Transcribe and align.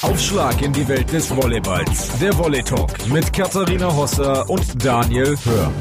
Aufschlag 0.00 0.62
in 0.62 0.72
die 0.72 0.86
Welt 0.86 1.12
des 1.12 1.28
Volleyballs. 1.28 2.20
Der 2.20 2.36
Volley 2.38 2.62
Talk 2.62 2.88
mit 3.08 3.32
Katharina 3.32 3.92
Hosser 3.92 4.48
und 4.48 4.84
Daniel 4.84 5.36
Hör. 5.44 5.72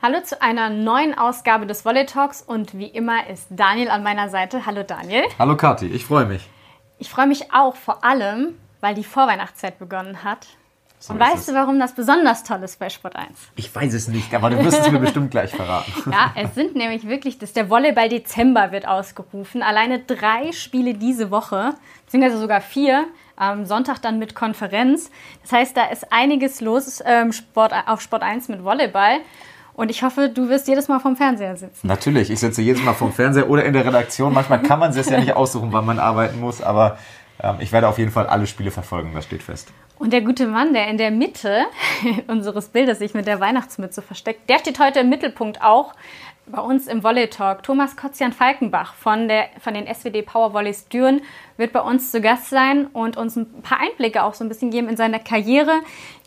Hallo 0.00 0.22
zu 0.22 0.40
einer 0.40 0.70
neuen 0.70 1.12
Ausgabe 1.12 1.66
des 1.66 1.84
Volley 1.84 2.06
Talks 2.06 2.40
und 2.40 2.78
wie 2.78 2.86
immer 2.86 3.28
ist 3.28 3.48
Daniel 3.50 3.90
an 3.90 4.02
meiner 4.02 4.30
Seite. 4.30 4.64
Hallo 4.64 4.82
Daniel. 4.82 5.24
Hallo 5.38 5.58
Kathi, 5.58 5.88
ich 5.88 6.06
freue 6.06 6.24
mich. 6.24 6.48
Ich 6.96 7.10
freue 7.10 7.26
mich 7.26 7.52
auch 7.52 7.76
vor 7.76 8.02
allem, 8.02 8.54
weil 8.80 8.94
die 8.94 9.04
Vorweihnachtszeit 9.04 9.78
begonnen 9.78 10.24
hat. 10.24 10.46
So 11.00 11.12
und 11.12 11.20
weißt 11.20 11.36
es. 11.36 11.46
du, 11.46 11.54
warum 11.54 11.78
das 11.78 11.94
besonders 11.94 12.42
toll 12.42 12.62
ist 12.64 12.78
bei 12.78 12.88
Sport 12.88 13.16
1? 13.16 13.28
Ich 13.54 13.72
weiß 13.72 13.94
es 13.94 14.08
nicht, 14.08 14.34
aber 14.34 14.50
du 14.50 14.64
wirst 14.64 14.80
es 14.80 14.90
mir 14.90 14.98
bestimmt 14.98 15.30
gleich 15.30 15.50
verraten. 15.50 15.92
Ja, 16.10 16.32
es 16.34 16.54
sind 16.54 16.74
nämlich 16.74 17.06
wirklich, 17.06 17.38
das, 17.38 17.52
der 17.52 17.70
Volleyball 17.70 18.08
Dezember 18.08 18.72
wird 18.72 18.88
ausgerufen. 18.88 19.62
Alleine 19.62 20.00
drei 20.00 20.52
Spiele 20.52 20.94
diese 20.94 21.30
Woche, 21.30 21.74
beziehungsweise 22.04 22.38
sogar 22.38 22.60
vier. 22.60 23.06
Am 23.36 23.66
Sonntag 23.66 24.02
dann 24.02 24.18
mit 24.18 24.34
Konferenz. 24.34 25.12
Das 25.42 25.52
heißt, 25.52 25.76
da 25.76 25.84
ist 25.84 26.12
einiges 26.12 26.60
los 26.60 27.00
ähm, 27.06 27.32
Sport, 27.32 27.72
auf 27.86 28.00
Sport 28.00 28.24
1 28.24 28.48
mit 28.48 28.64
Volleyball. 28.64 29.18
Und 29.74 29.92
ich 29.92 30.02
hoffe, 30.02 30.28
du 30.28 30.48
wirst 30.48 30.66
jedes 30.66 30.88
Mal 30.88 30.98
vom 30.98 31.14
Fernseher 31.14 31.56
sitzen. 31.56 31.86
Natürlich, 31.86 32.30
ich 32.30 32.40
sitze 32.40 32.62
jedes 32.62 32.82
Mal 32.82 32.94
vom 32.94 33.12
Fernseher 33.12 33.48
oder 33.48 33.64
in 33.64 33.74
der 33.74 33.84
Redaktion. 33.86 34.34
Manchmal 34.34 34.60
kann 34.60 34.80
man 34.80 34.90
es 34.90 35.08
ja 35.08 35.20
nicht 35.20 35.36
aussuchen, 35.36 35.72
wann 35.72 35.86
man 35.86 36.00
arbeiten 36.00 36.40
muss, 36.40 36.60
aber 36.60 36.98
ähm, 37.40 37.56
ich 37.60 37.70
werde 37.70 37.86
auf 37.86 37.98
jeden 37.98 38.10
Fall 38.10 38.26
alle 38.26 38.48
Spiele 38.48 38.72
verfolgen, 38.72 39.12
das 39.14 39.26
steht 39.26 39.44
fest. 39.44 39.68
Und 39.98 40.12
der 40.12 40.20
gute 40.20 40.46
Mann, 40.46 40.74
der 40.74 40.88
in 40.88 40.96
der 40.96 41.10
Mitte 41.10 41.66
unseres 42.28 42.68
Bildes 42.68 42.98
sich 42.98 43.14
mit 43.14 43.26
der 43.26 43.40
Weihnachtsmütze 43.40 44.02
versteckt, 44.02 44.48
der 44.48 44.58
steht 44.58 44.78
heute 44.78 45.00
im 45.00 45.08
Mittelpunkt 45.08 45.60
auch 45.62 45.94
bei 46.46 46.60
uns 46.60 46.86
im 46.86 47.02
Volley 47.02 47.28
Talk. 47.28 47.62
Thomas 47.62 47.96
Kotzian 47.96 48.32
Falkenbach 48.32 48.94
von, 48.94 49.28
der, 49.28 49.48
von 49.60 49.74
den 49.74 49.92
SWD 49.92 50.24
Power 50.24 50.52
Volleys 50.54 50.88
Düren 50.88 51.20
wird 51.56 51.72
bei 51.72 51.80
uns 51.80 52.10
zu 52.10 52.20
Gast 52.20 52.48
sein 52.48 52.86
und 52.86 53.16
uns 53.16 53.36
ein 53.36 53.62
paar 53.62 53.80
Einblicke 53.80 54.22
auch 54.22 54.34
so 54.34 54.44
ein 54.44 54.48
bisschen 54.48 54.70
geben 54.70 54.88
in 54.88 54.96
seine 54.96 55.20
Karriere, 55.20 55.80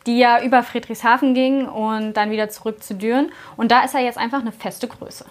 die 0.05 0.17
ja 0.17 0.43
über 0.43 0.63
Friedrichshafen 0.63 1.33
ging 1.33 1.65
und 1.65 2.13
dann 2.13 2.31
wieder 2.31 2.49
zurück 2.49 2.83
zu 2.83 2.95
Düren. 2.95 3.31
Und 3.57 3.71
da 3.71 3.83
ist 3.83 3.95
er 3.95 4.01
jetzt 4.01 4.17
einfach 4.17 4.41
eine 4.41 4.51
feste 4.51 4.87
Größe. 4.87 5.25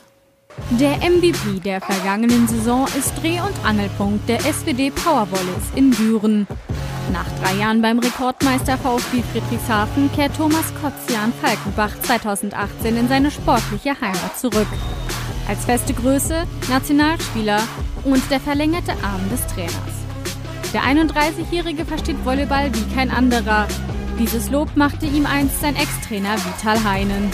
Der 0.71 0.97
MVP 0.97 1.61
der 1.65 1.81
vergangenen 1.81 2.49
Saison 2.49 2.87
ist 2.99 3.15
Dreh- 3.23 3.41
und 3.41 3.55
Angelpunkt 3.65 4.29
der 4.29 4.41
SWD 4.41 4.91
Powervolleys 4.91 5.71
in 5.77 5.93
Düren. 5.93 6.47
Nach 7.13 7.27
drei 7.41 7.55
Jahren 7.55 7.83
beim 7.83 7.99
Rekordmeister 7.99 8.79
VfB 8.79 9.23
Friedrichshafen 9.33 10.11
kehrt 10.13 10.37
Thomas 10.37 10.73
Kotzian 10.81 11.33
Falkenbach 11.41 11.93
2018 12.03 12.97
in 12.97 13.09
seine 13.09 13.31
sportliche 13.31 14.01
Heimat 14.01 14.39
zurück. 14.39 14.69
Als 15.49 15.65
feste 15.65 15.93
Größe, 15.93 16.45
Nationalspieler 16.69 17.61
und 18.05 18.23
der 18.31 18.39
verlängerte 18.39 18.93
Arm 19.03 19.29
des 19.31 19.45
Trainers. 19.49 20.01
Der 20.73 20.83
31-Jährige 20.83 21.85
versteht 21.85 22.25
Volleyball 22.25 22.73
wie 22.73 22.95
kein 22.95 23.11
anderer. 23.11 23.67
Dieses 24.21 24.51
Lob 24.51 24.77
machte 24.77 25.07
ihm 25.07 25.27
einst 25.27 25.61
sein 25.61 25.75
Ex-Trainer 25.75 26.37
Vital 26.37 26.85
Heinen. 26.85 27.33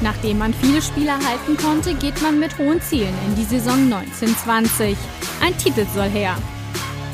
Nachdem 0.00 0.38
man 0.38 0.54
viele 0.54 0.80
Spieler 0.80 1.18
halten 1.18 1.56
konnte, 1.56 1.94
geht 1.94 2.22
man 2.22 2.38
mit 2.38 2.56
hohen 2.56 2.80
Zielen 2.80 3.14
in 3.26 3.34
die 3.34 3.44
Saison 3.44 3.92
1920. 3.92 4.96
Ein 5.42 5.56
Titel 5.58 5.86
soll 5.92 6.08
her. 6.08 6.36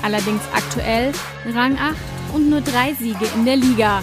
Allerdings 0.04 0.42
aktuell 0.54 1.12
Rang 1.54 1.78
8 1.78 1.96
und 2.34 2.50
nur 2.50 2.60
drei 2.60 2.92
Siege 2.92 3.24
in 3.34 3.46
der 3.46 3.56
Liga. 3.56 4.02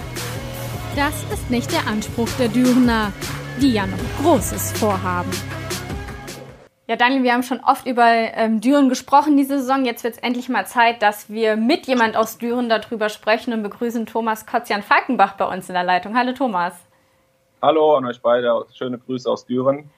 Das 0.96 1.24
ist 1.32 1.52
nicht 1.52 1.72
der 1.72 1.86
Anspruch 1.86 2.28
der 2.40 2.48
Dürener, 2.48 3.14
die 3.62 3.74
ja 3.74 3.86
noch 3.86 4.00
Großes 4.24 4.72
vorhaben. 4.80 5.30
Ja, 6.88 6.96
Daniel, 6.96 7.22
wir 7.22 7.34
haben 7.34 7.44
schon 7.44 7.60
oft 7.60 7.86
über 7.86 8.08
ähm, 8.08 8.62
Düren 8.62 8.90
gesprochen 8.90 9.38
diese 9.38 9.60
Saison. 9.60 9.86
Jetzt 9.86 10.04
wird 10.04 10.16
es 10.16 10.20
endlich 10.20 10.50
mal 10.50 10.66
Zeit, 10.66 11.04
dass 11.04 11.30
wir 11.30 11.56
mit 11.56 11.86
jemand 11.86 12.18
aus 12.18 12.40
Düren 12.40 12.68
darüber 12.68 13.10
sprechen 13.10 13.54
und 13.54 13.62
begrüßen 13.62 14.08
Thomas 14.08 14.48
Kotzian 14.48 14.82
Falkenbach 14.82 15.34
bei 15.38 15.46
uns 15.46 15.70
in 15.70 15.76
der 15.76 15.84
Leitung. 15.84 16.18
Hallo 16.18 16.34
Thomas. 16.34 16.74
Hallo 17.62 17.96
an 17.96 18.06
euch 18.08 18.20
beide. 18.20 18.66
Schöne 18.74 18.98
Grüße 18.98 19.30
aus 19.30 19.46
Düren. 19.46 19.92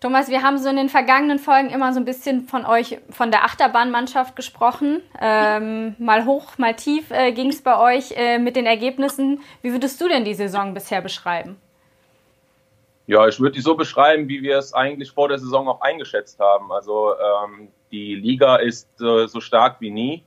Thomas, 0.00 0.30
wir 0.30 0.42
haben 0.42 0.56
so 0.56 0.70
in 0.70 0.76
den 0.76 0.88
vergangenen 0.88 1.38
Folgen 1.38 1.68
immer 1.68 1.92
so 1.92 2.00
ein 2.00 2.06
bisschen 2.06 2.44
von 2.44 2.64
euch, 2.64 2.98
von 3.10 3.30
der 3.30 3.44
Achterbahnmannschaft 3.44 4.34
gesprochen. 4.34 5.02
Ähm, 5.20 5.94
mal 5.98 6.24
hoch, 6.24 6.56
mal 6.56 6.74
tief 6.74 7.10
äh, 7.10 7.32
ging 7.32 7.50
es 7.50 7.60
bei 7.60 7.78
euch 7.78 8.12
äh, 8.16 8.38
mit 8.38 8.56
den 8.56 8.64
Ergebnissen. 8.64 9.42
Wie 9.60 9.72
würdest 9.72 10.00
du 10.00 10.08
denn 10.08 10.24
die 10.24 10.32
Saison 10.32 10.72
bisher 10.72 11.02
beschreiben? 11.02 11.56
Ja, 13.06 13.28
ich 13.28 13.40
würde 13.40 13.56
die 13.56 13.60
so 13.60 13.74
beschreiben, 13.74 14.26
wie 14.26 14.40
wir 14.40 14.56
es 14.56 14.72
eigentlich 14.72 15.10
vor 15.10 15.28
der 15.28 15.38
Saison 15.38 15.68
auch 15.68 15.82
eingeschätzt 15.82 16.40
haben. 16.40 16.72
Also 16.72 17.12
ähm, 17.12 17.68
die 17.92 18.14
Liga 18.14 18.56
ist 18.56 18.88
äh, 19.02 19.26
so 19.26 19.42
stark 19.42 19.82
wie 19.82 19.90
nie. 19.90 20.24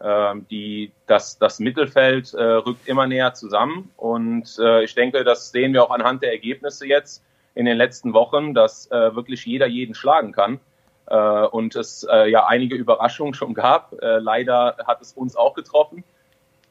Ähm, 0.00 0.46
die, 0.50 0.90
das, 1.06 1.38
das 1.38 1.60
Mittelfeld 1.60 2.34
äh, 2.34 2.42
rückt 2.42 2.88
immer 2.88 3.06
näher 3.06 3.34
zusammen 3.34 3.92
und 3.96 4.58
äh, 4.58 4.82
ich 4.82 4.96
denke, 4.96 5.22
das 5.22 5.52
sehen 5.52 5.72
wir 5.74 5.84
auch 5.84 5.90
anhand 5.92 6.24
der 6.24 6.32
Ergebnisse 6.32 6.88
jetzt 6.88 7.22
in 7.54 7.66
den 7.66 7.76
letzten 7.76 8.12
Wochen, 8.14 8.54
dass 8.54 8.90
äh, 8.90 9.14
wirklich 9.14 9.44
jeder 9.44 9.66
jeden 9.66 9.94
schlagen 9.94 10.32
kann 10.32 10.60
äh, 11.06 11.16
und 11.46 11.76
es 11.76 12.06
äh, 12.10 12.30
ja 12.30 12.46
einige 12.46 12.76
Überraschungen 12.76 13.34
schon 13.34 13.54
gab. 13.54 13.92
Äh, 14.02 14.18
leider 14.18 14.76
hat 14.86 15.00
es 15.02 15.12
uns 15.12 15.36
auch 15.36 15.54
getroffen 15.54 16.04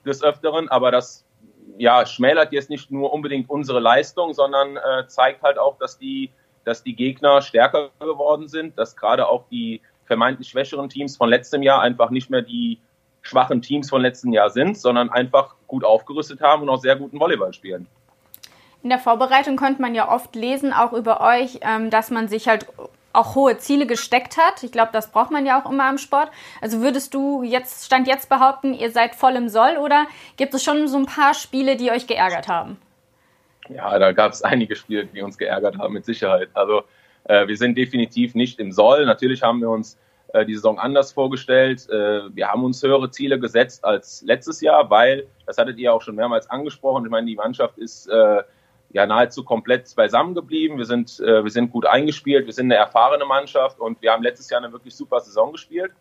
des 0.05 0.23
Öfteren, 0.23 0.69
aber 0.69 0.91
das 0.91 1.25
ja, 1.77 2.05
schmälert 2.05 2.51
jetzt 2.51 2.69
nicht 2.69 2.91
nur 2.91 3.13
unbedingt 3.13 3.49
unsere 3.49 3.79
Leistung, 3.79 4.33
sondern 4.33 4.77
äh, 4.77 5.07
zeigt 5.07 5.41
halt 5.43 5.57
auch, 5.57 5.77
dass 5.77 5.97
die, 5.97 6.31
dass 6.63 6.83
die 6.83 6.95
Gegner 6.95 7.41
stärker 7.41 7.89
geworden 7.99 8.47
sind, 8.47 8.77
dass 8.77 8.95
gerade 8.95 9.27
auch 9.27 9.45
die 9.49 9.81
vermeintlich 10.05 10.49
schwächeren 10.49 10.89
Teams 10.89 11.17
von 11.17 11.29
letztem 11.29 11.63
Jahr 11.63 11.81
einfach 11.81 12.09
nicht 12.09 12.29
mehr 12.29 12.41
die 12.41 12.79
schwachen 13.21 13.61
Teams 13.61 13.89
von 13.89 14.01
letzten 14.01 14.33
Jahr 14.33 14.49
sind, 14.49 14.77
sondern 14.77 15.09
einfach 15.09 15.55
gut 15.67 15.83
aufgerüstet 15.83 16.41
haben 16.41 16.63
und 16.63 16.69
auch 16.69 16.81
sehr 16.81 16.95
guten 16.95 17.19
Volleyball 17.19 17.53
spielen. 17.53 17.87
In 18.83 18.89
der 18.89 18.99
Vorbereitung 18.99 19.57
konnte 19.57 19.81
man 19.81 19.93
ja 19.93 20.11
oft 20.11 20.35
lesen, 20.35 20.73
auch 20.73 20.93
über 20.93 21.21
euch, 21.21 21.59
ähm, 21.61 21.89
dass 21.89 22.09
man 22.09 22.27
sich 22.27 22.47
halt 22.47 22.65
auch 23.13 23.35
hohe 23.35 23.57
Ziele 23.57 23.85
gesteckt 23.85 24.37
hat. 24.37 24.63
Ich 24.63 24.71
glaube, 24.71 24.89
das 24.93 25.11
braucht 25.11 25.31
man 25.31 25.45
ja 25.45 25.61
auch 25.61 25.69
immer 25.69 25.89
im 25.89 25.97
Sport. 25.97 26.29
Also 26.61 26.81
würdest 26.81 27.13
du 27.13 27.43
jetzt, 27.43 27.85
Stand 27.85 28.07
jetzt 28.07 28.29
behaupten, 28.29 28.73
ihr 28.73 28.91
seid 28.91 29.15
voll 29.15 29.35
im 29.35 29.49
Soll 29.49 29.77
oder 29.77 30.05
gibt 30.37 30.53
es 30.53 30.63
schon 30.63 30.87
so 30.87 30.97
ein 30.97 31.05
paar 31.05 31.33
Spiele, 31.33 31.75
die 31.75 31.91
euch 31.91 32.07
geärgert 32.07 32.47
haben? 32.47 32.77
Ja, 33.69 33.99
da 33.99 34.11
gab 34.11 34.31
es 34.31 34.41
einige 34.43 34.75
Spiele, 34.75 35.05
die 35.05 35.21
uns 35.21 35.37
geärgert 35.37 35.77
haben, 35.77 35.93
mit 35.93 36.05
Sicherheit. 36.05 36.49
Also 36.53 36.83
äh, 37.25 37.47
wir 37.47 37.57
sind 37.57 37.77
definitiv 37.77 38.33
nicht 38.33 38.59
im 38.59 38.71
Soll. 38.71 39.05
Natürlich 39.05 39.43
haben 39.43 39.59
wir 39.59 39.69
uns 39.69 39.97
äh, 40.33 40.45
die 40.45 40.55
Saison 40.55 40.79
anders 40.79 41.11
vorgestellt. 41.11 41.87
Äh, 41.89 42.33
wir 42.35 42.47
haben 42.47 42.63
uns 42.63 42.81
höhere 42.81 43.11
Ziele 43.11 43.39
gesetzt 43.39 43.83
als 43.83 44.23
letztes 44.25 44.61
Jahr, 44.61 44.89
weil, 44.89 45.27
das 45.45 45.57
hattet 45.57 45.77
ihr 45.77 45.93
auch 45.93 46.01
schon 46.01 46.15
mehrmals 46.15 46.49
angesprochen, 46.49 47.05
ich 47.05 47.11
meine, 47.11 47.27
die 47.27 47.35
Mannschaft 47.35 47.77
ist 47.77 48.07
äh, 48.07 48.41
ja 48.93 49.05
nahezu 49.05 49.43
komplett 49.43 49.93
beisammen 49.95 50.35
geblieben. 50.35 50.77
Wir 50.77 50.85
sind, 50.85 51.19
äh, 51.19 51.43
wir 51.43 51.51
sind 51.51 51.71
gut 51.71 51.85
eingespielt, 51.85 52.45
wir 52.45 52.53
sind 52.53 52.65
eine 52.65 52.75
erfahrene 52.75 53.25
Mannschaft 53.25 53.79
und 53.79 54.01
wir 54.01 54.11
haben 54.11 54.23
letztes 54.23 54.49
Jahr 54.49 54.61
eine 54.61 54.71
wirklich 54.71 54.95
super 54.95 55.19
Saison 55.19 55.51
gespielt. 55.51 55.91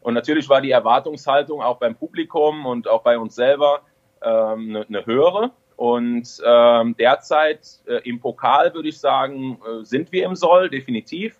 Und 0.00 0.14
natürlich 0.14 0.48
war 0.48 0.60
die 0.60 0.70
Erwartungshaltung 0.70 1.62
auch 1.62 1.78
beim 1.78 1.96
Publikum 1.96 2.66
und 2.66 2.88
auch 2.88 3.02
bei 3.02 3.18
uns 3.18 3.34
selber 3.34 3.80
ähm, 4.22 4.70
eine, 4.70 4.86
eine 4.86 5.06
höhere. 5.06 5.50
Und 5.76 6.40
ähm, 6.44 6.96
derzeit 6.96 7.80
äh, 7.86 8.08
im 8.08 8.20
Pokal 8.20 8.72
würde 8.72 8.88
ich 8.88 8.98
sagen, 8.98 9.60
äh, 9.66 9.84
sind 9.84 10.10
wir 10.12 10.24
im 10.24 10.34
Soll, 10.34 10.70
definitiv. 10.70 11.36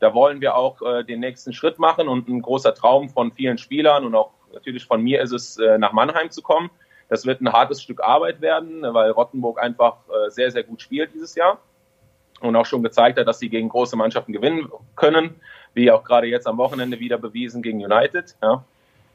Da 0.00 0.14
wollen 0.14 0.40
wir 0.40 0.56
auch 0.56 0.82
äh, 0.82 1.04
den 1.04 1.20
nächsten 1.20 1.52
Schritt 1.52 1.78
machen 1.78 2.06
und 2.08 2.28
ein 2.28 2.42
großer 2.42 2.74
Traum 2.74 3.08
von 3.08 3.32
vielen 3.32 3.56
Spielern 3.56 4.04
und 4.04 4.14
auch 4.14 4.30
natürlich 4.52 4.84
von 4.84 5.02
mir 5.02 5.22
ist 5.22 5.32
es, 5.32 5.58
äh, 5.58 5.78
nach 5.78 5.92
Mannheim 5.92 6.30
zu 6.30 6.42
kommen. 6.42 6.70
Das 7.08 7.24
wird 7.24 7.40
ein 7.40 7.52
hartes 7.52 7.82
Stück 7.82 8.02
Arbeit 8.02 8.40
werden, 8.40 8.82
weil 8.82 9.10
Rottenburg 9.10 9.60
einfach 9.60 9.96
äh, 10.08 10.30
sehr, 10.30 10.50
sehr 10.50 10.62
gut 10.62 10.82
spielt 10.82 11.14
dieses 11.14 11.34
Jahr 11.34 11.58
und 12.40 12.54
auch 12.56 12.66
schon 12.66 12.82
gezeigt 12.82 13.18
hat, 13.18 13.26
dass 13.26 13.38
sie 13.38 13.48
gegen 13.48 13.68
große 13.68 13.96
Mannschaften 13.96 14.32
gewinnen 14.32 14.70
können, 14.96 15.40
wie 15.74 15.90
auch 15.90 16.04
gerade 16.04 16.26
jetzt 16.26 16.46
am 16.46 16.58
Wochenende 16.58 16.98
wieder 17.00 17.18
bewiesen 17.18 17.62
gegen 17.62 17.82
United. 17.84 18.36
Ja. 18.42 18.64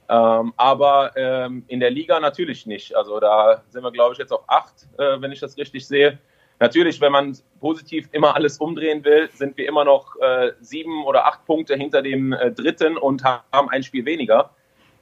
Ähm, 0.10 0.54
aber 0.58 1.12
ähm, 1.16 1.64
in 1.68 1.80
der 1.80 1.92
Liga 1.92 2.20
natürlich 2.20 2.66
nicht. 2.66 2.96
Also 2.96 3.20
da 3.20 3.64
sind 3.70 3.84
wir, 3.84 3.92
glaube 3.92 4.14
ich, 4.14 4.20
jetzt 4.20 4.34
auf 4.34 4.44
acht, 4.48 4.88
äh, 4.98 5.22
wenn 5.22 5.32
ich 5.32 5.40
das 5.40 5.58
richtig 5.58 5.88
sehe. 5.88 6.20
Natürlich, 6.60 7.02
wenn 7.02 7.12
man 7.12 7.38
positiv 7.60 8.08
immer 8.12 8.36
alles 8.36 8.58
umdrehen 8.58 9.04
will, 9.04 9.30
sind 9.34 9.58
wir 9.58 9.68
immer 9.68 9.86
noch 9.86 10.16
äh, 10.22 10.52
sieben 10.62 11.04
oder 11.06 11.26
acht 11.26 11.46
Punkte 11.46 11.76
hinter 11.76 12.02
dem 12.02 12.32
äh, 12.34 12.52
dritten 12.52 12.98
und 12.98 13.24
haben 13.24 13.70
ein 13.70 13.84
Spiel 13.84 14.06
weniger. 14.06 14.52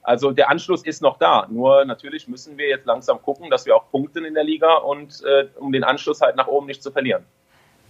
Also 0.03 0.31
der 0.31 0.50
Anschluss 0.50 0.83
ist 0.83 1.01
noch 1.01 1.18
da. 1.18 1.48
Nur 1.50 1.86
natürlich 1.86 2.27
müssen 2.27 2.57
wir 2.57 2.68
jetzt 2.68 2.86
langsam 2.86 3.21
gucken, 3.21 3.50
dass 3.50 3.65
wir 3.65 3.75
auch 3.75 3.89
punkten 3.92 4.25
in 4.25 4.33
der 4.33 4.44
Liga 4.44 4.75
und 4.75 5.21
äh, 5.24 5.48
um 5.59 5.71
den 5.71 5.83
Anschluss 5.83 6.21
halt 6.21 6.36
nach 6.36 6.48
oben 6.48 6.68
nicht 6.68 6.81
zu 6.81 6.92
verlieren. 6.92 7.25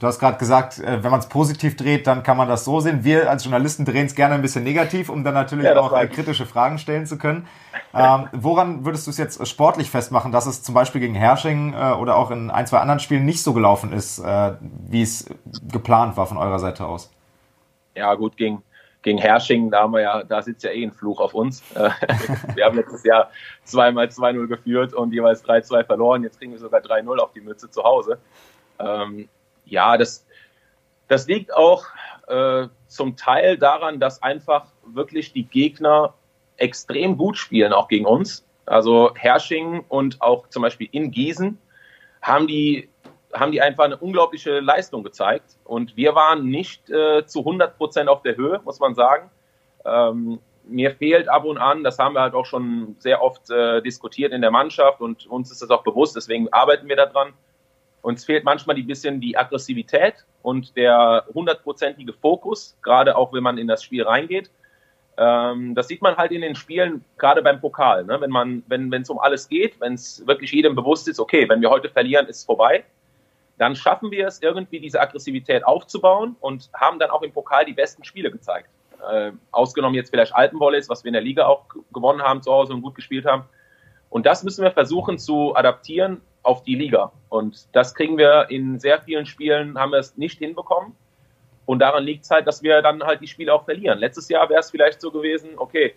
Du 0.02 0.08
hast 0.08 0.18
gerade 0.18 0.40
gesagt, 0.40 0.80
äh, 0.80 1.04
wenn 1.04 1.12
man 1.12 1.20
es 1.20 1.30
positiv 1.30 1.76
dreht, 1.76 2.08
dann 2.08 2.24
kann 2.24 2.36
man 2.36 2.50
das 2.50 2.66
so 2.66 2.80
sehen. 2.80 3.04
Wir 3.04 3.30
als 3.30 3.44
Journalisten 3.44 3.86
drehen 3.86 4.08
es 4.08 4.16
gerne 4.16 4.34
ein 4.34 4.42
bisschen 4.42 4.64
negativ, 4.64 5.10
um 5.10 5.24
dann 5.24 5.36
natürlich 5.36 5.66
ja, 5.66 5.80
auch 5.80 5.94
äh, 5.94 6.08
kritische 6.08 6.48
Fragen 6.48 6.80
stellen 6.80 7.06
zu 7.06 7.20
können. 7.20 7.48
Ähm, 7.94 8.28
woran 8.32 8.84
würdest 8.84 9.06
du 9.06 9.12
es 9.12 9.20
jetzt 9.20 9.48
sportlich 9.48 9.92
festmachen, 9.92 10.32
dass 10.32 10.48
es 10.48 10.64
zum 10.64 10.74
Beispiel 10.74 11.02
gegen 11.02 11.14
Hersching 11.14 11.74
äh, 11.74 11.92
oder 11.92 12.16
auch 12.16 12.32
in 12.32 12.50
ein, 12.50 12.66
zwei 12.66 12.80
anderen 12.80 13.00
Spielen 13.00 13.26
nicht 13.26 13.44
so 13.44 13.54
gelaufen 13.54 13.94
ist, 13.94 14.18
äh, 14.18 14.54
wie 14.62 15.04
es 15.04 15.28
geplant 15.72 16.18
war 16.18 16.26
von 16.26 16.38
eurer 16.38 16.58
Seite 16.58 16.88
aus? 16.88 17.12
Ja, 17.94 18.16
gut, 18.16 18.38
gegen, 18.38 18.64
gegen 19.02 19.18
Hersching, 19.18 19.72
da 19.72 19.82
haben 19.82 19.94
wir 19.94 20.02
ja, 20.02 20.24
da 20.24 20.42
sitzt 20.42 20.64
ja 20.64 20.72
eh 20.72 20.84
ein 20.84 20.92
Fluch 20.92 21.20
auf 21.20 21.34
uns. 21.34 21.64
Äh, 21.76 21.90
wir 22.56 22.66
haben 22.66 22.78
letztes 22.78 23.04
Jahr 23.04 23.32
zweimal 23.64 24.08
2-0 24.08 24.48
geführt 24.48 24.94
und 24.94 25.14
jeweils 25.14 25.44
3-2 25.44 25.86
verloren. 25.86 26.24
Jetzt 26.24 26.40
kriegen 26.40 26.52
wir 26.52 26.60
sogar 26.60 26.82
3-0 26.82 27.18
auf 27.18 27.34
die 27.34 27.42
Mütze 27.42 27.70
zu 27.70 27.84
Hause. 27.84 28.20
Ähm, 28.80 29.28
ja, 29.66 29.98
das, 29.98 30.26
das 31.08 31.28
liegt 31.28 31.54
auch 31.54 31.86
äh, 32.28 32.68
zum 32.88 33.16
Teil 33.16 33.58
daran, 33.58 34.00
dass 34.00 34.22
einfach 34.22 34.68
wirklich 34.86 35.34
die 35.34 35.44
Gegner 35.44 36.14
extrem 36.58 37.18
gut 37.18 37.38
spielen, 37.38 37.74
auch 37.74 37.88
gegen 37.88 38.06
uns. 38.06 38.46
Also 38.66 39.14
Hersching 39.16 39.84
und 39.90 40.22
auch 40.22 40.48
zum 40.50 40.62
Beispiel 40.62 40.88
in 40.92 41.12
Gießen 41.12 41.58
haben 42.22 42.48
die, 42.48 42.90
haben 43.34 43.52
die 43.52 43.62
einfach 43.62 43.86
eine 43.86 43.98
unglaubliche 43.98 44.60
Leistung 44.60 45.04
gezeigt. 45.04 45.58
Und 45.64 45.96
wir 45.96 46.16
waren 46.16 46.46
nicht 46.50 46.90
äh, 46.90 47.26
zu 47.26 47.40
100 47.40 47.78
Prozent 47.78 48.10
auf 48.10 48.22
der 48.22 48.36
Höhe, 48.36 48.62
muss 48.64 48.80
man 48.80 48.96
sagen. 48.96 49.30
Ähm, 49.86 50.40
mir 50.64 50.92
fehlt 50.92 51.28
ab 51.28 51.46
und 51.46 51.58
an, 51.58 51.84
das 51.84 51.98
haben 52.00 52.14
wir 52.14 52.22
halt 52.22 52.34
auch 52.34 52.46
schon 52.46 52.96
sehr 53.00 53.22
oft 53.22 53.50
äh, 53.50 53.82
diskutiert 53.82 54.32
in 54.32 54.42
der 54.42 54.52
Mannschaft 54.52 55.02
und 55.02 55.26
uns 55.28 55.52
ist 55.52 55.62
das 55.62 55.70
auch 55.70 55.84
bewusst, 55.84 56.16
deswegen 56.16 56.52
arbeiten 56.54 56.88
wir 56.88 56.96
daran. 56.96 57.34
Uns 58.02 58.26
fehlt 58.26 58.44
manchmal 58.44 58.76
ein 58.76 58.88
bisschen 58.88 59.22
die 59.22 59.38
Aggressivität 59.38 60.26
und 60.42 60.76
der 60.76 61.26
hundertprozentige 61.34 62.14
Fokus, 62.14 62.78
gerade 62.82 63.16
auch 63.16 63.32
wenn 63.34 63.44
man 63.44 63.58
in 63.58 63.68
das 63.68 63.84
Spiel 63.84 64.04
reingeht. 64.04 64.50
Ähm, 65.18 65.76
das 65.76 65.88
sieht 65.88 66.02
man 66.02 66.16
halt 66.18 66.32
in 66.32 66.42
den 66.42 66.56
Spielen, 66.56 67.04
gerade 67.18 67.44
beim 67.44 67.62
Pokal. 67.62 68.06
Ne? 68.06 68.20
Wenn 68.20 68.32
man, 68.32 68.64
wenn 68.68 68.92
es 68.94 69.10
um 69.10 69.20
alles 69.20 69.50
geht, 69.50 69.80
wenn 69.80 69.94
es 69.94 70.26
wirklich 70.26 70.52
jedem 70.52 70.76
bewusst 70.76 71.08
ist, 71.08 71.20
okay, 71.20 71.48
wenn 71.48 71.62
wir 71.62 71.70
heute 71.70 71.90
verlieren, 71.90 72.26
ist 72.28 72.38
es 72.38 72.46
vorbei, 72.46 72.84
dann 73.62 73.76
schaffen 73.76 74.10
wir 74.10 74.26
es 74.26 74.42
irgendwie, 74.42 74.80
diese 74.80 75.00
Aggressivität 75.00 75.64
aufzubauen 75.64 76.36
und 76.40 76.72
haben 76.74 76.98
dann 76.98 77.12
auch 77.12 77.22
im 77.22 77.32
Pokal 77.32 77.64
die 77.64 77.74
besten 77.74 78.04
Spiele 78.04 78.32
gezeigt. 78.32 78.68
Äh, 79.08 79.34
ausgenommen 79.52 79.94
jetzt 79.94 80.10
vielleicht 80.10 80.34
Alpenvolleys, 80.34 80.90
was 80.90 81.04
wir 81.04 81.10
in 81.10 81.14
der 81.14 81.22
Liga 81.22 81.46
auch 81.46 81.66
gewonnen 81.94 82.24
haben 82.24 82.42
zu 82.42 82.52
Hause 82.52 82.74
und 82.74 82.82
gut 82.82 82.96
gespielt 82.96 83.24
haben. 83.24 83.44
Und 84.10 84.26
das 84.26 84.44
müssen 84.44 84.64
wir 84.64 84.72
versuchen 84.72 85.20
zu 85.20 85.56
adaptieren 85.56 86.22
auf 86.42 86.64
die 86.64 86.74
Liga. 86.74 87.12
Und 87.30 87.68
das 87.74 87.94
kriegen 87.94 88.18
wir 88.18 88.48
in 88.50 88.80
sehr 88.80 89.00
vielen 89.00 89.28
Spielen, 89.28 89.78
haben 89.78 89.92
wir 89.92 90.00
es 90.00 90.18
nicht 90.18 90.40
hinbekommen. 90.40 90.96
Und 91.68 91.78
daran 91.78 92.04
liegt 92.04 92.24
es 92.24 92.32
halt, 92.32 92.48
dass 92.48 92.64
wir 92.64 92.82
dann 92.82 93.04
halt 93.04 93.22
die 93.22 93.28
Spiele 93.28 93.54
auch 93.54 93.66
verlieren. 93.66 94.00
Letztes 94.00 94.28
Jahr 94.28 94.50
wäre 94.50 94.62
es 94.62 94.72
vielleicht 94.72 95.00
so 95.00 95.12
gewesen, 95.12 95.52
okay, 95.58 95.94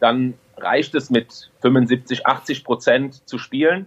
dann 0.00 0.34
reicht 0.56 0.96
es 0.96 1.08
mit 1.08 1.52
75, 1.60 2.26
80 2.26 2.64
Prozent 2.64 3.28
zu 3.28 3.38
spielen 3.38 3.86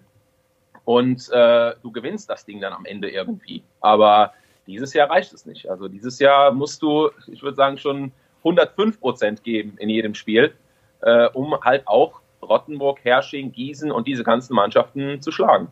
und 0.86 1.30
äh, 1.32 1.74
du 1.82 1.92
gewinnst 1.92 2.30
das 2.30 2.46
Ding 2.46 2.60
dann 2.62 2.74
am 2.74 2.86
Ende 2.86 3.10
irgendwie. 3.10 3.64
Aber 3.82 4.34
dieses 4.68 4.94
Jahr 4.94 5.10
reicht 5.10 5.34
es 5.34 5.46
nicht. 5.46 5.70
Also 5.70 5.88
dieses 5.88 6.20
Jahr 6.20 6.52
musst 6.52 6.82
du, 6.82 7.10
ich 7.28 7.42
würde 7.44 7.56
sagen, 7.56 7.78
schon 7.78 8.12
105 8.40 9.00
Prozent 9.00 9.44
geben 9.44 9.76
in 9.78 9.90
jedem 9.90 10.16
Spiel, 10.16 10.54
äh, 11.02 11.28
um 11.30 11.60
halt 11.62 11.88
auch 11.88 12.22
Rottenburg, 12.42 13.00
Hersching, 13.04 13.52
Gießen 13.52 13.92
und 13.92 14.08
diese 14.08 14.24
ganzen 14.24 14.56
Mannschaften 14.56 15.22
zu 15.22 15.32
schlagen. 15.32 15.70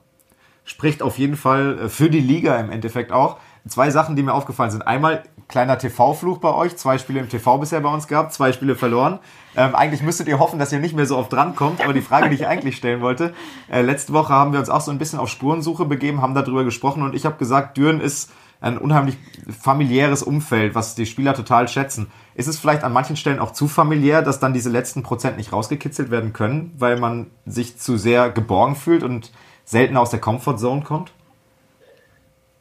Spricht 0.63 1.01
auf 1.01 1.17
jeden 1.17 1.35
Fall 1.35 1.79
äh, 1.79 1.89
für 1.89 2.09
die 2.09 2.19
Liga 2.19 2.59
im 2.59 2.71
Endeffekt 2.71 3.11
auch. 3.11 3.39
Zwei 3.67 3.91
Sachen, 3.91 4.15
die 4.15 4.23
mir 4.23 4.33
aufgefallen 4.33 4.71
sind. 4.71 4.87
Einmal 4.87 5.23
kleiner 5.47 5.77
TV-Fluch 5.77 6.39
bei 6.39 6.53
euch. 6.53 6.77
Zwei 6.77 6.97
Spiele 6.97 7.19
im 7.19 7.29
TV 7.29 7.57
bisher 7.59 7.79
bei 7.81 7.93
uns 7.93 8.07
gehabt, 8.07 8.33
zwei 8.33 8.51
Spiele 8.53 8.75
verloren. 8.75 9.19
Ähm, 9.55 9.75
eigentlich 9.75 10.01
müsstet 10.01 10.27
ihr 10.27 10.39
hoffen, 10.39 10.57
dass 10.57 10.71
ihr 10.71 10.79
nicht 10.79 10.95
mehr 10.95 11.05
so 11.05 11.17
oft 11.17 11.31
drankommt. 11.31 11.83
Aber 11.83 11.93
die 11.93 12.01
Frage, 12.01 12.29
die 12.29 12.35
ich 12.35 12.47
eigentlich 12.47 12.77
stellen 12.77 13.01
wollte, 13.01 13.33
äh, 13.69 13.81
letzte 13.81 14.13
Woche 14.13 14.33
haben 14.33 14.53
wir 14.53 14.59
uns 14.59 14.69
auch 14.69 14.81
so 14.81 14.89
ein 14.89 14.97
bisschen 14.97 15.19
auf 15.19 15.29
Spurensuche 15.29 15.85
begeben, 15.85 16.21
haben 16.21 16.33
darüber 16.33 16.63
gesprochen 16.63 17.03
und 17.03 17.13
ich 17.13 17.25
habe 17.25 17.37
gesagt, 17.37 17.77
Düren 17.77 18.01
ist 18.01 18.31
ein 18.61 18.77
unheimlich 18.77 19.17
familiäres 19.59 20.21
Umfeld, 20.21 20.75
was 20.75 20.93
die 20.95 21.07
Spieler 21.07 21.33
total 21.33 21.67
schätzen. 21.67 22.07
Ist 22.35 22.47
es 22.47 22.59
vielleicht 22.59 22.83
an 22.83 22.93
manchen 22.93 23.15
Stellen 23.15 23.39
auch 23.39 23.51
zu 23.51 23.67
familiär, 23.67 24.21
dass 24.21 24.39
dann 24.39 24.53
diese 24.53 24.69
letzten 24.69 25.01
Prozent 25.03 25.37
nicht 25.37 25.51
rausgekitzelt 25.51 26.11
werden 26.11 26.31
können, 26.31 26.73
weil 26.77 26.99
man 26.99 27.31
sich 27.45 27.77
zu 27.79 27.97
sehr 27.97 28.29
geborgen 28.29 28.75
fühlt 28.75 29.03
und 29.03 29.31
selten 29.65 29.97
aus 29.97 30.11
der 30.11 30.19
Comfortzone 30.19 30.83
kommt? 30.83 31.11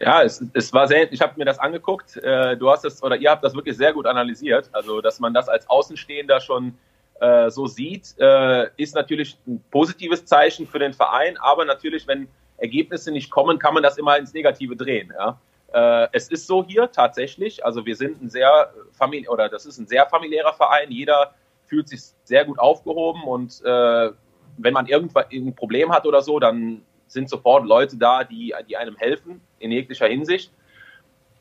Ja, 0.00 0.22
es, 0.22 0.42
es 0.54 0.72
war 0.72 0.88
sehr, 0.88 1.12
ich 1.12 1.20
habe 1.20 1.34
mir 1.36 1.44
das 1.44 1.58
angeguckt. 1.58 2.16
Äh, 2.16 2.56
du 2.56 2.70
hast 2.70 2.84
es 2.86 3.02
oder 3.02 3.16
ihr 3.16 3.30
habt 3.30 3.44
das 3.44 3.54
wirklich 3.54 3.76
sehr 3.76 3.92
gut 3.92 4.06
analysiert. 4.06 4.70
Also, 4.72 5.02
dass 5.02 5.20
man 5.20 5.34
das 5.34 5.48
als 5.48 5.68
Außenstehender 5.68 6.40
schon 6.40 6.78
äh, 7.20 7.50
so 7.50 7.66
sieht, 7.66 8.14
äh, 8.18 8.70
ist 8.78 8.94
natürlich 8.94 9.36
ein 9.46 9.62
positives 9.70 10.24
Zeichen 10.24 10.66
für 10.66 10.78
den 10.78 10.94
Verein. 10.94 11.36
Aber 11.36 11.66
natürlich, 11.66 12.08
wenn 12.08 12.28
Ergebnisse 12.56 13.12
nicht 13.12 13.30
kommen, 13.30 13.58
kann 13.58 13.74
man 13.74 13.82
das 13.82 13.98
immer 13.98 14.16
ins 14.16 14.32
Negative 14.32 14.74
drehen. 14.74 15.12
Ja? 15.14 15.38
Äh, 15.72 16.08
es 16.12 16.28
ist 16.28 16.46
so 16.46 16.64
hier 16.64 16.90
tatsächlich. 16.90 17.64
Also 17.64 17.84
wir 17.84 17.94
sind 17.94 18.22
ein 18.22 18.30
sehr 18.30 18.72
famili 18.92 19.28
oder 19.28 19.50
das 19.50 19.66
ist 19.66 19.78
ein 19.78 19.86
sehr 19.86 20.06
familiärer 20.06 20.54
Verein. 20.54 20.90
Jeder 20.90 21.34
fühlt 21.66 21.88
sich 21.88 22.00
sehr 22.24 22.46
gut 22.46 22.58
aufgehoben 22.58 23.22
und 23.24 23.62
äh, 23.64 24.10
wenn 24.56 24.74
man 24.74 24.86
irgendwann 24.86 25.24
ein 25.30 25.54
Problem 25.54 25.92
hat 25.92 26.06
oder 26.06 26.22
so, 26.22 26.40
dann 26.40 26.82
sind 27.10 27.28
sofort 27.28 27.66
Leute 27.66 27.96
da, 27.96 28.24
die, 28.24 28.54
die 28.68 28.76
einem 28.76 28.96
helfen 28.96 29.40
in 29.58 29.70
jeglicher 29.70 30.06
Hinsicht. 30.06 30.52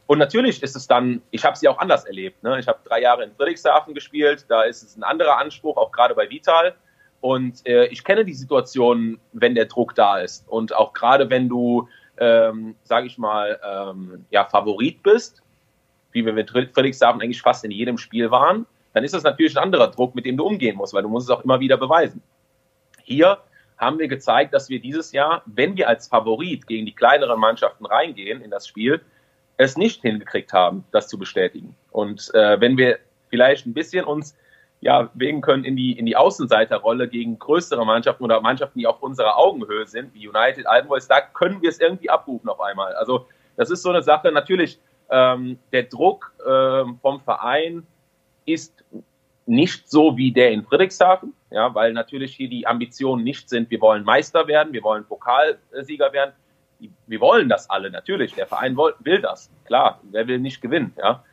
Und 0.07 0.17
natürlich 0.17 0.63
ist 0.63 0.75
es 0.75 0.87
dann, 0.87 1.21
ich 1.29 1.45
habe 1.45 1.55
sie 1.55 1.67
auch 1.67 1.77
anders 1.77 2.05
erlebt. 2.05 2.41
Ne? 2.43 2.59
Ich 2.59 2.67
habe 2.67 2.79
drei 2.83 3.01
Jahre 3.01 3.23
in 3.23 3.31
Friedrichshafen 3.35 3.93
gespielt, 3.93 4.45
da 4.49 4.63
ist 4.63 4.81
es 4.81 4.97
ein 4.97 5.03
anderer 5.03 5.37
Anspruch, 5.37 5.77
auch 5.77 5.91
gerade 5.91 6.15
bei 6.15 6.29
Vital. 6.29 6.75
Und 7.21 7.65
äh, 7.67 7.85
ich 7.85 8.03
kenne 8.03 8.25
die 8.25 8.33
Situation, 8.33 9.19
wenn 9.33 9.53
der 9.53 9.65
Druck 9.65 9.93
da 9.93 10.19
ist. 10.19 10.47
Und 10.47 10.75
auch 10.75 10.93
gerade 10.93 11.29
wenn 11.29 11.47
du 11.47 11.87
ähm, 12.19 12.75
sage 12.83 13.07
ich 13.07 13.17
mal, 13.17 13.59
ähm, 13.63 14.25
ja, 14.29 14.45
Favorit 14.45 15.01
bist, 15.03 15.41
wie 16.11 16.25
wir 16.25 16.33
mit 16.33 16.51
Friedrichshafen 16.51 17.21
eigentlich 17.21 17.41
fast 17.41 17.63
in 17.63 17.71
jedem 17.71 17.97
Spiel 17.97 18.29
waren, 18.29 18.65
dann 18.93 19.03
ist 19.03 19.13
das 19.13 19.23
natürlich 19.23 19.55
ein 19.55 19.63
anderer 19.63 19.87
Druck, 19.87 20.15
mit 20.15 20.25
dem 20.25 20.35
du 20.35 20.45
umgehen 20.45 20.75
musst, 20.75 20.93
weil 20.93 21.03
du 21.03 21.09
musst 21.09 21.29
es 21.29 21.35
auch 21.35 21.43
immer 21.43 21.59
wieder 21.59 21.77
beweisen. 21.77 22.21
Hier 23.03 23.37
haben 23.79 23.97
wir 23.97 24.09
gezeigt, 24.09 24.53
dass 24.53 24.69
wir 24.69 24.79
dieses 24.79 25.13
Jahr, 25.13 25.41
wenn 25.45 25.77
wir 25.77 25.87
als 25.87 26.07
Favorit 26.07 26.67
gegen 26.67 26.85
die 26.85 26.93
kleineren 26.93 27.39
Mannschaften 27.39 27.85
reingehen 27.85 28.41
in 28.41 28.51
das 28.51 28.67
Spiel, 28.67 29.01
es 29.57 29.77
nicht 29.77 30.01
hingekriegt 30.01 30.53
haben, 30.53 30.83
das 30.91 31.07
zu 31.07 31.17
bestätigen. 31.17 31.75
Und 31.91 32.29
äh, 32.33 32.59
wenn 32.59 32.77
wir 32.77 32.99
vielleicht 33.29 33.65
ein 33.65 33.73
bisschen 33.73 34.05
uns 34.05 34.35
ja, 34.81 35.09
wägen 35.13 35.41
können 35.41 35.63
in 35.65 35.75
die, 35.75 35.97
in 35.97 36.05
die 36.05 36.15
Außenseiterrolle 36.15 37.07
gegen 37.07 37.39
größere 37.39 37.85
Mannschaften 37.85 38.23
oder 38.23 38.39
Mannschaften, 38.41 38.79
die 38.79 38.87
auf 38.87 39.01
unserer 39.01 39.37
Augenhöhe 39.37 39.85
sind, 39.87 40.13
wie 40.13 40.27
United, 40.27 40.67
Altenboys, 40.67 41.07
da 41.07 41.21
können 41.21 41.61
wir 41.61 41.69
es 41.69 41.79
irgendwie 41.79 42.09
abrufen 42.09 42.49
auf 42.49 42.61
einmal. 42.61 42.93
Also 42.93 43.27
das 43.57 43.69
ist 43.69 43.81
so 43.81 43.89
eine 43.89 44.03
Sache, 44.03 44.31
natürlich, 44.31 44.79
ähm, 45.09 45.59
der 45.73 45.83
Druck 45.83 46.33
ähm, 46.47 46.99
vom 47.01 47.19
Verein 47.21 47.85
ist 48.45 48.83
nicht 49.49 49.89
so 49.89 50.15
wie 50.15 50.31
der 50.31 50.51
in 50.51 50.63
Friedrichshafen, 50.63 51.33
ja, 51.49 51.73
weil 51.73 51.91
natürlich 51.91 52.35
hier 52.35 52.49
die 52.49 52.67
Ambitionen 52.67 53.23
nicht 53.23 53.49
sind, 53.49 53.71
wir 53.71 53.81
wollen 53.81 54.03
Meister 54.03 54.47
werden, 54.47 54.73
wir 54.73 54.83
wollen 54.83 55.05
Pokalsieger 55.05 56.13
werden. 56.13 56.33
Wir 57.07 57.19
wollen 57.19 57.49
das 57.49 57.69
alle, 57.69 57.89
natürlich. 57.89 58.35
Der 58.35 58.47
Verein 58.47 58.77
will 58.77 59.19
das. 59.19 59.49
Klar, 59.65 59.99
wer 60.11 60.27
will 60.27 60.39
nicht 60.39 60.61
gewinnen, 60.61 60.93
ja. 60.97 61.25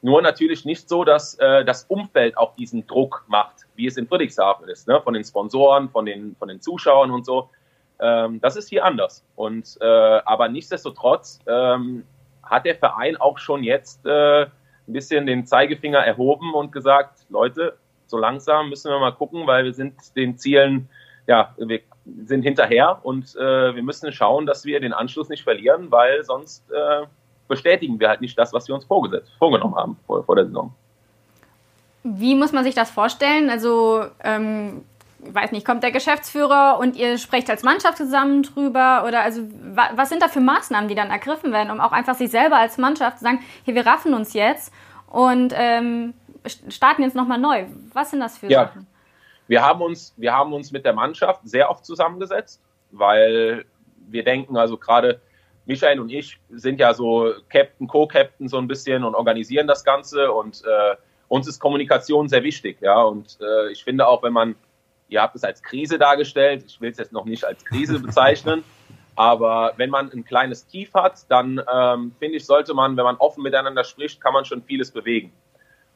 Nur 0.00 0.22
natürlich 0.22 0.64
nicht 0.64 0.88
so, 0.88 1.04
dass 1.04 1.34
äh, 1.34 1.64
das 1.64 1.84
Umfeld 1.84 2.38
auch 2.38 2.54
diesen 2.56 2.86
Druck 2.86 3.24
macht, 3.26 3.66
wie 3.74 3.86
es 3.86 3.96
in 3.96 4.06
Friedrichshafen 4.06 4.68
ist, 4.68 4.86
ne? 4.86 5.00
von 5.02 5.14
den 5.14 5.24
Sponsoren, 5.24 5.88
von 5.88 6.06
den, 6.06 6.36
von 6.36 6.48
den 6.48 6.60
Zuschauern 6.60 7.10
und 7.10 7.26
so. 7.26 7.50
Ähm, 7.98 8.40
das 8.40 8.56
ist 8.56 8.68
hier 8.68 8.84
anders. 8.84 9.24
Und 9.34 9.78
äh, 9.80 9.84
aber 9.84 10.48
nichtsdestotrotz 10.48 11.40
ähm, 11.46 12.04
hat 12.42 12.66
der 12.66 12.76
Verein 12.76 13.16
auch 13.16 13.38
schon 13.38 13.64
jetzt 13.64 14.04
äh, 14.06 14.46
ein 14.86 14.92
bisschen 14.92 15.26
den 15.26 15.46
Zeigefinger 15.46 15.98
erhoben 15.98 16.54
und 16.54 16.72
gesagt, 16.72 17.26
Leute, 17.28 17.76
so 18.06 18.18
langsam 18.18 18.68
müssen 18.68 18.90
wir 18.90 18.98
mal 18.98 19.12
gucken, 19.12 19.46
weil 19.46 19.64
wir 19.64 19.74
sind 19.74 19.94
den 20.16 20.36
Zielen, 20.36 20.88
ja, 21.26 21.54
wir 21.56 21.80
sind 22.26 22.42
hinterher 22.42 23.00
und 23.02 23.34
äh, 23.36 23.74
wir 23.74 23.82
müssen 23.82 24.12
schauen, 24.12 24.46
dass 24.46 24.64
wir 24.64 24.80
den 24.80 24.92
Anschluss 24.92 25.28
nicht 25.28 25.42
verlieren, 25.42 25.90
weil 25.90 26.22
sonst 26.22 26.70
äh, 26.70 27.06
bestätigen 27.48 27.98
wir 27.98 28.08
halt 28.08 28.20
nicht 28.20 28.38
das, 28.38 28.52
was 28.52 28.68
wir 28.68 28.74
uns 28.74 28.84
vorgesetzt, 28.84 29.32
vorgenommen 29.38 29.74
haben 29.74 29.96
vor, 30.06 30.22
vor 30.24 30.36
der 30.36 30.46
Saison. 30.46 30.74
Wie 32.02 32.34
muss 32.34 32.52
man 32.52 32.64
sich 32.64 32.74
das 32.74 32.90
vorstellen? 32.90 33.48
Also, 33.48 34.04
ähm, 34.22 34.84
weiß 35.32 35.52
nicht, 35.52 35.66
kommt 35.66 35.82
der 35.82 35.92
Geschäftsführer 35.92 36.78
und 36.78 36.96
ihr 36.96 37.18
sprecht 37.18 37.48
als 37.50 37.62
Mannschaft 37.62 37.96
zusammen 37.98 38.42
drüber? 38.42 39.04
Oder 39.06 39.22
also, 39.22 39.42
wa 39.74 39.90
was 39.94 40.08
sind 40.08 40.22
da 40.22 40.28
für 40.28 40.40
Maßnahmen, 40.40 40.88
die 40.88 40.94
dann 40.94 41.10
ergriffen 41.10 41.52
werden, 41.52 41.70
um 41.70 41.80
auch 41.80 41.92
einfach 41.92 42.14
sich 42.14 42.30
selber 42.30 42.56
als 42.56 42.78
Mannschaft 42.78 43.18
zu 43.18 43.24
sagen, 43.24 43.40
hier, 43.64 43.74
wir 43.74 43.86
raffen 43.86 44.14
uns 44.14 44.34
jetzt 44.34 44.72
und 45.08 45.52
ähm, 45.56 46.14
starten 46.68 47.02
jetzt 47.02 47.16
nochmal 47.16 47.38
neu? 47.38 47.66
Was 47.92 48.10
sind 48.10 48.20
das 48.20 48.38
für 48.38 48.48
ja. 48.48 48.66
Sachen? 48.66 48.86
Wir 49.46 49.62
haben, 49.62 49.82
uns, 49.82 50.14
wir 50.16 50.32
haben 50.32 50.52
uns 50.52 50.72
mit 50.72 50.84
der 50.84 50.94
Mannschaft 50.94 51.40
sehr 51.44 51.70
oft 51.70 51.84
zusammengesetzt, 51.84 52.62
weil 52.90 53.66
wir 54.08 54.24
denken, 54.24 54.56
also 54.56 54.78
gerade 54.78 55.20
Michael 55.66 56.00
und 56.00 56.10
ich 56.10 56.38
sind 56.50 56.80
ja 56.80 56.94
so 56.94 57.32
Captain, 57.48 57.86
Co-Captain 57.86 58.48
so 58.48 58.58
ein 58.58 58.68
bisschen 58.68 59.04
und 59.04 59.14
organisieren 59.14 59.66
das 59.66 59.84
Ganze 59.84 60.32
und 60.32 60.62
äh, 60.64 60.96
uns 61.28 61.48
ist 61.48 61.58
Kommunikation 61.58 62.28
sehr 62.28 62.42
wichtig, 62.42 62.80
ja. 62.80 63.02
Und 63.02 63.38
äh, 63.40 63.72
ich 63.72 63.84
finde 63.84 64.06
auch, 64.06 64.22
wenn 64.22 64.32
man, 64.32 64.54
ihr 65.14 65.22
habt 65.22 65.36
es 65.36 65.44
als 65.44 65.62
Krise 65.62 65.98
dargestellt, 65.98 66.64
ich 66.66 66.80
will 66.80 66.90
es 66.90 66.98
jetzt 66.98 67.12
noch 67.12 67.24
nicht 67.24 67.44
als 67.44 67.64
Krise 67.64 68.00
bezeichnen, 68.00 68.64
aber 69.16 69.72
wenn 69.76 69.90
man 69.90 70.10
ein 70.12 70.24
kleines 70.24 70.66
Tief 70.66 70.92
hat, 70.92 71.30
dann 71.30 71.62
ähm, 71.72 72.12
finde 72.18 72.36
ich, 72.36 72.44
sollte 72.44 72.74
man, 72.74 72.96
wenn 72.96 73.04
man 73.04 73.16
offen 73.16 73.42
miteinander 73.42 73.84
spricht, 73.84 74.20
kann 74.20 74.32
man 74.32 74.44
schon 74.44 74.62
vieles 74.62 74.90
bewegen. 74.90 75.32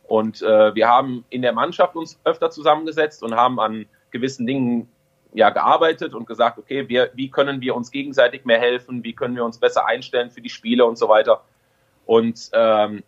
Und 0.04 0.40
äh, 0.40 0.74
wir 0.74 0.88
haben 0.88 1.24
in 1.28 1.42
der 1.42 1.52
Mannschaft 1.52 1.96
uns 1.96 2.18
öfter 2.24 2.50
zusammengesetzt 2.50 3.22
und 3.22 3.34
haben 3.34 3.58
an 3.60 3.86
gewissen 4.10 4.46
Dingen 4.46 4.88
ja 5.34 5.50
gearbeitet 5.50 6.14
und 6.14 6.26
gesagt, 6.26 6.58
okay, 6.58 6.88
wir, 6.88 7.10
wie 7.14 7.30
können 7.30 7.60
wir 7.60 7.74
uns 7.74 7.90
gegenseitig 7.90 8.44
mehr 8.44 8.58
helfen, 8.58 9.04
wie 9.04 9.14
können 9.14 9.36
wir 9.36 9.44
uns 9.44 9.58
besser 9.58 9.86
einstellen 9.86 10.30
für 10.30 10.40
die 10.40 10.48
Spiele 10.48 10.86
und 10.86 10.96
so 10.96 11.08
weiter. 11.08 11.42
Und 12.06 12.50
ähm, 12.54 13.02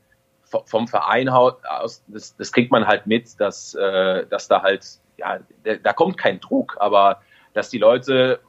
vom 0.66 0.88
Verein 0.88 1.28
aus, 1.28 2.02
das, 2.08 2.36
das 2.36 2.52
kriegt 2.52 2.72
man 2.72 2.86
halt 2.86 3.06
mit, 3.06 3.38
dass, 3.40 3.74
äh, 3.74 4.26
dass 4.26 4.48
da 4.48 4.62
halt, 4.62 4.84
ja, 5.20 5.38
da 5.76 5.92
kommt 5.92 6.18
kein 6.18 6.40
Druck, 6.40 6.76
aber 6.80 7.20
dass 7.52 7.70
die 7.70 7.78
Leute 7.78 8.40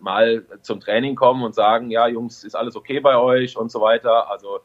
mal 0.00 0.44
zum 0.62 0.80
Training 0.80 1.16
kommen 1.16 1.42
und 1.42 1.54
sagen, 1.54 1.90
ja, 1.90 2.06
Jungs, 2.06 2.44
ist 2.44 2.54
alles 2.54 2.76
okay 2.76 3.00
bei 3.00 3.16
euch 3.16 3.56
und 3.56 3.70
so 3.70 3.80
weiter. 3.80 4.30
Also 4.30 4.60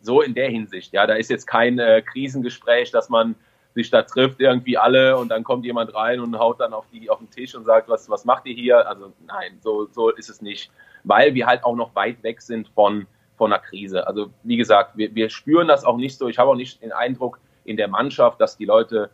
so 0.00 0.22
in 0.22 0.34
der 0.34 0.48
Hinsicht, 0.48 0.92
ja, 0.92 1.06
da 1.06 1.14
ist 1.14 1.30
jetzt 1.30 1.46
kein 1.46 1.78
äh, 1.78 2.02
Krisengespräch, 2.02 2.90
dass 2.90 3.08
man 3.08 3.34
sich 3.74 3.90
da 3.90 4.02
trifft, 4.02 4.40
irgendwie 4.40 4.78
alle 4.78 5.16
und 5.16 5.28
dann 5.28 5.44
kommt 5.44 5.64
jemand 5.64 5.94
rein 5.94 6.20
und 6.20 6.38
haut 6.38 6.60
dann 6.60 6.72
auf, 6.72 6.86
die, 6.92 7.10
auf 7.10 7.18
den 7.18 7.30
Tisch 7.30 7.54
und 7.54 7.64
sagt, 7.64 7.88
was, 7.88 8.08
was 8.08 8.24
macht 8.24 8.46
ihr 8.46 8.54
hier? 8.54 8.88
Also 8.88 9.12
nein, 9.26 9.58
so, 9.60 9.86
so 9.86 10.10
ist 10.10 10.30
es 10.30 10.40
nicht, 10.40 10.70
weil 11.04 11.34
wir 11.34 11.46
halt 11.46 11.64
auch 11.64 11.76
noch 11.76 11.94
weit 11.94 12.22
weg 12.22 12.40
sind 12.40 12.68
von, 12.68 13.06
von 13.36 13.52
einer 13.52 13.62
Krise. 13.62 14.06
Also 14.06 14.30
wie 14.42 14.56
gesagt, 14.56 14.96
wir, 14.96 15.14
wir 15.14 15.30
spüren 15.30 15.68
das 15.68 15.84
auch 15.84 15.96
nicht 15.96 16.18
so. 16.18 16.28
Ich 16.28 16.38
habe 16.38 16.50
auch 16.50 16.56
nicht 16.56 16.82
den 16.82 16.92
Eindruck 16.92 17.38
in 17.64 17.76
der 17.76 17.88
Mannschaft, 17.88 18.40
dass 18.40 18.56
die 18.56 18.64
Leute 18.64 19.10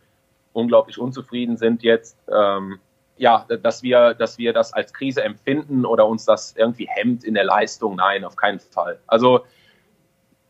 unglaublich 0.55 0.97
unzufrieden 0.97 1.57
sind 1.57 1.83
jetzt. 1.83 2.17
Ähm, 2.31 2.79
ja, 3.17 3.45
dass 3.61 3.81
wir, 3.81 4.13
dass 4.13 4.37
wir 4.37 4.51
das 4.51 4.73
als 4.73 4.93
Krise 4.93 5.23
empfinden 5.23 5.85
oder 5.85 6.05
uns 6.05 6.25
das 6.25 6.53
irgendwie 6.57 6.87
hemmt 6.89 7.23
in 7.23 7.33
der 7.33 7.45
Leistung. 7.45 7.95
Nein, 7.95 8.25
auf 8.25 8.35
keinen 8.35 8.59
Fall. 8.59 8.99
Also 9.07 9.45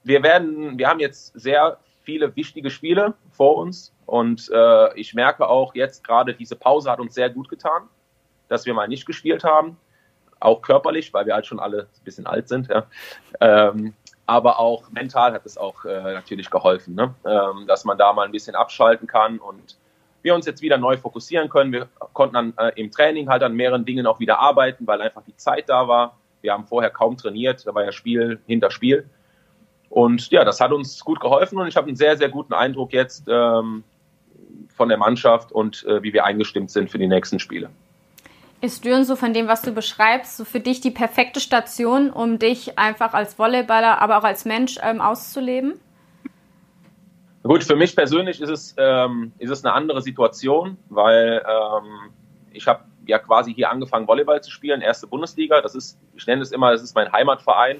wir 0.03 0.23
werden, 0.23 0.77
wir 0.77 0.87
haben 0.87 0.99
jetzt 0.99 1.39
sehr 1.39 1.77
viele 2.03 2.35
wichtige 2.35 2.69
Spiele 2.69 3.13
vor 3.31 3.57
uns 3.57 3.93
und 4.05 4.49
äh, 4.51 4.99
ich 4.99 5.13
merke 5.13 5.47
auch 5.47 5.75
jetzt 5.75 6.03
gerade 6.03 6.33
diese 6.33 6.55
Pause 6.55 6.89
hat 6.89 6.99
uns 6.99 7.13
sehr 7.13 7.29
gut 7.29 7.49
getan, 7.49 7.83
dass 8.47 8.65
wir 8.65 8.73
mal 8.73 8.87
nicht 8.87 9.05
gespielt 9.05 9.43
haben 9.43 9.77
auch 10.39 10.61
körperlich, 10.61 11.13
weil 11.13 11.25
wir 11.25 11.33
halt 11.33 11.45
schon 11.45 11.59
alle 11.59 11.83
ein 11.83 12.03
bisschen 12.03 12.27
alt 12.27 12.47
sind, 12.47 12.67
ja. 12.69 12.85
Ähm, 13.39 13.93
aber 14.27 14.59
auch 14.59 14.89
mental 14.89 15.33
hat 15.33 15.45
es 15.45 15.57
auch 15.57 15.85
äh, 15.85 16.13
natürlich 16.13 16.49
geholfen, 16.49 16.95
ne? 16.95 17.13
ähm, 17.25 17.67
dass 17.67 17.85
man 17.85 17.97
da 17.97 18.11
mal 18.11 18.25
ein 18.25 18.31
bisschen 18.31 18.55
abschalten 18.55 19.07
kann 19.07 19.37
und 19.37 19.77
wir 20.25 20.35
uns 20.35 20.45
jetzt 20.45 20.61
wieder 20.61 20.77
neu 20.77 20.97
fokussieren 20.97 21.49
können. 21.49 21.71
Wir 21.71 21.87
konnten 22.13 22.33
dann 22.33 22.53
äh, 22.57 22.71
im 22.75 22.91
Training 22.91 23.29
halt 23.29 23.43
an 23.43 23.53
mehreren 23.53 23.85
Dingen 23.85 24.07
auch 24.07 24.19
wieder 24.19 24.39
arbeiten, 24.39 24.85
weil 24.87 25.01
einfach 25.01 25.21
die 25.21 25.37
Zeit 25.37 25.69
da 25.69 25.87
war. 25.87 26.17
Wir 26.41 26.51
haben 26.51 26.65
vorher 26.65 26.89
kaum 26.89 27.15
trainiert, 27.15 27.65
da 27.65 27.73
war 27.73 27.85
ja 27.85 27.91
Spiel 27.91 28.39
hinter 28.47 28.71
Spiel. 28.71 29.07
Und 29.89 30.31
ja, 30.31 30.43
das 30.43 30.59
hat 30.59 30.71
uns 30.71 30.99
gut 31.05 31.21
geholfen 31.21 31.59
und 31.59 31.67
ich 31.67 31.77
habe 31.77 31.87
einen 31.87 31.95
sehr, 31.95 32.17
sehr 32.17 32.29
guten 32.29 32.53
Eindruck 32.53 32.91
jetzt 32.91 33.27
ähm, 33.29 33.83
von 34.75 34.89
der 34.89 34.97
Mannschaft 34.97 35.51
und 35.51 35.85
äh, 35.85 36.01
wie 36.03 36.11
wir 36.11 36.25
eingestimmt 36.25 36.71
sind 36.71 36.89
für 36.89 36.97
die 36.97 37.07
nächsten 37.07 37.39
Spiele. 37.39 37.69
Ist 38.61 38.83
Düren 38.83 39.05
so 39.05 39.15
von 39.15 39.31
dem, 39.31 39.47
was 39.47 39.61
du 39.61 39.73
beschreibst, 39.73 40.37
so 40.37 40.43
für 40.43 40.59
dich 40.59 40.81
die 40.81 40.89
perfekte 40.89 41.39
Station, 41.39 42.09
um 42.09 42.39
dich 42.39 42.79
einfach 42.79 43.13
als 43.13 43.35
Volleyballer, 43.35 44.01
aber 44.01 44.17
auch 44.17 44.23
als 44.23 44.43
Mensch 44.43 44.79
ähm, 44.81 45.01
auszuleben? 45.01 45.79
Gut, 47.47 47.63
für 47.63 47.75
mich 47.75 47.95
persönlich 47.95 48.41
ist 48.41 48.49
es, 48.49 48.75
ähm, 48.77 49.31
ist 49.37 49.51
es 49.51 49.63
eine 49.63 49.73
andere 49.73 50.01
Situation, 50.01 50.77
weil 50.89 51.45
ähm, 51.47 52.11
ich 52.51 52.67
habe 52.67 52.85
ja 53.05 53.19
quasi 53.19 53.53
hier 53.53 53.69
angefangen, 53.69 54.07
Volleyball 54.07 54.41
zu 54.41 54.49
spielen, 54.49 54.81
erste 54.81 55.05
Bundesliga. 55.05 55.61
Das 55.61 55.75
ist, 55.75 55.99
ich 56.15 56.25
nenne 56.25 56.41
es 56.41 56.51
immer, 56.51 56.71
das 56.71 56.81
ist 56.81 56.95
mein 56.95 57.11
Heimatverein. 57.11 57.77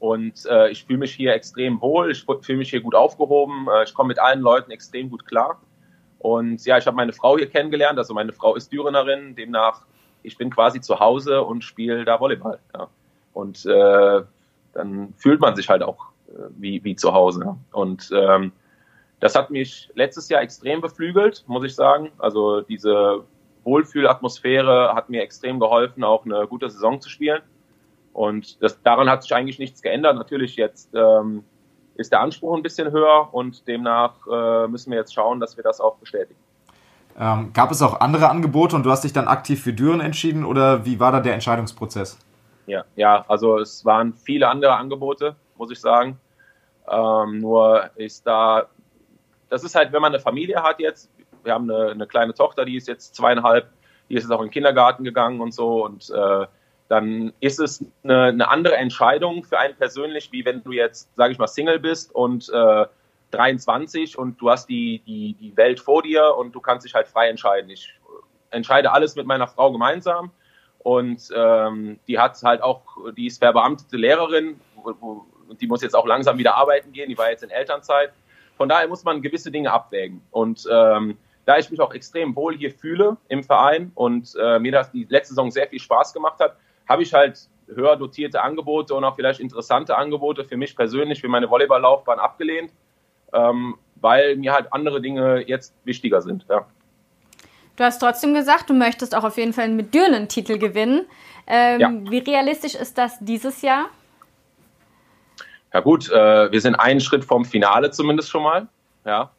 Und 0.00 0.44
äh, 0.46 0.70
ich 0.70 0.84
fühle 0.84 0.98
mich 0.98 1.14
hier 1.14 1.34
extrem 1.34 1.80
wohl, 1.80 2.10
ich 2.10 2.24
fühle 2.24 2.58
mich 2.58 2.70
hier 2.70 2.80
gut 2.80 2.94
aufgehoben, 2.96 3.68
äh, 3.72 3.84
ich 3.84 3.94
komme 3.94 4.08
mit 4.08 4.18
allen 4.18 4.40
Leuten 4.40 4.72
extrem 4.72 5.08
gut 5.08 5.24
klar. 5.24 5.60
Und 6.18 6.64
ja, 6.64 6.76
ich 6.76 6.86
habe 6.86 6.96
meine 6.96 7.12
Frau 7.12 7.36
hier 7.38 7.48
kennengelernt, 7.48 7.98
also 7.98 8.12
meine 8.12 8.32
Frau 8.32 8.56
ist 8.56 8.72
Dürenerin, 8.72 9.36
demnach 9.36 9.82
ich 10.22 10.36
bin 10.36 10.50
quasi 10.50 10.80
zu 10.80 10.98
Hause 10.98 11.42
und 11.42 11.64
spiele 11.64 12.04
da 12.04 12.20
Volleyball. 12.20 12.58
Ja. 12.74 12.88
Und 13.32 13.64
äh, 13.66 14.22
dann 14.72 15.14
fühlt 15.16 15.40
man 15.40 15.54
sich 15.56 15.68
halt 15.68 15.82
auch 15.82 16.06
äh, 16.28 16.48
wie, 16.58 16.82
wie 16.84 16.96
zu 16.96 17.12
Hause. 17.12 17.56
Und 17.72 18.10
ähm, 18.12 18.52
das 19.20 19.34
hat 19.34 19.50
mich 19.50 19.90
letztes 19.94 20.28
Jahr 20.28 20.42
extrem 20.42 20.80
beflügelt, 20.80 21.44
muss 21.46 21.64
ich 21.64 21.74
sagen. 21.74 22.10
Also 22.18 22.62
diese 22.62 23.24
Wohlfühlatmosphäre 23.64 24.94
hat 24.94 25.10
mir 25.10 25.22
extrem 25.22 25.60
geholfen, 25.60 26.02
auch 26.04 26.24
eine 26.24 26.46
gute 26.46 26.70
Saison 26.70 27.00
zu 27.00 27.08
spielen. 27.08 27.42
Und 28.12 28.60
das, 28.62 28.82
daran 28.82 29.08
hat 29.08 29.22
sich 29.22 29.34
eigentlich 29.34 29.58
nichts 29.58 29.82
geändert. 29.82 30.16
Natürlich 30.16 30.56
jetzt 30.56 30.90
ähm, 30.94 31.44
ist 31.96 32.12
der 32.12 32.20
Anspruch 32.20 32.56
ein 32.56 32.62
bisschen 32.62 32.90
höher 32.90 33.28
und 33.32 33.68
demnach 33.68 34.14
äh, 34.26 34.66
müssen 34.66 34.90
wir 34.90 34.98
jetzt 34.98 35.14
schauen, 35.14 35.38
dass 35.38 35.56
wir 35.56 35.64
das 35.64 35.80
auch 35.80 35.96
bestätigen. 35.96 36.40
Ähm, 37.18 37.52
gab 37.52 37.70
es 37.70 37.82
auch 37.82 38.00
andere 38.00 38.30
Angebote 38.30 38.74
und 38.76 38.84
du 38.84 38.90
hast 38.90 39.04
dich 39.04 39.12
dann 39.12 39.28
aktiv 39.28 39.62
für 39.62 39.72
Düren 39.72 40.00
entschieden 40.00 40.44
oder 40.44 40.86
wie 40.86 40.98
war 40.98 41.12
da 41.12 41.20
der 41.20 41.34
Entscheidungsprozess? 41.34 42.18
Ja, 42.66 42.84
ja, 42.96 43.24
also 43.28 43.58
es 43.58 43.84
waren 43.84 44.14
viele 44.14 44.48
andere 44.48 44.74
Angebote, 44.76 45.36
muss 45.58 45.70
ich 45.70 45.80
sagen. 45.80 46.18
Ähm, 46.88 47.40
nur 47.40 47.90
ist 47.96 48.26
da, 48.26 48.66
das 49.50 49.64
ist 49.64 49.74
halt, 49.74 49.92
wenn 49.92 50.00
man 50.00 50.14
eine 50.14 50.22
Familie 50.22 50.62
hat 50.62 50.80
jetzt, 50.80 51.10
wir 51.42 51.52
haben 51.52 51.70
eine, 51.70 51.90
eine, 51.90 52.06
kleine 52.06 52.32
Tochter, 52.32 52.64
die 52.64 52.76
ist 52.76 52.88
jetzt 52.88 53.14
zweieinhalb, 53.14 53.68
die 54.08 54.14
ist 54.14 54.22
jetzt 54.22 54.32
auch 54.32 54.40
in 54.40 54.46
den 54.46 54.52
Kindergarten 54.52 55.04
gegangen 55.04 55.40
und 55.40 55.52
so 55.52 55.84
und 55.84 56.08
äh, 56.10 56.46
dann 56.88 57.32
ist 57.40 57.60
es 57.60 57.84
eine, 58.02 58.24
eine, 58.24 58.48
andere 58.48 58.76
Entscheidung 58.76 59.44
für 59.44 59.58
einen 59.58 59.76
persönlich, 59.76 60.32
wie 60.32 60.44
wenn 60.44 60.62
du 60.64 60.72
jetzt, 60.72 61.14
sage 61.16 61.32
ich 61.32 61.38
mal, 61.38 61.46
Single 61.46 61.78
bist 61.78 62.12
und 62.14 62.48
äh, 62.48 62.86
23 63.30 64.18
und 64.18 64.40
du 64.40 64.50
hast 64.50 64.68
die, 64.68 65.00
die, 65.06 65.34
die 65.34 65.56
Welt 65.56 65.78
vor 65.78 66.02
dir 66.02 66.34
und 66.36 66.52
du 66.52 66.60
kannst 66.60 66.84
dich 66.84 66.94
halt 66.94 67.06
frei 67.06 67.28
entscheiden. 67.28 67.70
Ich 67.70 67.94
entscheide 68.50 68.90
alles 68.90 69.14
mit 69.14 69.26
meiner 69.26 69.46
Frau 69.46 69.70
gemeinsam 69.70 70.32
und 70.78 71.28
ähm, 71.34 72.00
die 72.08 72.18
hat 72.18 72.42
halt 72.42 72.62
auch, 72.62 72.82
die 73.16 73.26
ist 73.26 73.38
verbeamtete 73.38 73.96
Lehrerin 73.96 74.60
und 74.82 75.60
die 75.60 75.66
muss 75.66 75.82
jetzt 75.82 75.94
auch 75.94 76.06
langsam 76.06 76.38
wieder 76.38 76.56
arbeiten 76.56 76.92
gehen, 76.92 77.08
die 77.08 77.18
war 77.18 77.30
jetzt 77.30 77.44
in 77.44 77.50
Elternzeit. 77.50 78.12
Von 78.60 78.68
daher 78.68 78.88
muss 78.88 79.04
man 79.04 79.22
gewisse 79.22 79.50
Dinge 79.50 79.72
abwägen 79.72 80.20
und 80.30 80.68
ähm, 80.70 81.16
da 81.46 81.56
ich 81.56 81.70
mich 81.70 81.80
auch 81.80 81.94
extrem 81.94 82.36
wohl 82.36 82.54
hier 82.54 82.70
fühle 82.70 83.16
im 83.28 83.42
Verein 83.42 83.90
und 83.94 84.34
äh, 84.38 84.58
mir 84.58 84.70
das 84.70 84.92
die 84.92 85.06
letzte 85.08 85.34
Saison 85.34 85.50
sehr 85.50 85.66
viel 85.66 85.80
Spaß 85.80 86.12
gemacht 86.12 86.38
hat, 86.40 86.56
habe 86.86 87.02
ich 87.02 87.14
halt 87.14 87.48
höher 87.74 87.96
dotierte 87.96 88.42
Angebote 88.42 88.94
und 88.94 89.04
auch 89.04 89.16
vielleicht 89.16 89.40
interessante 89.40 89.96
Angebote 89.96 90.44
für 90.44 90.58
mich 90.58 90.76
persönlich, 90.76 91.22
für 91.22 91.28
meine 91.28 91.48
Volleyballlaufbahn 91.48 92.18
abgelehnt 92.18 92.70
ähm, 93.32 93.76
weil 93.96 94.36
mir 94.36 94.52
halt 94.52 94.72
andere 94.72 95.00
Dinge 95.00 95.46
jetzt 95.46 95.74
wichtiger 95.84 96.20
sind. 96.20 96.46
Ja. 96.48 96.66
Du 97.76 97.84
hast 97.84 97.98
trotzdem 97.98 98.34
gesagt, 98.34 98.68
du 98.68 98.74
möchtest 98.74 99.14
auch 99.14 99.24
auf 99.24 99.36
jeden 99.36 99.52
Fall 99.52 99.64
einen 99.64 100.28
Titel 100.28 100.58
gewinnen. 100.58 101.06
Ähm, 101.46 101.80
ja. 101.80 101.90
Wie 102.10 102.18
realistisch 102.18 102.74
ist 102.74 102.98
das 102.98 103.18
dieses 103.20 103.62
Jahr? 103.62 103.86
Ja 105.72 105.80
gut, 105.80 106.10
äh, 106.10 106.50
wir 106.50 106.60
sind 106.60 106.74
einen 106.74 107.00
Schritt 107.00 107.24
vom 107.24 107.44
Finale 107.44 107.90
zumindest 107.90 108.30
schon 108.30 108.42
mal. 108.42 108.68
Ja. 109.04 109.30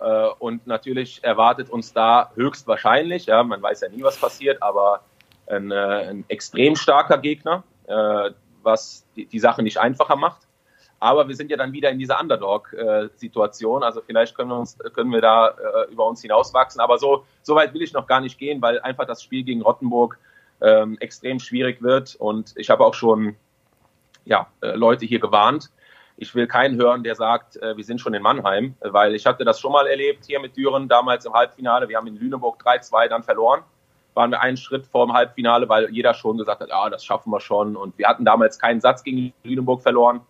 Äh, 0.00 0.28
und 0.38 0.66
natürlich 0.66 1.22
erwartet 1.22 1.70
uns 1.70 1.92
da 1.92 2.30
höchstwahrscheinlich, 2.34 3.26
ja, 3.26 3.42
man 3.42 3.60
weiß 3.60 3.82
ja 3.82 3.88
nie, 3.88 4.02
was 4.02 4.16
passiert, 4.16 4.62
aber 4.62 5.02
ein, 5.46 5.70
äh, 5.70 5.74
ein 5.74 6.24
extrem 6.28 6.76
starker 6.76 7.18
Gegner, 7.18 7.64
äh, 7.86 8.30
was 8.62 9.06
die, 9.16 9.26
die 9.26 9.38
Sache 9.38 9.62
nicht 9.62 9.78
einfacher 9.78 10.16
macht. 10.16 10.42
Aber 11.00 11.28
wir 11.28 11.36
sind 11.36 11.50
ja 11.50 11.56
dann 11.56 11.72
wieder 11.72 11.90
in 11.90 11.98
dieser 11.98 12.20
Underdog-Situation. 12.20 13.84
Also 13.84 14.00
vielleicht 14.00 14.34
können 14.34 14.50
wir, 14.50 14.58
uns, 14.58 14.76
können 14.94 15.12
wir 15.12 15.20
da 15.20 15.48
äh, 15.48 15.92
über 15.92 16.06
uns 16.06 16.22
hinauswachsen. 16.22 16.80
Aber 16.80 16.98
so, 16.98 17.24
so 17.42 17.54
weit 17.54 17.72
will 17.72 17.82
ich 17.82 17.92
noch 17.92 18.08
gar 18.08 18.20
nicht 18.20 18.36
gehen, 18.36 18.60
weil 18.60 18.80
einfach 18.80 19.06
das 19.06 19.22
Spiel 19.22 19.44
gegen 19.44 19.62
Rottenburg 19.62 20.18
ähm, 20.60 20.98
extrem 20.98 21.38
schwierig 21.38 21.82
wird. 21.82 22.16
Und 22.16 22.52
ich 22.56 22.68
habe 22.68 22.84
auch 22.84 22.94
schon 22.94 23.36
ja, 24.28 24.46
äh, 24.60 24.72
Leute 24.72 25.06
hier 25.06 25.18
gewarnt. 25.18 25.70
Ich 26.16 26.34
will 26.34 26.46
keinen 26.46 26.76
hören, 26.76 27.02
der 27.02 27.14
sagt, 27.14 27.56
äh, 27.56 27.76
wir 27.76 27.84
sind 27.84 28.00
schon 28.00 28.14
in 28.14 28.22
Mannheim, 28.22 28.74
weil 28.80 29.14
ich 29.14 29.26
hatte 29.26 29.44
das 29.44 29.60
schon 29.60 29.72
mal 29.72 29.86
erlebt 29.86 30.24
hier 30.26 30.40
mit 30.40 30.56
Düren, 30.56 30.88
damals 30.88 31.24
im 31.24 31.32
Halbfinale. 31.32 31.88
Wir 31.88 31.96
haben 31.96 32.06
in 32.06 32.16
Lüneburg 32.16 32.62
3-2 32.62 33.08
dann 33.08 33.22
verloren. 33.22 33.62
Waren 34.14 34.30
wir 34.30 34.40
einen 34.40 34.56
Schritt 34.56 34.86
vor 34.86 35.06
dem 35.06 35.12
Halbfinale, 35.12 35.68
weil 35.68 35.90
jeder 35.90 36.14
schon 36.14 36.38
gesagt 36.38 36.60
hat, 36.60 36.68
ja, 36.68 36.90
das 36.90 37.04
schaffen 37.04 37.30
wir 37.30 37.40
schon. 37.40 37.76
Und 37.76 37.96
wir 37.98 38.08
hatten 38.08 38.24
damals 38.24 38.58
keinen 38.58 38.80
Satz 38.80 39.04
gegen 39.04 39.32
Lüneburg 39.44 39.82
verloren 39.82 40.20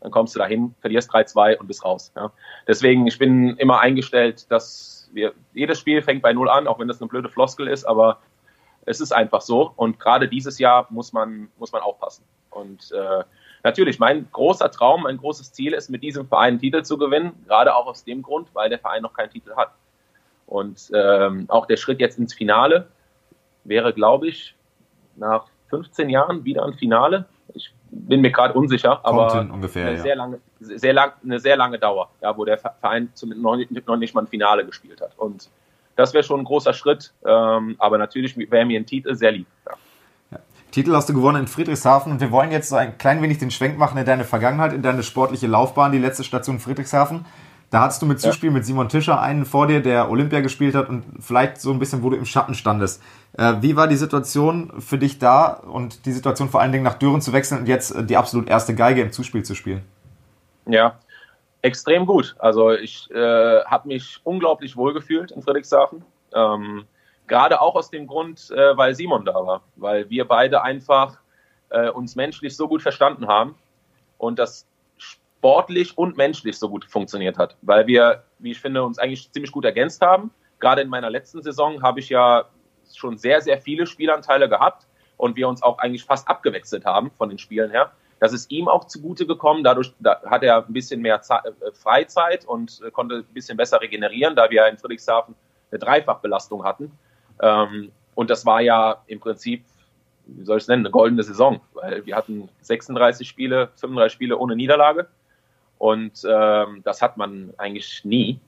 dann 0.00 0.12
kommst 0.12 0.34
du 0.34 0.38
dahin, 0.38 0.74
verlierst 0.80 1.12
3-2 1.12 1.56
und 1.56 1.66
bist 1.66 1.84
raus. 1.84 2.12
Ja. 2.14 2.30
Deswegen, 2.68 3.06
ich 3.06 3.18
bin 3.18 3.56
immer 3.56 3.80
eingestellt, 3.80 4.50
dass 4.50 5.08
wir, 5.12 5.32
jedes 5.52 5.80
Spiel 5.80 6.02
fängt 6.02 6.22
bei 6.22 6.32
Null 6.32 6.48
an, 6.48 6.66
auch 6.66 6.78
wenn 6.78 6.88
das 6.88 7.00
eine 7.00 7.08
blöde 7.08 7.28
Floskel 7.28 7.68
ist, 7.68 7.84
aber 7.84 8.18
es 8.86 9.00
ist 9.00 9.12
einfach 9.12 9.42
so. 9.42 9.72
Und 9.76 10.00
gerade 10.00 10.28
dieses 10.28 10.58
Jahr 10.58 10.86
muss 10.90 11.12
man, 11.12 11.48
muss 11.58 11.72
man 11.72 11.82
aufpassen. 11.82 12.24
Und 12.50 12.90
äh, 12.92 13.24
natürlich, 13.62 13.98
mein 13.98 14.28
großer 14.32 14.70
Traum, 14.70 15.02
mein 15.02 15.18
großes 15.18 15.52
Ziel 15.52 15.74
ist, 15.74 15.90
mit 15.90 16.02
diesem 16.02 16.26
Verein 16.26 16.54
einen 16.54 16.58
Titel 16.60 16.82
zu 16.82 16.96
gewinnen, 16.96 17.32
gerade 17.46 17.74
auch 17.74 17.86
aus 17.86 18.04
dem 18.04 18.22
Grund, 18.22 18.48
weil 18.54 18.70
der 18.70 18.78
Verein 18.78 19.02
noch 19.02 19.12
keinen 19.12 19.30
Titel 19.30 19.54
hat. 19.56 19.72
Und 20.46 20.90
ähm, 20.94 21.46
auch 21.48 21.66
der 21.66 21.76
Schritt 21.76 22.00
jetzt 22.00 22.18
ins 22.18 22.32
Finale 22.32 22.88
wäre, 23.64 23.92
glaube 23.92 24.28
ich, 24.28 24.54
nach 25.16 25.46
15 25.70 26.08
Jahren 26.08 26.44
wieder 26.44 26.64
ein 26.64 26.74
Finale. 26.74 27.26
Ich 27.54 27.74
bin 27.90 28.20
mir 28.20 28.30
gerade 28.30 28.54
unsicher, 28.54 29.00
aber 29.04 29.48
ungefähr, 29.52 29.86
eine, 29.88 29.96
ja. 29.96 30.02
sehr 30.02 30.16
lange, 30.16 30.40
sehr 30.60 30.92
lang, 30.92 31.12
eine 31.24 31.40
sehr 31.40 31.56
lange 31.56 31.78
Dauer, 31.78 32.10
ja, 32.20 32.36
wo 32.36 32.44
der 32.44 32.58
Verein 32.58 33.10
zumindest 33.14 33.42
noch 33.42 33.56
nicht, 33.56 33.86
noch 33.86 33.96
nicht 33.96 34.14
mal 34.14 34.22
ein 34.22 34.26
Finale 34.28 34.64
gespielt 34.64 35.00
hat. 35.00 35.18
Und 35.18 35.50
das 35.96 36.14
wäre 36.14 36.22
schon 36.22 36.40
ein 36.40 36.44
großer 36.44 36.72
Schritt, 36.72 37.12
ähm, 37.24 37.74
aber 37.78 37.98
natürlich 37.98 38.36
wäre 38.36 38.64
mir 38.64 38.78
ein 38.78 38.86
Titel 38.86 39.14
sehr 39.14 39.32
lieb. 39.32 39.46
Ja. 39.66 39.72
Ja. 40.32 40.38
Titel 40.70 40.94
hast 40.94 41.08
du 41.08 41.14
gewonnen 41.14 41.42
in 41.42 41.46
Friedrichshafen 41.48 42.12
und 42.12 42.20
wir 42.20 42.30
wollen 42.30 42.52
jetzt 42.52 42.68
so 42.68 42.76
ein 42.76 42.98
klein 42.98 43.22
wenig 43.22 43.38
den 43.38 43.50
Schwenk 43.50 43.78
machen 43.78 43.98
in 43.98 44.04
deine 44.04 44.24
Vergangenheit, 44.24 44.72
in 44.72 44.82
deine 44.82 45.02
sportliche 45.02 45.46
Laufbahn, 45.46 45.92
die 45.92 45.98
letzte 45.98 46.22
Station 46.22 46.60
Friedrichshafen. 46.60 47.24
Da 47.70 47.80
hattest 47.80 48.00
du 48.00 48.06
mit 48.06 48.20
Zuspiel 48.20 48.50
ja. 48.50 48.54
mit 48.54 48.64
Simon 48.64 48.88
Tischer 48.88 49.20
einen 49.20 49.44
vor 49.44 49.66
dir, 49.66 49.82
der 49.82 50.08
Olympia 50.08 50.40
gespielt 50.40 50.76
hat 50.76 50.88
und 50.88 51.04
vielleicht 51.18 51.60
so 51.60 51.72
ein 51.72 51.80
bisschen, 51.80 52.02
wo 52.02 52.10
du 52.10 52.16
im 52.16 52.24
Schatten 52.24 52.54
standest. 52.54 53.02
Äh, 53.36 53.54
wie 53.60 53.74
war 53.74 53.88
die 53.88 53.96
Situation 53.96 54.72
für 54.78 54.98
dich 54.98 55.18
da 55.18 55.48
und 55.48 56.06
die 56.06 56.12
Situation 56.12 56.48
vor 56.48 56.60
allen 56.60 56.70
Dingen 56.70 56.84
nach 56.84 56.94
Düren 56.94 57.20
zu 57.20 57.32
wechseln 57.32 57.60
und 57.60 57.66
jetzt 57.66 57.94
die 58.08 58.16
absolut 58.16 58.48
erste 58.48 58.74
Geige 58.74 59.02
im 59.02 59.10
Zuspiel 59.10 59.42
zu 59.42 59.56
spielen? 59.56 59.82
Ja, 60.66 60.98
extrem 61.66 62.06
gut. 62.06 62.34
Also 62.38 62.72
ich 62.72 63.10
äh, 63.10 63.64
habe 63.64 63.88
mich 63.88 64.20
unglaublich 64.24 64.76
wohl 64.76 64.94
gefühlt 64.94 65.30
in 65.32 65.42
Friedrichshafen. 65.42 66.04
Ähm, 66.32 66.86
Gerade 67.26 67.60
auch 67.60 67.74
aus 67.74 67.90
dem 67.90 68.06
Grund, 68.06 68.50
äh, 68.52 68.76
weil 68.76 68.94
Simon 68.94 69.24
da 69.24 69.34
war, 69.34 69.62
weil 69.74 70.08
wir 70.08 70.26
beide 70.26 70.62
einfach 70.62 71.18
äh, 71.70 71.90
uns 71.90 72.14
menschlich 72.14 72.56
so 72.56 72.68
gut 72.68 72.82
verstanden 72.82 73.26
haben 73.26 73.56
und 74.18 74.38
das 74.38 74.66
sportlich 74.96 75.98
und 75.98 76.16
menschlich 76.16 76.56
so 76.56 76.68
gut 76.68 76.84
funktioniert 76.84 77.36
hat, 77.36 77.56
weil 77.62 77.88
wir, 77.88 78.22
wie 78.38 78.52
ich 78.52 78.60
finde, 78.60 78.84
uns 78.84 78.98
eigentlich 78.98 79.30
ziemlich 79.32 79.50
gut 79.50 79.64
ergänzt 79.64 80.02
haben. 80.02 80.30
Gerade 80.60 80.82
in 80.82 80.88
meiner 80.88 81.10
letzten 81.10 81.42
Saison 81.42 81.82
habe 81.82 81.98
ich 81.98 82.08
ja 82.08 82.44
schon 82.94 83.18
sehr, 83.18 83.40
sehr 83.40 83.58
viele 83.58 83.86
Spielanteile 83.86 84.48
gehabt 84.48 84.86
und 85.16 85.34
wir 85.34 85.48
uns 85.48 85.62
auch 85.62 85.78
eigentlich 85.78 86.04
fast 86.04 86.28
abgewechselt 86.28 86.84
haben 86.84 87.10
von 87.18 87.28
den 87.28 87.38
Spielen 87.38 87.70
her. 87.70 87.90
Das 88.18 88.32
ist 88.32 88.50
ihm 88.50 88.68
auch 88.68 88.86
zugute 88.86 89.26
gekommen. 89.26 89.62
Dadurch 89.62 89.92
da 89.98 90.20
hat 90.24 90.42
er 90.42 90.64
ein 90.66 90.72
bisschen 90.72 91.02
mehr 91.02 91.20
Zeit, 91.22 91.44
äh, 91.44 91.72
Freizeit 91.72 92.44
und 92.44 92.80
äh, 92.86 92.90
konnte 92.90 93.16
ein 93.16 93.34
bisschen 93.34 93.56
besser 93.56 93.80
regenerieren, 93.80 94.34
da 94.34 94.50
wir 94.50 94.66
in 94.66 94.78
Friedrichshafen 94.78 95.34
eine 95.70 95.78
Dreifachbelastung 95.78 96.64
hatten. 96.64 96.92
Ähm, 97.40 97.92
und 98.14 98.30
das 98.30 98.46
war 98.46 98.60
ja 98.60 99.02
im 99.06 99.20
Prinzip, 99.20 99.64
wie 100.26 100.44
soll 100.44 100.56
ich 100.56 100.64
es 100.64 100.68
nennen, 100.68 100.86
eine 100.86 100.90
goldene 100.90 101.22
Saison, 101.22 101.60
weil 101.74 102.06
wir 102.06 102.16
hatten 102.16 102.48
36 102.62 103.28
Spiele, 103.28 103.68
35 103.76 104.12
Spiele 104.12 104.38
ohne 104.38 104.56
Niederlage. 104.56 105.08
Und 105.78 106.22
ähm, 106.26 106.80
das 106.84 107.02
hat 107.02 107.18
man 107.18 107.52
eigentlich 107.58 108.04
nie. 108.04 108.40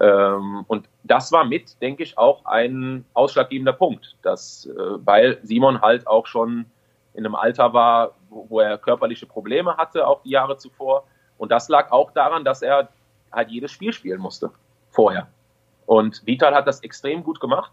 Ähm, 0.00 0.64
und 0.68 0.88
das 1.02 1.32
war 1.32 1.44
mit, 1.44 1.80
denke 1.82 2.04
ich, 2.04 2.16
auch 2.16 2.44
ein 2.44 3.04
ausschlaggebender 3.14 3.72
Punkt, 3.72 4.16
dass, 4.22 4.66
äh, 4.66 4.72
weil 4.76 5.38
Simon 5.42 5.80
halt 5.80 6.06
auch 6.06 6.26
schon 6.26 6.66
in 7.14 7.26
einem 7.26 7.34
Alter 7.34 7.72
war, 7.72 8.14
wo, 8.28 8.60
er 8.60 8.78
körperliche 8.78 9.26
Probleme 9.26 9.76
hatte, 9.76 10.06
auch 10.06 10.22
die 10.22 10.30
Jahre 10.30 10.56
zuvor. 10.56 11.04
Und 11.36 11.52
das 11.52 11.68
lag 11.68 11.90
auch 11.90 12.10
daran, 12.12 12.44
dass 12.44 12.62
er 12.62 12.88
halt 13.32 13.50
jedes 13.50 13.70
Spiel 13.70 13.92
spielen 13.92 14.20
musste 14.20 14.50
vorher. 14.90 15.28
Und 15.86 16.26
Vital 16.26 16.54
hat 16.54 16.66
das 16.66 16.82
extrem 16.82 17.22
gut 17.22 17.40
gemacht. 17.40 17.72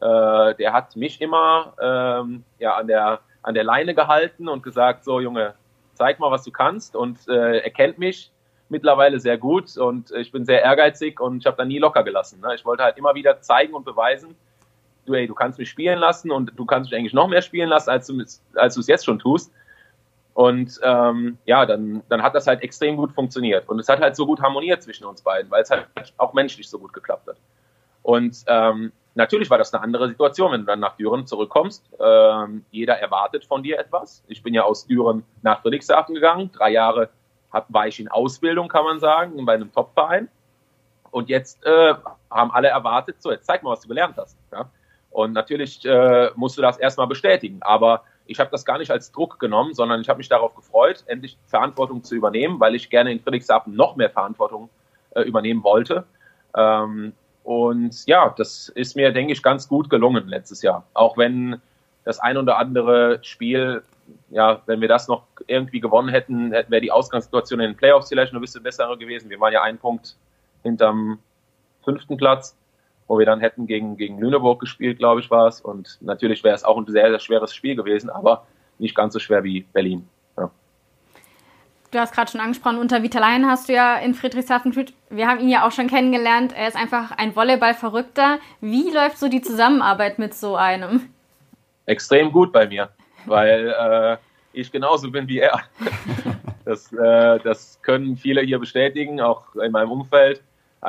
Äh, 0.00 0.54
der 0.54 0.72
hat 0.72 0.96
mich 0.96 1.20
immer 1.20 1.74
ähm, 1.80 2.44
ja, 2.58 2.76
an, 2.76 2.86
der, 2.86 3.20
an 3.42 3.54
der 3.54 3.64
Leine 3.64 3.94
gehalten 3.94 4.48
und 4.48 4.62
gesagt, 4.62 5.04
so 5.04 5.20
Junge, 5.20 5.54
zeig 5.94 6.18
mal, 6.18 6.30
was 6.30 6.44
du 6.44 6.50
kannst. 6.50 6.96
Und 6.96 7.28
äh, 7.28 7.58
er 7.58 7.70
kennt 7.70 7.98
mich 7.98 8.30
mittlerweile 8.68 9.20
sehr 9.20 9.38
gut 9.38 9.76
und 9.76 10.10
ich 10.12 10.32
bin 10.32 10.44
sehr 10.44 10.62
ehrgeizig 10.62 11.20
und 11.20 11.38
ich 11.38 11.46
habe 11.46 11.56
da 11.56 11.64
nie 11.64 11.78
locker 11.78 12.02
gelassen. 12.02 12.40
Ne? 12.40 12.54
Ich 12.54 12.64
wollte 12.64 12.82
halt 12.82 12.96
immer 12.96 13.14
wieder 13.14 13.40
zeigen 13.40 13.74
und 13.74 13.84
beweisen, 13.84 14.34
du, 15.06 15.14
ey, 15.14 15.26
du 15.26 15.34
kannst 15.34 15.58
mich 15.58 15.70
spielen 15.70 15.98
lassen 15.98 16.30
und 16.30 16.52
du 16.56 16.64
kannst 16.64 16.90
mich 16.90 16.98
eigentlich 16.98 17.12
noch 17.12 17.28
mehr 17.28 17.42
spielen 17.42 17.68
lassen, 17.68 17.90
als 17.90 18.06
du 18.06 18.22
als 18.54 18.74
du 18.74 18.80
es 18.80 18.86
jetzt 18.86 19.04
schon 19.04 19.18
tust. 19.18 19.52
Und 20.34 20.80
ähm, 20.82 21.38
ja, 21.44 21.64
dann, 21.64 22.02
dann 22.08 22.22
hat 22.22 22.34
das 22.34 22.48
halt 22.48 22.62
extrem 22.62 22.96
gut 22.96 23.12
funktioniert. 23.12 23.68
Und 23.68 23.78
es 23.78 23.88
hat 23.88 24.00
halt 24.00 24.16
so 24.16 24.26
gut 24.26 24.42
harmoniert 24.42 24.82
zwischen 24.82 25.06
uns 25.06 25.22
beiden, 25.22 25.50
weil 25.50 25.62
es 25.62 25.70
halt 25.70 25.86
auch 26.16 26.34
menschlich 26.34 26.68
so 26.68 26.78
gut 26.78 26.92
geklappt 26.92 27.28
hat. 27.28 27.36
Und 28.02 28.44
ähm, 28.48 28.92
natürlich 29.14 29.48
war 29.48 29.58
das 29.58 29.72
eine 29.72 29.82
andere 29.82 30.08
Situation, 30.08 30.52
wenn 30.52 30.62
du 30.62 30.66
dann 30.66 30.80
nach 30.80 30.96
Düren 30.96 31.24
zurückkommst. 31.26 31.88
Ähm, 32.00 32.64
jeder 32.72 32.98
erwartet 32.98 33.44
von 33.44 33.62
dir 33.62 33.78
etwas. 33.78 34.24
Ich 34.26 34.42
bin 34.42 34.54
ja 34.54 34.64
aus 34.64 34.86
Düren 34.86 35.24
nach 35.42 35.62
Friedrichshafen 35.62 36.16
gegangen, 36.16 36.50
drei 36.52 36.70
Jahre 36.70 37.10
hab, 37.52 37.72
war 37.72 37.86
ich 37.86 38.00
in 38.00 38.08
Ausbildung, 38.08 38.68
kann 38.68 38.84
man 38.84 38.98
sagen, 38.98 39.44
bei 39.46 39.54
einem 39.54 39.72
Top-Verein. 39.72 40.28
Und 41.12 41.28
jetzt 41.28 41.64
äh, 41.64 41.94
haben 42.28 42.50
alle 42.50 42.68
erwartet, 42.68 43.22
so, 43.22 43.30
jetzt 43.30 43.46
zeig 43.46 43.62
mal, 43.62 43.70
was 43.70 43.82
du 43.82 43.88
gelernt 43.88 44.16
hast. 44.16 44.36
Ja? 44.50 44.68
Und 45.10 45.32
natürlich 45.32 45.84
äh, 45.84 46.30
musst 46.34 46.58
du 46.58 46.62
das 46.62 46.76
erstmal 46.76 47.06
bestätigen. 47.06 47.62
Aber 47.62 48.02
ich 48.26 48.40
habe 48.40 48.50
das 48.50 48.64
gar 48.64 48.78
nicht 48.78 48.90
als 48.90 49.12
Druck 49.12 49.38
genommen, 49.38 49.74
sondern 49.74 50.00
ich 50.00 50.08
habe 50.08 50.18
mich 50.18 50.28
darauf 50.28 50.54
gefreut, 50.54 51.04
endlich 51.06 51.38
Verantwortung 51.46 52.02
zu 52.02 52.14
übernehmen, 52.14 52.58
weil 52.60 52.74
ich 52.74 52.90
gerne 52.90 53.12
in 53.12 53.20
Friedrichshafen 53.20 53.74
noch 53.74 53.96
mehr 53.96 54.10
Verantwortung 54.10 54.70
äh, 55.10 55.22
übernehmen 55.22 55.62
wollte. 55.62 56.04
Ähm, 56.56 57.12
und 57.42 58.06
ja, 58.06 58.34
das 58.36 58.70
ist 58.70 58.96
mir, 58.96 59.12
denke 59.12 59.32
ich, 59.32 59.42
ganz 59.42 59.68
gut 59.68 59.90
gelungen 59.90 60.28
letztes 60.28 60.62
Jahr. 60.62 60.86
Auch 60.94 61.18
wenn 61.18 61.60
das 62.04 62.18
ein 62.18 62.38
oder 62.38 62.58
andere 62.58 63.18
Spiel 63.22 63.82
ja, 64.30 64.60
wenn 64.66 64.80
wir 64.80 64.88
das 64.88 65.08
noch 65.08 65.24
irgendwie 65.46 65.80
gewonnen 65.80 66.08
hätten, 66.08 66.50
wäre 66.50 66.80
die 66.80 66.92
Ausgangssituation 66.92 67.60
in 67.60 67.70
den 67.70 67.76
Playoffs 67.76 68.08
vielleicht 68.08 68.32
noch 68.32 68.40
ein 68.40 68.42
bisschen 68.42 68.62
besser 68.62 68.94
gewesen. 68.96 69.30
Wir 69.30 69.40
waren 69.40 69.52
ja 69.52 69.62
einen 69.62 69.78
Punkt 69.78 70.16
hinterm 70.62 71.18
fünften 71.84 72.16
Platz, 72.16 72.56
wo 73.06 73.18
wir 73.18 73.26
dann 73.26 73.40
hätten 73.40 73.66
gegen, 73.66 73.96
gegen 73.96 74.18
Lüneburg 74.18 74.60
gespielt, 74.60 74.98
glaube 74.98 75.20
ich, 75.20 75.30
war 75.30 75.46
es. 75.46 75.60
Und 75.60 75.98
natürlich 76.00 76.42
wäre 76.44 76.54
es 76.54 76.64
auch 76.64 76.76
ein 76.76 76.86
sehr, 76.86 77.08
sehr 77.10 77.20
schweres 77.20 77.54
Spiel 77.54 77.76
gewesen, 77.76 78.10
aber 78.10 78.46
nicht 78.78 78.94
ganz 78.94 79.12
so 79.12 79.18
schwer 79.18 79.44
wie 79.44 79.62
Berlin. 79.72 80.08
Ja. 80.36 80.50
Du 81.90 81.98
hast 81.98 82.14
gerade 82.14 82.30
schon 82.30 82.40
angesprochen, 82.40 82.78
unter 82.78 83.02
Vitalein 83.02 83.46
hast 83.46 83.68
du 83.68 83.74
ja 83.74 83.96
in 83.96 84.14
Friedrichshafen, 84.14 84.74
wir 85.10 85.28
haben 85.28 85.40
ihn 85.40 85.48
ja 85.48 85.66
auch 85.66 85.72
schon 85.72 85.86
kennengelernt, 85.86 86.52
er 86.56 86.68
ist 86.68 86.76
einfach 86.76 87.12
ein 87.12 87.36
Volleyball-Verrückter. 87.36 88.38
Wie 88.60 88.90
läuft 88.90 89.18
so 89.18 89.28
die 89.28 89.42
Zusammenarbeit 89.42 90.18
mit 90.18 90.34
so 90.34 90.56
einem? 90.56 91.10
Extrem 91.86 92.32
gut 92.32 92.52
bei 92.52 92.66
mir 92.66 92.88
weil 93.26 93.68
äh, 93.68 94.16
ich 94.52 94.70
genauso 94.70 95.10
bin 95.10 95.28
wie 95.28 95.38
er. 95.38 95.60
Das, 96.66 96.90
äh, 96.94 97.40
das 97.40 97.78
können 97.82 98.16
viele 98.16 98.40
hier 98.40 98.58
bestätigen, 98.58 99.20
auch 99.20 99.54
in 99.56 99.70
meinem 99.70 99.90
Umfeld. 99.90 100.42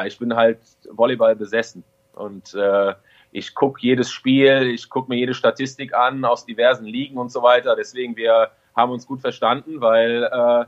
Ich 0.06 0.18
bin 0.18 0.34
halt 0.34 0.60
Volleyball 0.90 1.36
besessen 1.36 1.84
und 2.16 2.54
äh, 2.54 2.94
ich 3.32 3.54
gucke 3.54 3.82
jedes 3.82 4.12
Spiel, 4.12 4.72
ich 4.74 4.90
gucke 4.90 5.10
mir 5.10 5.18
jede 5.18 5.34
Statistik 5.34 5.94
an 5.94 6.24
aus 6.26 6.46
diversen 6.46 6.86
Ligen 6.86 7.18
und 7.18 7.32
so 7.32 7.44
weiter. 7.44 7.76
Deswegen, 7.76 8.16
wir 8.16 8.52
haben 8.76 8.92
uns 8.92 9.06
gut 9.06 9.22
verstanden, 9.22 9.82
weil 9.82 10.24
äh, 10.24 10.66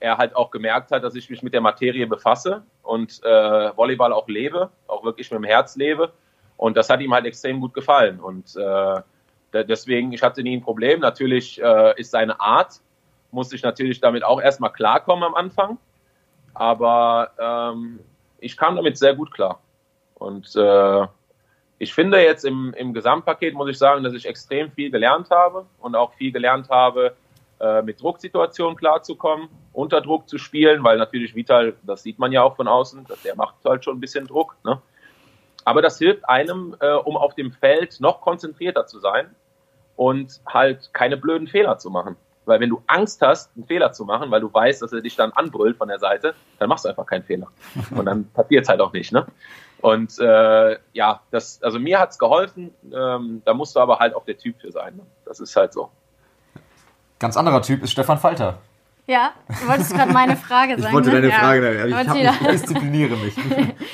er 0.00 0.18
halt 0.18 0.36
auch 0.36 0.50
gemerkt 0.50 0.90
hat, 0.92 1.02
dass 1.02 1.14
ich 1.14 1.28
mich 1.30 1.42
mit 1.42 1.54
der 1.54 1.60
Materie 1.60 2.06
befasse 2.06 2.62
und 2.82 3.20
äh, 3.24 3.76
Volleyball 3.76 4.12
auch 4.12 4.28
lebe, 4.28 4.70
auch 4.86 5.04
wirklich 5.04 5.30
mit 5.30 5.38
dem 5.38 5.44
Herz 5.44 5.76
lebe. 5.76 6.12
Und 6.56 6.76
das 6.76 6.88
hat 6.88 7.00
ihm 7.00 7.12
halt 7.12 7.26
extrem 7.26 7.60
gut 7.60 7.74
gefallen. 7.74 8.20
Und 8.20 8.54
äh, 8.56 9.00
Deswegen, 9.62 10.12
ich 10.12 10.22
hatte 10.22 10.42
nie 10.42 10.56
ein 10.56 10.62
Problem. 10.62 11.00
Natürlich 11.00 11.62
äh, 11.62 11.94
ist 11.98 12.10
seine 12.10 12.40
Art, 12.40 12.80
musste 13.30 13.54
ich 13.54 13.62
natürlich 13.62 14.00
damit 14.00 14.24
auch 14.24 14.40
erstmal 14.40 14.72
klarkommen 14.72 15.22
am 15.22 15.34
Anfang. 15.34 15.78
Aber 16.54 17.30
ähm, 17.38 18.00
ich 18.40 18.56
kam 18.56 18.74
damit 18.74 18.98
sehr 18.98 19.14
gut 19.14 19.32
klar. 19.32 19.60
Und 20.24 20.56
äh, 20.56 21.06
ich 21.78 21.92
finde 21.92 22.22
jetzt 22.22 22.44
im, 22.44 22.72
im 22.74 22.94
Gesamtpaket, 22.94 23.54
muss 23.54 23.68
ich 23.68 23.78
sagen, 23.78 24.02
dass 24.02 24.14
ich 24.14 24.26
extrem 24.26 24.72
viel 24.72 24.90
gelernt 24.90 25.30
habe 25.30 25.66
und 25.80 25.94
auch 25.94 26.14
viel 26.14 26.32
gelernt 26.32 26.70
habe, 26.70 27.14
äh, 27.60 27.82
mit 27.82 28.00
Drucksituationen 28.00 28.76
klarzukommen, 28.76 29.48
unter 29.72 30.00
Druck 30.00 30.28
zu 30.28 30.38
spielen, 30.38 30.82
weil 30.82 30.96
natürlich 30.96 31.34
Vital, 31.34 31.74
das 31.82 32.02
sieht 32.02 32.18
man 32.18 32.32
ja 32.32 32.42
auch 32.42 32.56
von 32.56 32.68
außen, 32.68 33.06
der 33.24 33.36
macht 33.36 33.56
halt 33.64 33.84
schon 33.84 33.98
ein 33.98 34.00
bisschen 34.00 34.26
Druck. 34.26 34.56
Ne? 34.64 34.80
Aber 35.64 35.82
das 35.82 35.98
hilft 35.98 36.26
einem, 36.28 36.74
äh, 36.80 36.92
um 36.92 37.16
auf 37.16 37.34
dem 37.34 37.52
Feld 37.52 38.00
noch 38.00 38.22
konzentrierter 38.22 38.86
zu 38.86 39.00
sein 39.00 39.26
und 39.96 40.40
halt 40.46 40.90
keine 40.94 41.16
blöden 41.16 41.48
Fehler 41.48 41.78
zu 41.78 41.90
machen. 41.90 42.16
Weil 42.46 42.60
wenn 42.60 42.70
du 42.70 42.82
Angst 42.86 43.22
hast, 43.22 43.50
einen 43.56 43.66
Fehler 43.66 43.92
zu 43.92 44.04
machen, 44.04 44.30
weil 44.30 44.40
du 44.40 44.52
weißt, 44.52 44.82
dass 44.82 44.92
er 44.92 45.00
dich 45.00 45.16
dann 45.16 45.32
anbrüllt 45.32 45.76
von 45.76 45.88
der 45.88 45.98
Seite, 45.98 46.34
dann 46.58 46.68
machst 46.68 46.84
du 46.84 46.88
einfach 46.88 47.06
keinen 47.06 47.24
Fehler. 47.24 47.48
Und 47.94 48.06
dann 48.06 48.26
passiert 48.34 48.64
es 48.64 48.68
halt 48.68 48.80
auch 48.80 48.92
nicht. 48.92 49.12
Ne? 49.12 49.26
Und 49.84 50.18
äh, 50.18 50.78
ja, 50.94 51.20
das, 51.30 51.62
also 51.62 51.78
mir 51.78 52.00
hat's 52.00 52.18
geholfen. 52.18 52.72
Ähm, 52.84 53.42
da 53.44 53.52
musst 53.52 53.76
du 53.76 53.80
aber 53.80 53.98
halt 53.98 54.14
auch 54.14 54.24
der 54.24 54.38
Typ 54.38 54.58
für 54.58 54.72
sein. 54.72 54.96
Ne? 54.96 55.02
Das 55.26 55.40
ist 55.40 55.54
halt 55.56 55.74
so. 55.74 55.90
Ganz 57.18 57.36
anderer 57.36 57.60
Typ 57.60 57.82
ist 57.82 57.90
Stefan 57.90 58.18
Falter. 58.18 58.56
Ja, 59.06 59.32
du 59.46 59.68
wolltest 59.68 59.92
gerade 59.94 60.10
meine 60.10 60.36
Frage 60.38 60.78
sein. 60.78 60.88
Ich 60.88 60.94
wollte 60.94 61.10
deine 61.10 61.26
ne? 61.26 61.32
Frage, 61.34 61.86
ja. 61.90 62.00
ich, 62.00 62.08
hab, 62.08 62.16
ich 62.40 62.48
diszipliniere 62.48 63.14
mich. 63.16 63.34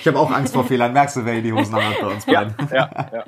Ich 0.01 0.07
habe 0.07 0.17
auch 0.17 0.31
Angst 0.31 0.55
vor 0.55 0.63
Fehlern. 0.65 0.93
Merkst 0.93 1.17
du, 1.17 1.25
wer 1.25 1.41
die 1.41 1.53
Hosen 1.53 1.75
hat 1.75 2.01
bei 2.01 2.07
uns 2.07 2.25
beiden? 2.25 2.55
Ja, 2.71 2.77
ja, 2.77 3.11
ja. 3.13 3.25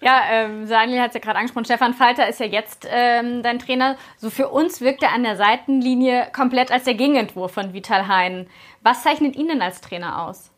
ja 0.00 0.22
ähm, 0.30 0.66
Daniel 0.66 1.02
hat 1.02 1.08
es 1.08 1.14
ja 1.16 1.20
gerade 1.20 1.38
angesprochen. 1.38 1.66
Stefan 1.66 1.92
Falter 1.92 2.26
ist 2.26 2.40
ja 2.40 2.46
jetzt 2.46 2.88
ähm, 2.90 3.42
dein 3.42 3.58
Trainer. 3.58 3.98
So 4.16 4.30
für 4.30 4.48
uns 4.48 4.80
wirkt 4.80 5.02
er 5.02 5.12
an 5.12 5.22
der 5.22 5.36
Seitenlinie 5.36 6.28
komplett 6.34 6.72
als 6.72 6.84
der 6.84 6.94
Gegenentwurf 6.94 7.52
von 7.52 7.74
Vital 7.74 8.08
Hein. 8.08 8.46
Was 8.80 9.02
zeichnet 9.02 9.36
ihn 9.36 9.48
denn 9.48 9.60
als 9.60 9.82
Trainer 9.82 10.22
aus? 10.22 10.50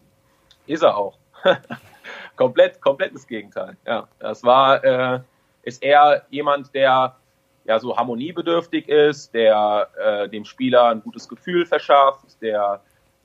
Ist 0.68 0.85
er 0.85 0.96
auch. 0.96 1.18
komplett, 2.37 2.81
komplettes 2.81 3.26
Gegenteil. 3.26 3.76
Ja, 3.87 4.09
das 4.18 4.42
war, 4.42 4.83
äh, 4.85 5.20
ist 5.62 5.83
eher 5.83 6.24
jemand, 6.31 6.74
der 6.74 7.16
ja 7.64 7.78
so 7.78 7.96
harmoniebedürftig 7.96 8.88
ist, 8.88 9.35
der 9.35 9.88
äh, 9.96 10.28
dem 10.28 10.44
Spieler 10.44 10.88
ein 10.88 11.02
gutes 11.02 11.28
Gefühl 11.28 11.64
verschafft, 11.66 12.40
der 12.40 12.81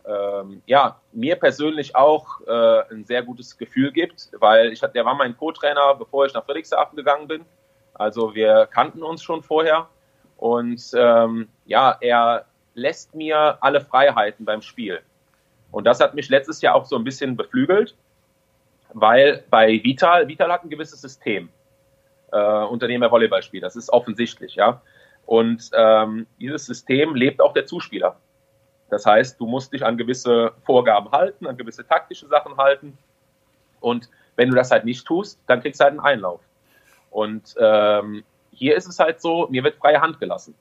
ähm, 0.06 0.62
ja 0.66 1.00
mir 1.12 1.36
persönlich 1.36 1.96
auch 1.96 2.42
äh, 2.48 2.94
ein 2.94 3.06
sehr 3.06 3.24
gutes 3.24 3.58
Gefühl 3.58 3.92
gibt, 3.92 4.30
weil 4.40 4.72
ich 4.72 4.80
der 4.80 5.06
war 5.06 5.16
mein 5.16 5.36
Co-Trainer, 5.36 5.96
bevor 5.96 6.26
ich 6.26 6.34
nach 6.34 6.46
Friedrichshafen 6.46 6.96
gegangen 6.96 7.28
bin. 7.28 7.46
Also 7.94 8.36
wir 8.36 8.68
kannten 8.68 9.02
uns 9.02 9.24
schon 9.24 9.42
vorher 9.42 9.88
und 10.38 10.82
ähm, 10.96 11.50
ja, 11.66 11.98
er 12.00 12.46
lässt 12.76 13.16
mir 13.16 13.58
alle 13.60 13.82
Freiheiten 13.82 14.46
beim 14.46 14.62
Spiel. 14.62 15.02
Und 15.72 15.86
das 15.86 16.00
hat 16.00 16.14
mich 16.14 16.30
letztes 16.30 16.62
Jahr 16.62 16.76
auch 16.76 16.86
so 16.86 16.96
ein 16.96 17.04
bisschen 17.04 17.36
beflügelt, 17.36 17.96
weil 18.94 19.44
bei 19.50 19.82
Vital, 19.84 20.28
Vital 20.28 20.52
hat 20.52 20.64
ein 20.64 20.70
gewisses 20.70 21.02
System 21.02 21.50
äh, 22.32 22.64
unter 22.66 22.88
dem 22.88 23.02
er 23.02 23.12
Volleyball 23.12 23.44
spielt. 23.44 23.64
Das 23.64 23.76
ist 23.76 23.90
offensichtlich, 23.90 24.56
ja. 24.56 24.82
Und 25.26 25.70
ähm, 25.74 26.28
dieses 26.40 26.66
System 26.66 27.16
lebt 27.16 27.42
auch 27.42 27.54
der 27.54 27.66
Zuspieler. 27.66 28.18
Das 28.90 29.06
heißt, 29.06 29.40
du 29.40 29.46
musst 29.46 29.74
dich 29.74 29.86
an 29.86 29.98
gewisse 29.98 30.54
Vorgaben 30.66 31.12
halten, 31.12 31.46
an 31.46 31.58
gewisse 31.58 31.86
taktische 31.86 32.28
Sachen 32.28 32.58
halten. 32.58 32.98
Und 33.82 34.10
wenn 34.38 34.50
du 34.50 34.56
das 34.56 34.72
halt 34.72 34.86
nicht 34.86 35.06
tust, 35.06 35.40
dann 35.48 35.62
kriegst 35.62 35.82
du 35.82 35.84
halt 35.84 35.92
einen 35.92 36.00
Einlauf. 36.00 36.40
Und 37.12 37.56
ähm, 37.60 38.24
hier 38.52 38.76
ist 38.76 38.88
es 38.88 39.00
halt 39.00 39.22
so, 39.22 39.48
mir 39.50 39.64
wird 39.64 39.76
freie 39.76 40.00
Hand 40.00 40.20
gelassen. 40.20 40.56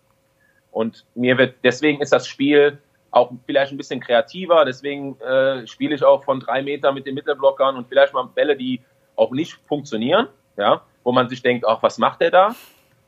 Und 0.73 1.05
mir 1.15 1.39
wird, 1.39 1.55
deswegen 1.63 2.01
ist 2.01 2.13
das 2.13 2.27
Spiel 2.27 2.79
auch 3.17 3.33
vielleicht 3.47 3.73
ein 3.73 3.79
bisschen 3.79 4.01
kreativer. 4.01 4.65
Deswegen 4.65 5.19
äh, 5.21 5.67
spiele 5.67 5.95
ich 5.95 6.05
auch 6.05 6.25
von 6.25 6.39
drei 6.39 6.63
Metern 6.63 6.95
mit 6.95 7.07
den 7.07 7.15
Mittelblockern 7.15 7.77
und 7.77 7.89
vielleicht 7.89 8.13
mal 8.13 8.25
Bälle, 8.25 8.57
die 8.57 8.83
auch 9.17 9.31
nicht 9.31 9.59
funktionieren. 9.67 10.29
Ja, 10.57 10.83
wo 11.03 11.13
man 11.13 11.29
sich 11.29 11.43
denkt, 11.43 11.67
ach, 11.67 11.83
was 11.83 11.99
macht 11.99 12.23
er 12.23 12.31
da? 12.31 12.55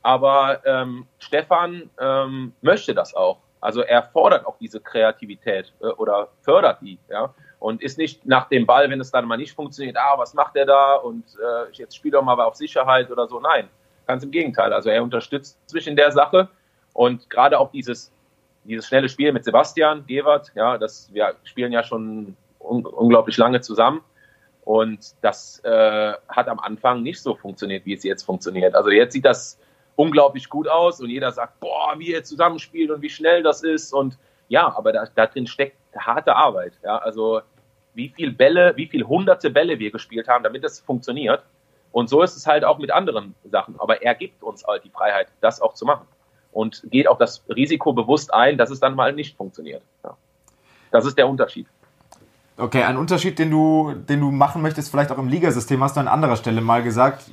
Aber 0.02 0.64
ähm, 0.66 1.06
Stefan 1.18 1.90
ähm, 2.00 2.52
möchte 2.62 2.94
das 2.94 3.14
auch. 3.14 3.38
Also 3.60 3.82
er 3.82 4.02
fordert 4.02 4.46
auch 4.46 4.56
diese 4.58 4.80
Kreativität 4.80 5.72
äh, 5.80 5.86
oder 5.86 6.28
fördert 6.42 6.80
die, 6.80 6.98
ja. 7.08 7.34
Und 7.58 7.82
ist 7.82 7.98
nicht 7.98 8.24
nach 8.24 8.48
dem 8.48 8.66
Ball, 8.66 8.88
wenn 8.88 9.00
es 9.00 9.10
dann 9.10 9.26
mal 9.26 9.36
nicht 9.36 9.54
funktioniert, 9.54 9.96
ah, 9.96 10.14
was 10.16 10.32
macht 10.32 10.54
er 10.56 10.64
da? 10.64 10.94
Und 10.94 11.24
äh, 11.34 11.72
jetzt 11.72 11.96
spiel 11.96 12.12
doch 12.12 12.22
mal 12.22 12.38
auf 12.40 12.54
Sicherheit 12.54 13.10
oder 13.10 13.26
so. 13.26 13.40
Nein, 13.40 13.68
ganz 14.06 14.22
im 14.22 14.30
Gegenteil. 14.30 14.72
Also 14.72 14.90
er 14.90 15.02
unterstützt 15.02 15.58
zwischen 15.66 15.96
der 15.96 16.12
Sache 16.12 16.48
und 16.92 17.28
gerade 17.28 17.58
auch 17.58 17.72
dieses, 17.72 18.12
dieses 18.68 18.86
schnelle 18.86 19.08
Spiel 19.08 19.32
mit 19.32 19.44
Sebastian 19.44 20.06
Gewert, 20.06 20.52
ja, 20.54 20.78
das 20.78 21.12
wir 21.12 21.34
spielen 21.44 21.72
ja 21.72 21.82
schon 21.82 22.36
un 22.58 22.86
unglaublich 22.86 23.36
lange 23.36 23.60
zusammen. 23.60 24.02
Und 24.64 25.14
das 25.22 25.60
äh, 25.64 26.12
hat 26.28 26.48
am 26.48 26.60
Anfang 26.60 27.02
nicht 27.02 27.22
so 27.22 27.34
funktioniert, 27.34 27.86
wie 27.86 27.94
es 27.94 28.04
jetzt 28.04 28.24
funktioniert. 28.24 28.74
Also 28.74 28.90
jetzt 28.90 29.14
sieht 29.14 29.24
das 29.24 29.58
unglaublich 29.96 30.50
gut 30.50 30.68
aus 30.68 31.00
und 31.00 31.08
jeder 31.08 31.32
sagt, 31.32 31.58
boah, 31.60 31.94
wie 31.96 32.12
ihr 32.12 32.22
zusammenspielt 32.22 32.90
und 32.90 33.00
wie 33.00 33.08
schnell 33.08 33.42
das 33.42 33.62
ist. 33.62 33.94
Und 33.94 34.18
ja, 34.48 34.76
aber 34.76 34.92
da, 34.92 35.06
da 35.14 35.26
drin 35.26 35.46
steckt 35.46 35.76
harte 35.96 36.36
Arbeit. 36.36 36.74
Ja, 36.84 36.98
also 36.98 37.40
wie 37.94 38.10
viel 38.10 38.32
Bälle, 38.32 38.74
wie 38.76 38.86
viel 38.86 39.04
hunderte 39.04 39.48
Bälle 39.48 39.78
wir 39.78 39.90
gespielt 39.90 40.28
haben, 40.28 40.44
damit 40.44 40.62
das 40.62 40.80
funktioniert. 40.80 41.42
Und 41.90 42.10
so 42.10 42.22
ist 42.22 42.36
es 42.36 42.46
halt 42.46 42.64
auch 42.64 42.78
mit 42.78 42.90
anderen 42.90 43.34
Sachen. 43.44 43.80
Aber 43.80 44.02
er 44.02 44.14
gibt 44.14 44.42
uns 44.42 44.66
halt 44.66 44.84
die 44.84 44.90
Freiheit, 44.90 45.28
das 45.40 45.62
auch 45.62 45.72
zu 45.72 45.86
machen. 45.86 46.06
Und 46.52 46.82
geht 46.90 47.08
auch 47.08 47.18
das 47.18 47.42
Risiko 47.48 47.92
bewusst 47.92 48.32
ein, 48.32 48.58
dass 48.58 48.70
es 48.70 48.80
dann 48.80 48.94
mal 48.94 49.12
nicht 49.12 49.36
funktioniert. 49.36 49.82
Ja. 50.02 50.16
Das 50.90 51.04
ist 51.04 51.18
der 51.18 51.28
Unterschied. 51.28 51.66
Okay, 52.56 52.82
ein 52.82 52.96
Unterschied, 52.96 53.38
den 53.38 53.52
du, 53.52 53.94
den 54.08 54.18
du 54.18 54.32
machen 54.32 54.62
möchtest, 54.62 54.90
vielleicht 54.90 55.12
auch 55.12 55.18
im 55.18 55.28
Ligasystem, 55.28 55.80
hast 55.82 55.94
du 55.94 56.00
an 56.00 56.08
anderer 56.08 56.34
Stelle 56.34 56.60
mal 56.60 56.82
gesagt. 56.82 57.30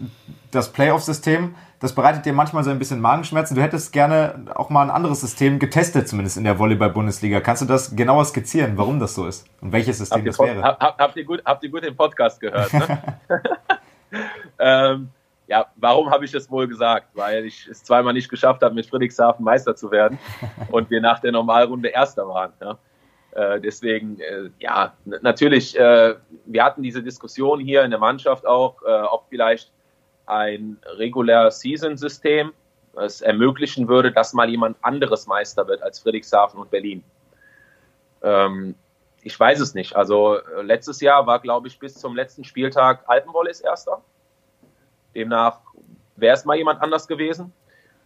Das 0.52 0.72
Playoff-System, 0.72 1.56
das 1.80 1.96
bereitet 1.96 2.28
dir 2.28 2.34
manchmal 2.34 2.64
so 2.64 2.70
ein 2.70 2.78
bisschen 2.78 3.02
Magenschmerzen. 3.02 3.56
Du 3.56 3.62
hättest 3.64 3.92
gerne 3.92 4.46
auch 4.54 4.70
mal 4.70 4.84
ein 4.84 4.92
anderes 4.92 5.22
System 5.22 5.58
getestet, 5.58 6.08
zumindest 6.08 6.38
in 6.38 6.44
der 6.44 6.60
Volleyball-Bundesliga. 6.60 7.40
Kannst 7.40 7.64
du 7.64 7.66
das 7.66 7.96
genauer 7.96 8.26
skizzieren, 8.26 8.78
warum 8.78 9.00
das 9.00 9.16
so 9.16 9.26
ist 9.26 9.48
und 9.62 9.72
welches 9.72 9.98
System 9.98 10.24
das 10.26 10.38
wäre? 10.38 10.62
Hab, 10.62 10.80
habt, 10.80 11.18
ihr 11.18 11.24
gut, 11.24 11.42
habt 11.44 11.64
ihr 11.64 11.72
gut 11.72 11.84
den 11.84 11.96
Podcast 11.96 12.40
gehört? 12.40 12.72
Ne? 12.72 13.02
ähm, 14.60 15.10
ja, 15.48 15.68
warum 15.76 16.10
habe 16.10 16.26
ich 16.26 16.32
das 16.32 16.50
wohl 16.50 16.68
gesagt? 16.68 17.10
Weil 17.14 17.46
ich 17.46 17.68
es 17.68 17.84
zweimal 17.84 18.14
nicht 18.14 18.30
geschafft 18.30 18.62
habe, 18.62 18.74
mit 18.74 18.86
Friedrichshafen 18.86 19.44
Meister 19.44 19.76
zu 19.76 19.92
werden 19.92 20.18
und 20.72 20.90
wir 20.90 21.02
nach 21.02 21.20
der 21.20 21.32
Normalrunde 21.32 21.90
Erster 21.90 22.28
waren. 22.28 22.54
Ja? 22.62 22.78
Äh, 23.32 23.62
deswegen, 23.62 24.20
äh, 24.20 24.50
ja, 24.60 24.94
natürlich, 25.06 25.78
äh, 25.78 26.16
wir 26.46 26.64
hatten 26.64 26.82
diese 26.82 27.04
Diskussion 27.04 27.60
hier 27.60 27.84
in 27.84 27.92
der 27.92 28.00
Mannschaft 28.00 28.46
auch, 28.48 28.82
äh, 28.84 29.02
ob 29.04 29.26
vielleicht 29.30 29.72
ein 30.26 30.78
regulär 30.86 31.52
Season-System 31.52 32.52
es 32.96 33.22
ermöglichen 33.22 33.88
würde, 33.88 34.12
dass 34.12 34.34
mal 34.34 34.50
jemand 34.50 34.78
anderes 34.82 35.28
Meister 35.28 35.68
wird 35.68 35.84
als 35.84 36.00
Friedrichshafen 36.00 36.60
und 36.60 36.72
Berlin. 36.72 37.04
Ähm, 38.24 38.76
ich 39.22 39.40
weiß 39.40 39.60
es 39.60 39.74
nicht. 39.74 39.96
Also 39.96 40.38
äh, 40.38 40.62
letztes 40.62 41.02
Jahr 41.02 41.28
war, 41.28 41.40
glaube 41.40 41.68
ich, 41.68 41.78
bis 41.78 41.96
zum 41.96 42.16
letzten 42.16 42.44
Spieltag 42.44 43.04
Alpenvolleys 43.08 43.60
Erster. 43.60 44.02
Demnach 45.16 45.60
wäre 46.16 46.36
es 46.36 46.46
mal 46.46 46.58
jemand 46.58 46.82
anders 46.82 47.08
gewesen. 47.08 47.54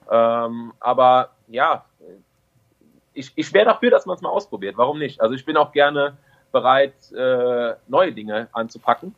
Ähm, 0.09 0.73
aber 0.79 1.31
ja, 1.47 1.85
ich, 3.13 3.31
ich 3.35 3.53
wäre 3.53 3.65
dafür, 3.65 3.91
dass 3.91 4.05
man 4.05 4.15
es 4.15 4.21
mal 4.21 4.29
ausprobiert. 4.29 4.77
Warum 4.77 4.99
nicht? 4.99 5.21
Also 5.21 5.35
ich 5.35 5.45
bin 5.45 5.57
auch 5.57 5.71
gerne 5.71 6.17
bereit, 6.51 7.11
äh, 7.11 7.75
neue 7.87 8.13
Dinge 8.13 8.47
anzupacken. 8.53 9.13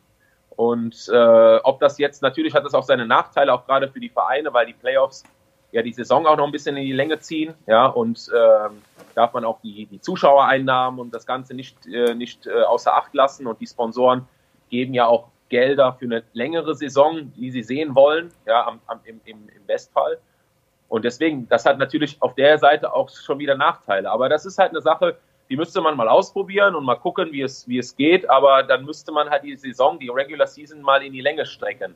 Und 0.50 1.08
äh, 1.12 1.56
ob 1.62 1.80
das 1.80 1.98
jetzt, 1.98 2.22
natürlich 2.22 2.54
hat 2.54 2.64
das 2.64 2.74
auch 2.74 2.82
seine 2.82 3.06
Nachteile, 3.06 3.54
auch 3.54 3.66
gerade 3.66 3.88
für 3.88 4.00
die 4.00 4.10
Vereine, 4.10 4.52
weil 4.52 4.66
die 4.66 4.74
Playoffs 4.74 5.24
ja 5.70 5.82
die 5.82 5.92
Saison 5.92 6.26
auch 6.26 6.36
noch 6.36 6.44
ein 6.44 6.52
bisschen 6.52 6.76
in 6.76 6.84
die 6.84 6.92
Länge 6.92 7.18
ziehen, 7.18 7.54
ja, 7.66 7.86
und 7.86 8.28
äh, 8.28 8.68
darf 9.14 9.32
man 9.32 9.44
auch 9.46 9.60
die, 9.62 9.86
die 9.86 10.00
Zuschauereinnahmen 10.00 11.00
und 11.00 11.14
das 11.14 11.26
Ganze 11.26 11.54
nicht, 11.54 11.86
äh, 11.86 12.14
nicht 12.14 12.46
äh, 12.46 12.62
außer 12.62 12.94
Acht 12.94 13.14
lassen. 13.14 13.46
Und 13.46 13.60
die 13.60 13.66
Sponsoren 13.66 14.26
geben 14.68 14.92
ja 14.92 15.06
auch 15.06 15.28
Gelder 15.52 15.92
für 15.98 16.06
eine 16.06 16.22
längere 16.32 16.74
Saison, 16.74 17.30
die 17.36 17.50
sie 17.50 17.62
sehen 17.62 17.94
wollen, 17.94 18.32
ja, 18.46 18.66
am, 18.66 18.80
am, 18.86 19.00
im, 19.04 19.20
im, 19.26 19.66
Bestfall. 19.66 20.18
Und 20.88 21.04
deswegen, 21.04 21.46
das 21.48 21.66
hat 21.66 21.78
natürlich 21.78 22.16
auf 22.20 22.34
der 22.34 22.56
Seite 22.58 22.94
auch 22.94 23.10
schon 23.10 23.38
wieder 23.38 23.54
Nachteile. 23.54 24.10
Aber 24.10 24.30
das 24.30 24.46
ist 24.46 24.56
halt 24.58 24.70
eine 24.70 24.80
Sache, 24.80 25.18
die 25.50 25.58
müsste 25.58 25.82
man 25.82 25.94
mal 25.94 26.08
ausprobieren 26.08 26.74
und 26.74 26.84
mal 26.84 26.96
gucken, 26.96 27.32
wie 27.32 27.42
es, 27.42 27.68
wie 27.68 27.78
es 27.78 27.94
geht. 27.94 28.28
Aber 28.30 28.62
dann 28.62 28.86
müsste 28.86 29.12
man 29.12 29.28
halt 29.28 29.44
die 29.44 29.54
Saison, 29.56 29.98
die 29.98 30.08
Regular 30.08 30.46
Season 30.46 30.80
mal 30.80 31.02
in 31.02 31.12
die 31.12 31.20
Länge 31.20 31.44
strecken. 31.44 31.94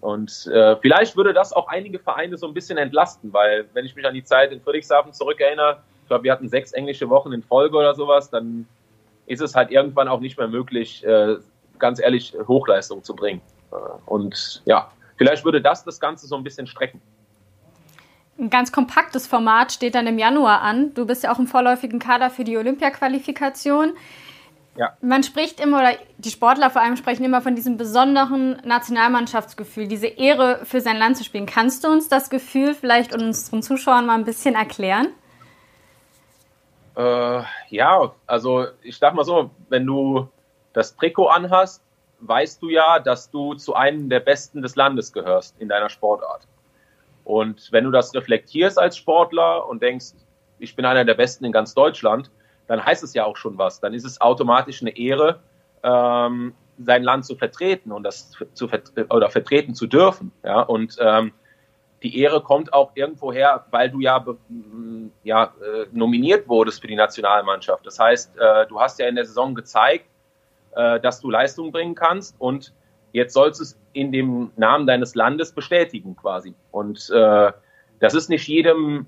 Und 0.00 0.46
äh, 0.46 0.76
vielleicht 0.76 1.14
würde 1.14 1.34
das 1.34 1.52
auch 1.52 1.68
einige 1.68 1.98
Vereine 1.98 2.38
so 2.38 2.46
ein 2.46 2.54
bisschen 2.54 2.78
entlasten, 2.78 3.34
weil 3.34 3.66
wenn 3.74 3.84
ich 3.84 3.94
mich 3.94 4.06
an 4.06 4.14
die 4.14 4.24
Zeit 4.24 4.50
in 4.50 4.62
Friedrichshafen 4.62 5.12
zurückerinnere, 5.12 5.82
ich 6.02 6.08
glaube, 6.08 6.24
wir 6.24 6.32
hatten 6.32 6.48
sechs 6.48 6.72
englische 6.72 7.10
Wochen 7.10 7.32
in 7.32 7.42
Folge 7.42 7.76
oder 7.76 7.94
sowas, 7.94 8.30
dann 8.30 8.66
ist 9.26 9.42
es 9.42 9.54
halt 9.54 9.70
irgendwann 9.70 10.08
auch 10.08 10.20
nicht 10.20 10.38
mehr 10.38 10.48
möglich, 10.48 11.04
äh, 11.04 11.36
ganz 11.78 12.00
ehrlich, 12.00 12.34
Hochleistung 12.46 13.02
zu 13.02 13.14
bringen. 13.14 13.40
Äh, 13.70 13.76
und 14.06 14.62
ja, 14.64 14.90
vielleicht 15.16 15.44
würde 15.44 15.60
das 15.60 15.84
das 15.84 16.00
Ganze 16.00 16.26
so 16.26 16.36
ein 16.36 16.44
bisschen 16.44 16.66
strecken. 16.66 17.00
Ein 18.38 18.50
ganz 18.50 18.72
kompaktes 18.72 19.26
Format 19.26 19.72
steht 19.72 19.94
dann 19.94 20.06
im 20.06 20.18
Januar 20.18 20.62
an. 20.62 20.94
Du 20.94 21.06
bist 21.06 21.22
ja 21.22 21.32
auch 21.32 21.38
im 21.38 21.46
vorläufigen 21.46 21.98
Kader 21.98 22.30
für 22.30 22.44
die 22.44 22.56
Olympia-Qualifikation. 22.56 23.92
Ja. 24.76 24.96
Man 25.02 25.22
spricht 25.22 25.60
immer, 25.60 25.80
oder 25.80 25.92
die 26.16 26.30
Sportler 26.30 26.70
vor 26.70 26.80
allem 26.80 26.96
sprechen 26.96 27.24
immer 27.24 27.42
von 27.42 27.54
diesem 27.54 27.76
besonderen 27.76 28.56
Nationalmannschaftsgefühl, 28.64 29.86
diese 29.86 30.06
Ehre 30.06 30.60
für 30.64 30.80
sein 30.80 30.96
Land 30.96 31.18
zu 31.18 31.24
spielen. 31.24 31.44
Kannst 31.44 31.84
du 31.84 31.88
uns 31.88 32.08
das 32.08 32.30
Gefühl 32.30 32.74
vielleicht 32.74 33.14
unseren 33.14 33.62
Zuschauern 33.62 34.06
mal 34.06 34.14
ein 34.14 34.24
bisschen 34.24 34.54
erklären? 34.54 35.08
Äh, 36.96 37.42
ja, 37.68 38.12
also 38.26 38.66
ich 38.82 38.96
sag 38.96 39.14
mal 39.14 39.24
so, 39.24 39.50
wenn 39.68 39.84
du 39.84 40.28
das 40.72 40.96
Trikot 40.96 41.28
anhast, 41.28 41.82
weißt 42.20 42.62
du 42.62 42.68
ja, 42.68 42.98
dass 42.98 43.30
du 43.30 43.54
zu 43.54 43.74
einem 43.74 44.08
der 44.08 44.20
Besten 44.20 44.62
des 44.62 44.76
Landes 44.76 45.12
gehörst 45.12 45.56
in 45.58 45.68
deiner 45.68 45.88
Sportart. 45.88 46.46
Und 47.24 47.70
wenn 47.72 47.84
du 47.84 47.90
das 47.90 48.14
reflektierst 48.14 48.78
als 48.78 48.96
Sportler 48.96 49.68
und 49.68 49.82
denkst, 49.82 50.12
ich 50.58 50.76
bin 50.76 50.84
einer 50.84 51.04
der 51.04 51.14
Besten 51.14 51.44
in 51.44 51.52
ganz 51.52 51.74
Deutschland, 51.74 52.30
dann 52.66 52.84
heißt 52.84 53.02
es 53.02 53.14
ja 53.14 53.24
auch 53.24 53.36
schon 53.36 53.58
was. 53.58 53.80
Dann 53.80 53.94
ist 53.94 54.04
es 54.04 54.20
automatisch 54.20 54.80
eine 54.82 54.96
Ehre, 54.96 55.40
ähm, 55.82 56.54
sein 56.78 57.02
Land 57.02 57.26
zu 57.26 57.36
vertreten 57.36 57.92
und 57.92 58.02
das 58.02 58.32
zu 58.54 58.68
oder 59.10 59.30
vertreten 59.30 59.74
zu 59.74 59.86
dürfen. 59.86 60.32
Ja, 60.44 60.62
und 60.62 60.96
ähm, 61.00 61.32
die 62.02 62.18
Ehre 62.18 62.42
kommt 62.42 62.72
auch 62.72 62.92
irgendwo 62.94 63.32
her, 63.32 63.66
weil 63.70 63.90
du 63.90 64.00
ja, 64.00 64.24
ja 65.22 65.44
äh, 65.44 65.86
nominiert 65.92 66.48
wurdest 66.48 66.80
für 66.80 66.88
die 66.88 66.96
Nationalmannschaft. 66.96 67.86
Das 67.86 67.98
heißt, 67.98 68.36
äh, 68.36 68.66
du 68.66 68.80
hast 68.80 68.98
ja 68.98 69.06
in 69.06 69.14
der 69.14 69.24
Saison 69.24 69.54
gezeigt, 69.54 70.06
äh, 70.76 71.00
dass 71.00 71.20
du 71.20 71.30
Leistung 71.30 71.72
bringen 71.72 71.94
kannst 71.94 72.34
und 72.38 72.72
jetzt 73.12 73.34
sollst 73.34 73.60
du 73.60 73.64
es 73.64 73.78
in 73.92 74.12
dem 74.12 74.50
Namen 74.56 74.86
deines 74.86 75.14
Landes 75.14 75.52
bestätigen 75.52 76.16
quasi. 76.16 76.54
Und 76.70 77.10
äh, 77.10 77.52
das 78.00 78.14
ist 78.14 78.28
nicht 78.28 78.48
jedem, 78.48 79.06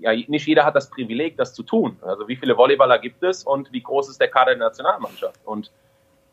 ja, 0.00 0.12
nicht 0.12 0.46
jeder 0.46 0.64
hat 0.64 0.76
das 0.76 0.88
Privileg, 0.88 1.36
das 1.36 1.52
zu 1.52 1.62
tun. 1.62 1.96
Also 2.02 2.28
wie 2.28 2.36
viele 2.36 2.56
Volleyballer 2.56 2.98
gibt 2.98 3.22
es 3.22 3.44
und 3.44 3.72
wie 3.72 3.82
groß 3.82 4.08
ist 4.08 4.20
der 4.20 4.28
Kader 4.28 4.52
der 4.52 4.66
Nationalmannschaft? 4.66 5.40
Und 5.44 5.70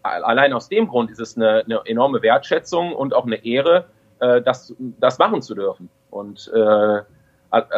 allein 0.03 0.53
aus 0.53 0.69
dem 0.69 0.87
Grund 0.87 1.11
ist 1.11 1.19
es 1.19 1.35
eine, 1.35 1.63
eine 1.65 1.81
enorme 1.85 2.21
Wertschätzung 2.21 2.93
und 2.93 3.13
auch 3.13 3.25
eine 3.25 3.43
Ehre, 3.43 3.85
äh, 4.19 4.41
das, 4.41 4.73
das 4.77 5.17
machen 5.17 5.41
zu 5.41 5.55
dürfen. 5.55 5.89
Und 6.11 6.51
äh, 6.53 7.01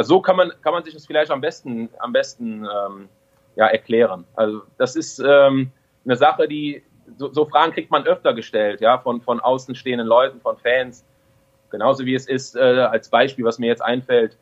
so 0.01 0.21
kann 0.21 0.35
man, 0.35 0.51
kann 0.62 0.73
man 0.73 0.83
sich 0.83 0.93
das 0.93 1.05
vielleicht 1.05 1.31
am 1.31 1.41
besten, 1.41 1.89
am 1.99 2.12
besten 2.12 2.65
ähm, 2.65 3.09
ja, 3.55 3.67
erklären. 3.67 4.25
Also 4.35 4.62
das 4.77 4.95
ist 4.95 5.19
ähm, 5.19 5.71
eine 6.05 6.15
Sache, 6.15 6.47
die 6.47 6.83
so, 7.17 7.32
so, 7.32 7.45
Fragen 7.45 7.74
kriegt 7.74 7.91
man 7.91 8.06
öfter 8.06 8.34
gestellt, 8.34 8.82
ja, 8.82 8.98
von, 8.98 9.22
von 9.22 9.39
außenstehenden 9.39 10.08
Leuten, 10.08 10.41
von 10.41 10.58
Fans. 10.58 11.06
Genauso 11.69 12.06
wie 12.06 12.15
es 12.15 12.28
ist, 12.28 12.56
äh, 12.56 12.60
als 12.60 13.10
Beispiel, 13.10 13.45
was 13.45 13.60
mir 13.60 13.67
jetzt 13.67 13.82
einfällt, 13.82 14.38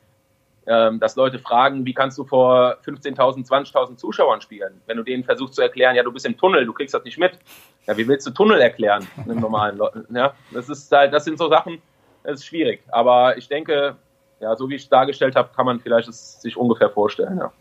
ähm, 0.66 1.00
dass 1.00 1.16
Leute 1.16 1.40
fragen, 1.40 1.86
wie 1.86 1.94
kannst 1.94 2.18
du 2.18 2.26
vor 2.26 2.78
15.000, 2.86 3.48
20.000 3.48 3.96
Zuschauern 3.98 4.42
spielen? 4.42 4.82
Wenn 4.86 4.98
du 4.98 5.04
denen 5.04 5.24
versuchst 5.24 5.56
zu 5.56 5.62
erklären, 5.62 5.96
ja, 5.96 6.04
du 6.04 6.12
bist 6.12 6.26
im 6.26 6.38
Tunnel, 6.38 6.66
du 6.66 6.74
kriegst 6.74 6.94
das 6.94 7.04
nicht 7.04 7.18
mit. 7.18 7.40
Ja, 7.86 7.98
wie 7.98 8.08
willst 8.08 8.28
du 8.28 8.32
Tunnel 8.32 8.60
erklären? 8.60 9.08
Einem 9.18 9.40
normalen 9.40 9.78
Leuten, 9.78 10.06
ja, 10.14 10.34
das 10.52 10.68
ist 10.70 10.92
halt, 10.92 11.14
das 11.14 11.24
sind 11.24 11.38
so 11.38 11.48
Sachen, 11.50 11.82
das 12.24 12.42
ist 12.42 12.46
schwierig. 12.46 12.84
Aber 12.90 13.38
ich 13.38 13.48
denke, 13.48 13.96
ja, 14.40 14.56
so 14.56 14.70
wie 14.70 14.76
ich 14.76 14.84
es 14.84 14.90
dargestellt 14.90 15.36
habe, 15.36 15.50
kann 15.56 15.66
man 15.66 15.80
vielleicht 15.80 16.10
es 16.10 16.42
sich 16.42 16.58
ungefähr 16.58 16.90
vorstellen, 16.90 17.38
ja. 17.38 17.52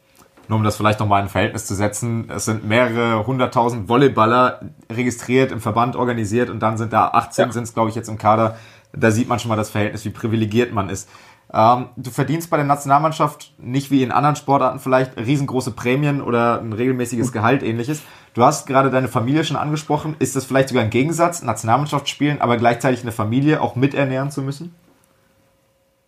Nur 0.49 0.59
um 0.59 0.65
das 0.65 0.77
vielleicht 0.77 1.01
nochmal 1.01 1.23
in 1.23 1.29
Verhältnis 1.29 1.67
zu 1.67 1.75
setzen, 1.75 2.31
es 2.31 2.45
sind 2.45 2.65
mehrere 2.65 3.27
hunderttausend 3.27 3.89
Volleyballer 3.89 4.61
registriert, 4.91 5.51
im 5.51 5.61
Verband 5.61 5.97
organisiert 5.97 6.51
und 6.51 6.61
dann 6.61 6.79
sind 6.79 6.93
da 6.93 7.09
18 7.09 7.47
ja. 7.47 7.53
sind 7.53 7.65
es, 7.65 7.75
glaube 7.75 7.91
ich, 7.91 7.97
jetzt 7.97 8.09
im 8.09 8.19
Kader. 8.19 8.57
Da 8.93 9.11
sieht 9.11 9.29
man 9.29 9.39
schon 9.39 9.49
mal 9.49 9.57
das 9.57 9.71
Verhältnis, 9.71 10.05
wie 10.05 10.11
privilegiert 10.11 10.73
man 10.73 10.89
ist. 10.89 11.09
Ähm, 11.53 11.91
du 11.97 12.11
verdienst 12.11 12.51
bei 12.51 12.57
der 12.57 12.67
Nationalmannschaft 12.67 13.55
nicht 13.59 13.91
wie 13.91 14.03
in 14.03 14.11
anderen 14.11 14.37
Sportarten 14.37 14.81
vielleicht 14.81 15.17
riesengroße 15.17 15.73
Prämien 15.73 16.21
oder 16.21 16.61
ein 16.61 16.73
regelmäßiges 16.73 17.33
Gehalt 17.33 17.63
ähnliches. 17.63 18.03
Du 18.35 18.43
hast 18.45 18.67
gerade 18.67 18.91
deine 18.91 19.09
Familie 19.09 19.45
schon 19.45 19.57
angesprochen. 19.57 20.17
Ist 20.19 20.37
das 20.37 20.45
vielleicht 20.45 20.69
sogar 20.69 20.85
ein 20.85 20.91
Gegensatz, 20.91 21.43
Nationalmannschaft 21.43 22.09
spielen, 22.09 22.41
aber 22.41 22.57
gleichzeitig 22.57 23.03
eine 23.03 23.13
Familie 23.13 23.61
auch 23.63 23.77
miternähren 23.77 24.31
zu 24.31 24.43
müssen? 24.43 24.75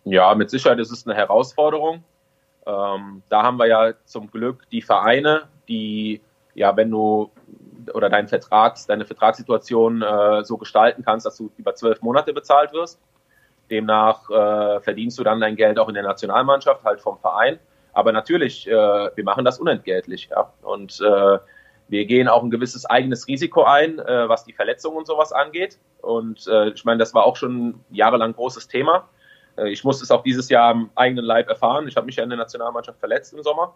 Ja, 0.03 0.33
mit 0.35 0.49
Sicherheit 0.49 0.79
ist 0.79 0.91
es 0.91 1.07
eine 1.07 1.15
Herausforderung. 1.15 2.03
Ähm, 2.69 3.23
da 3.29 3.43
haben 3.43 3.57
wir 3.57 3.67
ja 3.67 3.93
zum 4.05 4.29
Glück 4.29 4.69
die 4.71 4.81
Vereine, 4.81 5.43
die, 5.67 6.21
ja, 6.53 6.75
wenn 6.77 6.91
du 6.91 7.31
oder 7.93 8.09
deinen 8.09 8.27
Vertrags, 8.27 8.85
deine 8.85 9.05
Vertragssituation 9.05 10.01
äh, 10.01 10.43
so 10.43 10.57
gestalten 10.57 11.03
kannst, 11.03 11.25
dass 11.25 11.37
du 11.37 11.49
über 11.57 11.73
zwölf 11.73 12.01
Monate 12.01 12.33
bezahlt 12.33 12.73
wirst. 12.73 12.99
Demnach 13.71 14.29
äh, 14.29 14.79
verdienst 14.81 15.17
du 15.17 15.23
dann 15.23 15.39
dein 15.39 15.55
Geld 15.55 15.79
auch 15.79 15.87
in 15.87 15.95
der 15.95 16.03
Nationalmannschaft, 16.03 16.83
halt 16.83 17.01
vom 17.01 17.17
Verein. 17.19 17.59
Aber 17.93 18.11
natürlich, 18.11 18.67
äh, 18.67 18.71
wir 18.71 19.23
machen 19.23 19.45
das 19.45 19.59
unentgeltlich. 19.59 20.29
Ja? 20.29 20.53
Und 20.61 21.01
äh, 21.01 21.39
wir 21.87 22.05
gehen 22.05 22.27
auch 22.27 22.43
ein 22.43 22.51
gewisses 22.51 22.85
eigenes 22.85 23.27
Risiko 23.27 23.63
ein, 23.63 23.97
äh, 23.99 24.29
was 24.29 24.43
die 24.43 24.53
Verletzungen 24.53 24.97
und 24.97 25.07
sowas 25.07 25.31
angeht. 25.31 25.79
Und 26.01 26.47
äh, 26.47 26.69
ich 26.69 26.85
meine, 26.85 26.99
das 26.99 27.13
war 27.13 27.25
auch 27.25 27.35
schon 27.35 27.83
jahrelang 27.89 28.33
großes 28.33 28.67
Thema. 28.67 29.09
Äh, 29.59 29.69
ich 29.69 29.83
musste 29.83 30.03
es 30.03 30.11
auch 30.11 30.23
dieses 30.23 30.49
Jahr 30.49 30.69
am 30.71 30.89
eigenen 30.95 31.25
Leib 31.25 31.49
erfahren. 31.49 31.87
Ich 31.87 31.95
habe 31.95 32.05
mich 32.05 32.15
ja 32.15 32.23
in 32.23 32.29
der 32.29 32.37
Nationalmannschaft 32.37 32.99
verletzt 32.99 33.33
im 33.33 33.43
Sommer 33.43 33.75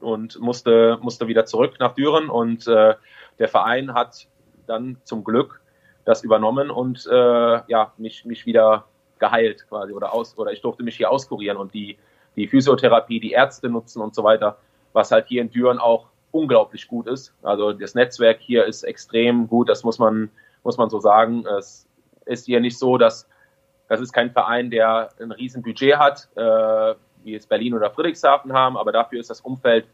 und 0.00 0.38
musste, 0.40 0.98
musste 1.00 1.28
wieder 1.28 1.44
zurück 1.44 1.76
nach 1.78 1.94
Düren. 1.94 2.28
Und 2.28 2.66
äh, 2.66 2.94
der 3.38 3.48
Verein 3.48 3.94
hat 3.94 4.26
dann 4.66 4.98
zum 5.04 5.24
Glück 5.24 5.60
das 6.04 6.24
übernommen 6.24 6.70
und 6.70 7.06
äh, 7.10 7.60
ja, 7.66 7.92
mich, 7.98 8.24
mich 8.24 8.46
wieder 8.46 8.86
geheilt 9.18 9.66
quasi 9.68 9.92
oder 9.92 10.14
aus 10.14 10.38
oder 10.38 10.52
ich 10.52 10.62
durfte 10.62 10.82
mich 10.82 10.96
hier 10.96 11.10
auskurieren 11.10 11.58
und 11.58 11.74
die, 11.74 11.98
die 12.36 12.46
Physiotherapie, 12.46 13.20
die 13.20 13.32
Ärzte 13.32 13.68
nutzen 13.68 14.00
und 14.00 14.14
so 14.14 14.24
weiter, 14.24 14.58
was 14.92 15.10
halt 15.10 15.26
hier 15.26 15.42
in 15.42 15.50
Düren 15.50 15.78
auch 15.78 16.06
unglaublich 16.30 16.88
gut 16.88 17.06
ist. 17.06 17.34
Also 17.42 17.72
das 17.72 17.94
Netzwerk 17.94 18.38
hier 18.40 18.64
ist 18.64 18.84
extrem 18.84 19.48
gut, 19.48 19.68
das 19.68 19.84
muss 19.84 19.98
man, 19.98 20.30
muss 20.62 20.78
man 20.78 20.88
so 20.88 21.00
sagen. 21.00 21.44
Es 21.58 21.86
ist 22.24 22.46
hier 22.46 22.60
nicht 22.60 22.78
so, 22.78 22.96
dass 22.96 23.28
das 23.88 24.00
ist 24.00 24.12
kein 24.12 24.30
Verein, 24.30 24.70
der 24.70 25.08
ein 25.20 25.32
riesen 25.32 25.62
Budget 25.62 25.96
hat, 25.96 26.28
äh, 26.36 26.94
wie 27.24 27.34
es 27.34 27.46
Berlin 27.46 27.74
oder 27.74 27.90
Friedrichshafen 27.90 28.52
haben, 28.52 28.76
aber 28.76 28.92
dafür 28.92 29.20
ist 29.20 29.30
das 29.30 29.40
Umfeld 29.40 29.86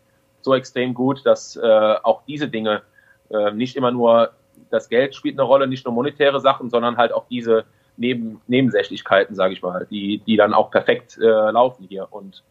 so 0.43 0.55
extrem 0.55 0.95
gut, 0.95 1.25
dass 1.25 1.57
äh, 1.57 1.95
auch 2.03 2.23
diese 2.27 2.49
Dinge 2.49 2.83
äh, 3.31 3.51
nicht 3.53 3.77
immer 3.77 3.91
nur 3.91 4.33
das 4.71 4.89
Geld 4.89 5.15
spielt 5.15 5.39
eine 5.39 5.47
Rolle, 5.47 5.67
nicht 5.67 5.85
nur 5.85 5.95
monetäre 5.95 6.41
Sachen, 6.41 6.71
sondern 6.71 6.97
halt 6.97 7.13
auch 7.13 7.27
diese 7.29 7.65
Neben 7.97 8.41
Nebensächlichkeiten, 8.49 9.37
sage 9.37 9.53
ich 9.55 9.63
mal, 9.63 9.87
die, 9.89 10.19
die 10.19 10.37
dann 10.37 10.53
auch 10.53 10.73
perfekt 10.73 11.17
äh, 11.17 11.27
laufen 11.27 11.87
hier. 11.89 12.09
Und 12.11 12.43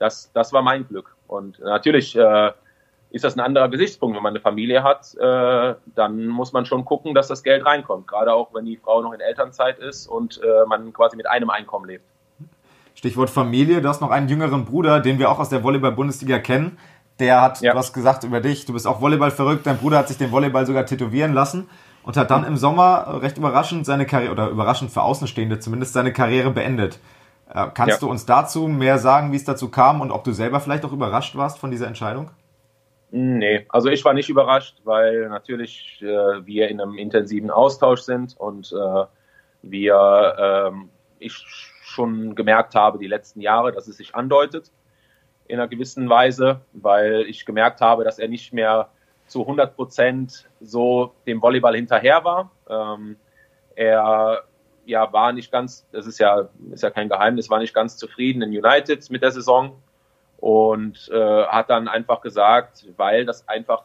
das, 0.00 0.32
das 0.32 0.52
war 0.52 0.62
mein 0.62 0.88
Glück. 0.88 1.14
Und 1.28 1.60
natürlich 1.60 2.16
äh, 2.16 2.50
ist 3.10 3.24
das 3.24 3.36
ein 3.36 3.40
anderer 3.40 3.68
Gesichtspunkt. 3.68 4.16
Wenn 4.16 4.22
man 4.22 4.32
eine 4.32 4.40
Familie 4.40 4.82
hat, 4.82 5.14
äh, 5.18 5.74
dann 5.94 6.26
muss 6.26 6.52
man 6.52 6.64
schon 6.64 6.84
gucken, 6.84 7.14
dass 7.14 7.28
das 7.28 7.42
Geld 7.42 7.64
reinkommt. 7.64 8.06
Gerade 8.06 8.32
auch, 8.32 8.54
wenn 8.54 8.64
die 8.64 8.76
Frau 8.76 9.02
noch 9.02 9.12
in 9.12 9.20
Elternzeit 9.20 9.78
ist 9.78 10.06
und 10.06 10.40
äh, 10.42 10.66
man 10.66 10.92
quasi 10.92 11.16
mit 11.16 11.28
einem 11.28 11.50
Einkommen 11.50 11.86
lebt. 11.86 12.04
Stichwort 12.94 13.30
Familie. 13.30 13.80
Du 13.80 13.88
hast 13.88 14.00
noch 14.00 14.10
einen 14.10 14.28
jüngeren 14.28 14.64
Bruder, 14.64 15.00
den 15.00 15.18
wir 15.18 15.30
auch 15.30 15.38
aus 15.38 15.48
der 15.48 15.62
Volleyball-Bundesliga 15.62 16.38
kennen. 16.38 16.78
Der 17.18 17.40
hat 17.42 17.60
ja. 17.60 17.74
was 17.74 17.92
gesagt 17.92 18.24
über 18.24 18.40
dich. 18.40 18.64
Du 18.66 18.72
bist 18.72 18.86
auch 18.86 19.00
Volleyball 19.00 19.30
verrückt. 19.30 19.66
Dein 19.66 19.78
Bruder 19.78 19.98
hat 19.98 20.08
sich 20.08 20.18
den 20.18 20.30
Volleyball 20.32 20.66
sogar 20.66 20.86
tätowieren 20.86 21.32
lassen 21.32 21.68
und 22.02 22.16
hat 22.16 22.30
dann 22.30 22.44
im 22.44 22.56
Sommer 22.56 23.20
recht 23.22 23.36
überraschend 23.36 23.86
seine 23.86 24.06
Karriere, 24.06 24.32
oder 24.32 24.48
überraschend 24.48 24.90
für 24.90 25.02
Außenstehende 25.02 25.58
zumindest, 25.58 25.92
seine 25.92 26.12
Karriere 26.12 26.50
beendet. 26.50 26.98
Äh, 27.52 27.66
kannst 27.74 27.96
ja. 27.96 27.98
du 28.00 28.10
uns 28.10 28.26
dazu 28.26 28.68
mehr 28.68 28.98
sagen, 28.98 29.32
wie 29.32 29.36
es 29.36 29.44
dazu 29.44 29.68
kam 29.68 30.00
und 30.00 30.10
ob 30.10 30.24
du 30.24 30.32
selber 30.32 30.60
vielleicht 30.60 30.84
auch 30.84 30.92
überrascht 30.92 31.36
warst 31.36 31.58
von 31.58 31.70
dieser 31.70 31.86
Entscheidung? 31.86 32.30
Nee, 33.12 33.66
also 33.68 33.88
ich 33.88 34.04
war 34.04 34.14
nicht 34.14 34.28
überrascht, 34.28 34.78
weil 34.84 35.28
natürlich 35.28 36.00
äh, 36.00 36.46
wir 36.46 36.68
in 36.68 36.80
einem 36.80 36.96
intensiven 36.96 37.50
Austausch 37.50 38.02
sind 38.02 38.36
und 38.38 38.72
äh, 38.72 39.04
wir, 39.62 40.36
ähm, 40.38 40.90
ich 41.18 41.34
schon 41.82 42.36
gemerkt 42.36 42.74
habe 42.76 42.98
die 42.98 43.08
letzten 43.08 43.40
Jahre, 43.40 43.72
dass 43.72 43.88
es 43.88 43.96
sich 43.96 44.14
andeutet 44.14 44.70
in 45.48 45.58
einer 45.58 45.66
gewissen 45.66 46.08
Weise, 46.08 46.60
weil 46.72 47.22
ich 47.22 47.44
gemerkt 47.44 47.80
habe, 47.80 48.04
dass 48.04 48.20
er 48.20 48.28
nicht 48.28 48.52
mehr 48.52 48.90
zu 49.26 49.40
100 49.40 49.74
Prozent 49.74 50.48
so 50.60 51.12
dem 51.26 51.42
Volleyball 51.42 51.74
hinterher 51.74 52.22
war. 52.22 52.52
Ähm, 52.68 53.16
er 53.74 54.44
ja, 54.84 55.12
war 55.12 55.32
nicht 55.32 55.50
ganz, 55.50 55.86
das 55.92 56.06
ist 56.06 56.18
ja, 56.18 56.48
ist 56.70 56.82
ja 56.82 56.90
kein 56.90 57.08
Geheimnis, 57.08 57.50
war 57.50 57.58
nicht 57.58 57.74
ganz 57.74 57.96
zufrieden 57.96 58.42
in 58.42 58.50
United 58.50 59.10
mit 59.10 59.22
der 59.22 59.32
Saison 59.32 59.82
und 60.40 61.10
äh, 61.12 61.44
hat 61.44 61.70
dann 61.70 61.88
einfach 61.88 62.20
gesagt, 62.20 62.86
weil 62.96 63.24
das 63.24 63.46
einfach 63.48 63.84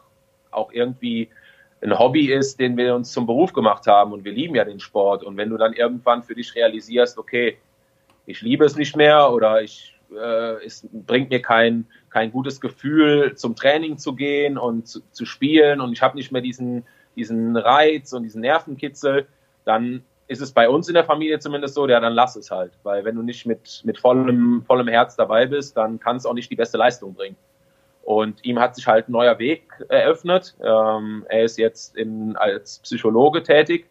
auch 0.51 0.71
irgendwie 0.71 1.29
ein 1.81 1.97
Hobby 1.97 2.31
ist, 2.31 2.59
den 2.59 2.77
wir 2.77 2.95
uns 2.95 3.11
zum 3.11 3.25
Beruf 3.25 3.53
gemacht 3.53 3.85
haben 3.87 4.13
und 4.13 4.23
wir 4.23 4.31
lieben 4.31 4.55
ja 4.55 4.63
den 4.63 4.79
Sport. 4.79 5.23
Und 5.23 5.37
wenn 5.37 5.49
du 5.49 5.57
dann 5.57 5.73
irgendwann 5.73 6.23
für 6.23 6.33
dich 6.33 6.55
realisierst, 6.55 7.17
okay, 7.17 7.57
ich 8.25 8.41
liebe 8.41 8.65
es 8.65 8.75
nicht 8.75 8.95
mehr 8.95 9.31
oder 9.31 9.61
ich 9.61 9.95
äh, 10.11 10.65
es 10.65 10.87
bringt 10.91 11.29
mir 11.29 11.41
kein 11.41 11.87
kein 12.09 12.31
gutes 12.31 12.61
Gefühl 12.61 13.35
zum 13.35 13.55
Training 13.55 13.97
zu 13.97 14.15
gehen 14.15 14.57
und 14.57 14.87
zu, 14.87 15.01
zu 15.11 15.25
spielen 15.25 15.81
und 15.81 15.91
ich 15.91 16.01
habe 16.01 16.15
nicht 16.15 16.31
mehr 16.31 16.41
diesen 16.41 16.85
diesen 17.15 17.55
Reiz 17.55 18.13
und 18.13 18.23
diesen 18.23 18.41
Nervenkitzel, 18.41 19.27
dann 19.63 20.03
ist 20.27 20.41
es 20.41 20.51
bei 20.51 20.67
uns 20.67 20.87
in 20.87 20.95
der 20.95 21.03
Familie 21.03 21.39
zumindest 21.39 21.75
so, 21.75 21.87
ja, 21.87 21.99
dann 21.99 22.13
lass 22.13 22.35
es 22.35 22.49
halt. 22.49 22.71
Weil 22.83 23.05
wenn 23.05 23.15
du 23.15 23.21
nicht 23.21 23.45
mit, 23.45 23.81
mit 23.83 23.99
vollem, 23.99 24.63
vollem 24.65 24.87
Herz 24.87 25.15
dabei 25.15 25.45
bist, 25.45 25.77
dann 25.77 25.99
kann 25.99 26.17
es 26.17 26.25
auch 26.25 26.33
nicht 26.33 26.49
die 26.49 26.55
beste 26.55 26.77
Leistung 26.77 27.13
bringen. 27.13 27.35
Und 28.03 28.43
ihm 28.43 28.59
hat 28.59 28.75
sich 28.75 28.87
halt 28.87 29.07
ein 29.09 29.13
neuer 29.13 29.39
Weg 29.39 29.63
eröffnet. 29.89 30.55
Ähm, 30.63 31.25
er 31.27 31.43
ist 31.43 31.57
jetzt 31.57 31.95
in, 31.95 32.35
als 32.35 32.79
Psychologe 32.79 33.43
tätig, 33.43 33.87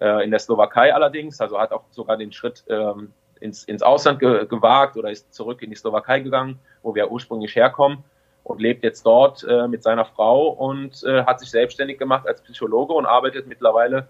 äh, 0.00 0.24
in 0.24 0.30
der 0.30 0.40
Slowakei 0.40 0.94
allerdings, 0.94 1.40
also 1.40 1.58
hat 1.58 1.72
auch 1.72 1.84
sogar 1.90 2.16
den 2.16 2.32
Schritt 2.32 2.64
ähm, 2.68 3.12
ins, 3.40 3.64
ins 3.64 3.82
Ausland 3.82 4.20
ge 4.20 4.46
gewagt 4.46 4.96
oder 4.96 5.10
ist 5.10 5.34
zurück 5.34 5.62
in 5.62 5.70
die 5.70 5.76
Slowakei 5.76 6.20
gegangen, 6.20 6.58
wo 6.82 6.94
wir 6.94 7.10
ursprünglich 7.10 7.54
herkommen 7.54 8.04
und 8.44 8.60
lebt 8.60 8.84
jetzt 8.84 9.04
dort 9.04 9.44
äh, 9.44 9.68
mit 9.68 9.82
seiner 9.82 10.04
Frau 10.04 10.48
und 10.48 11.02
äh, 11.04 11.24
hat 11.24 11.40
sich 11.40 11.50
selbstständig 11.50 11.98
gemacht 11.98 12.26
als 12.26 12.40
Psychologe 12.42 12.92
und 12.94 13.06
arbeitet 13.06 13.46
mittlerweile 13.46 14.08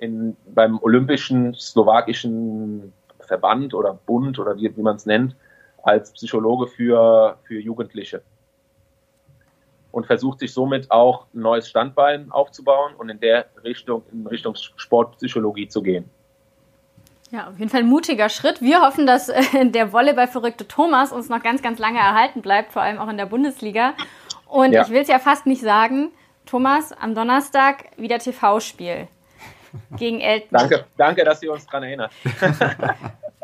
in, 0.00 0.36
beim 0.46 0.78
olympischen 0.82 1.54
slowakischen 1.54 2.92
Verband 3.20 3.74
oder 3.74 3.94
Bund 4.06 4.38
oder 4.38 4.56
wie, 4.56 4.74
wie 4.74 4.82
man 4.82 4.96
es 4.96 5.06
nennt, 5.06 5.36
als 5.82 6.12
Psychologe 6.12 6.66
für, 6.66 7.38
für 7.44 7.60
Jugendliche. 7.60 8.22
Und 9.92 10.06
versucht 10.06 10.38
sich 10.38 10.52
somit 10.52 10.90
auch 10.90 11.26
ein 11.34 11.40
neues 11.40 11.68
Standbein 11.68 12.30
aufzubauen 12.30 12.94
und 12.96 13.08
in 13.08 13.20
der 13.20 13.46
Richtung, 13.62 14.02
in 14.12 14.26
Richtung 14.26 14.54
Sportpsychologie 14.54 15.68
zu 15.68 15.82
gehen. 15.82 16.08
Ja, 17.30 17.48
auf 17.48 17.58
jeden 17.58 17.70
Fall 17.70 17.80
ein 17.80 17.88
mutiger 17.88 18.28
Schritt. 18.28 18.60
Wir 18.60 18.80
hoffen, 18.80 19.06
dass 19.06 19.28
äh, 19.28 19.66
der 19.66 19.92
Volleyball-verrückte 19.92 20.66
Thomas 20.66 21.12
uns 21.12 21.28
noch 21.28 21.42
ganz, 21.42 21.62
ganz 21.62 21.78
lange 21.78 21.98
erhalten 21.98 22.40
bleibt, 22.40 22.72
vor 22.72 22.82
allem 22.82 22.98
auch 22.98 23.08
in 23.08 23.16
der 23.16 23.26
Bundesliga. 23.26 23.94
Und 24.48 24.72
ja. 24.72 24.82
ich 24.82 24.90
will 24.90 25.02
es 25.02 25.08
ja 25.08 25.18
fast 25.18 25.46
nicht 25.46 25.60
sagen, 25.60 26.10
Thomas, 26.46 26.92
am 26.92 27.14
Donnerstag 27.14 27.96
wieder 27.96 28.18
TV-Spiel 28.18 29.08
gegen 29.96 30.20
Elton. 30.20 30.48
Danke, 30.50 30.84
danke, 30.96 31.24
dass 31.24 31.42
ihr 31.42 31.52
uns 31.52 31.66
daran 31.66 31.84
erinnert. 31.84 32.12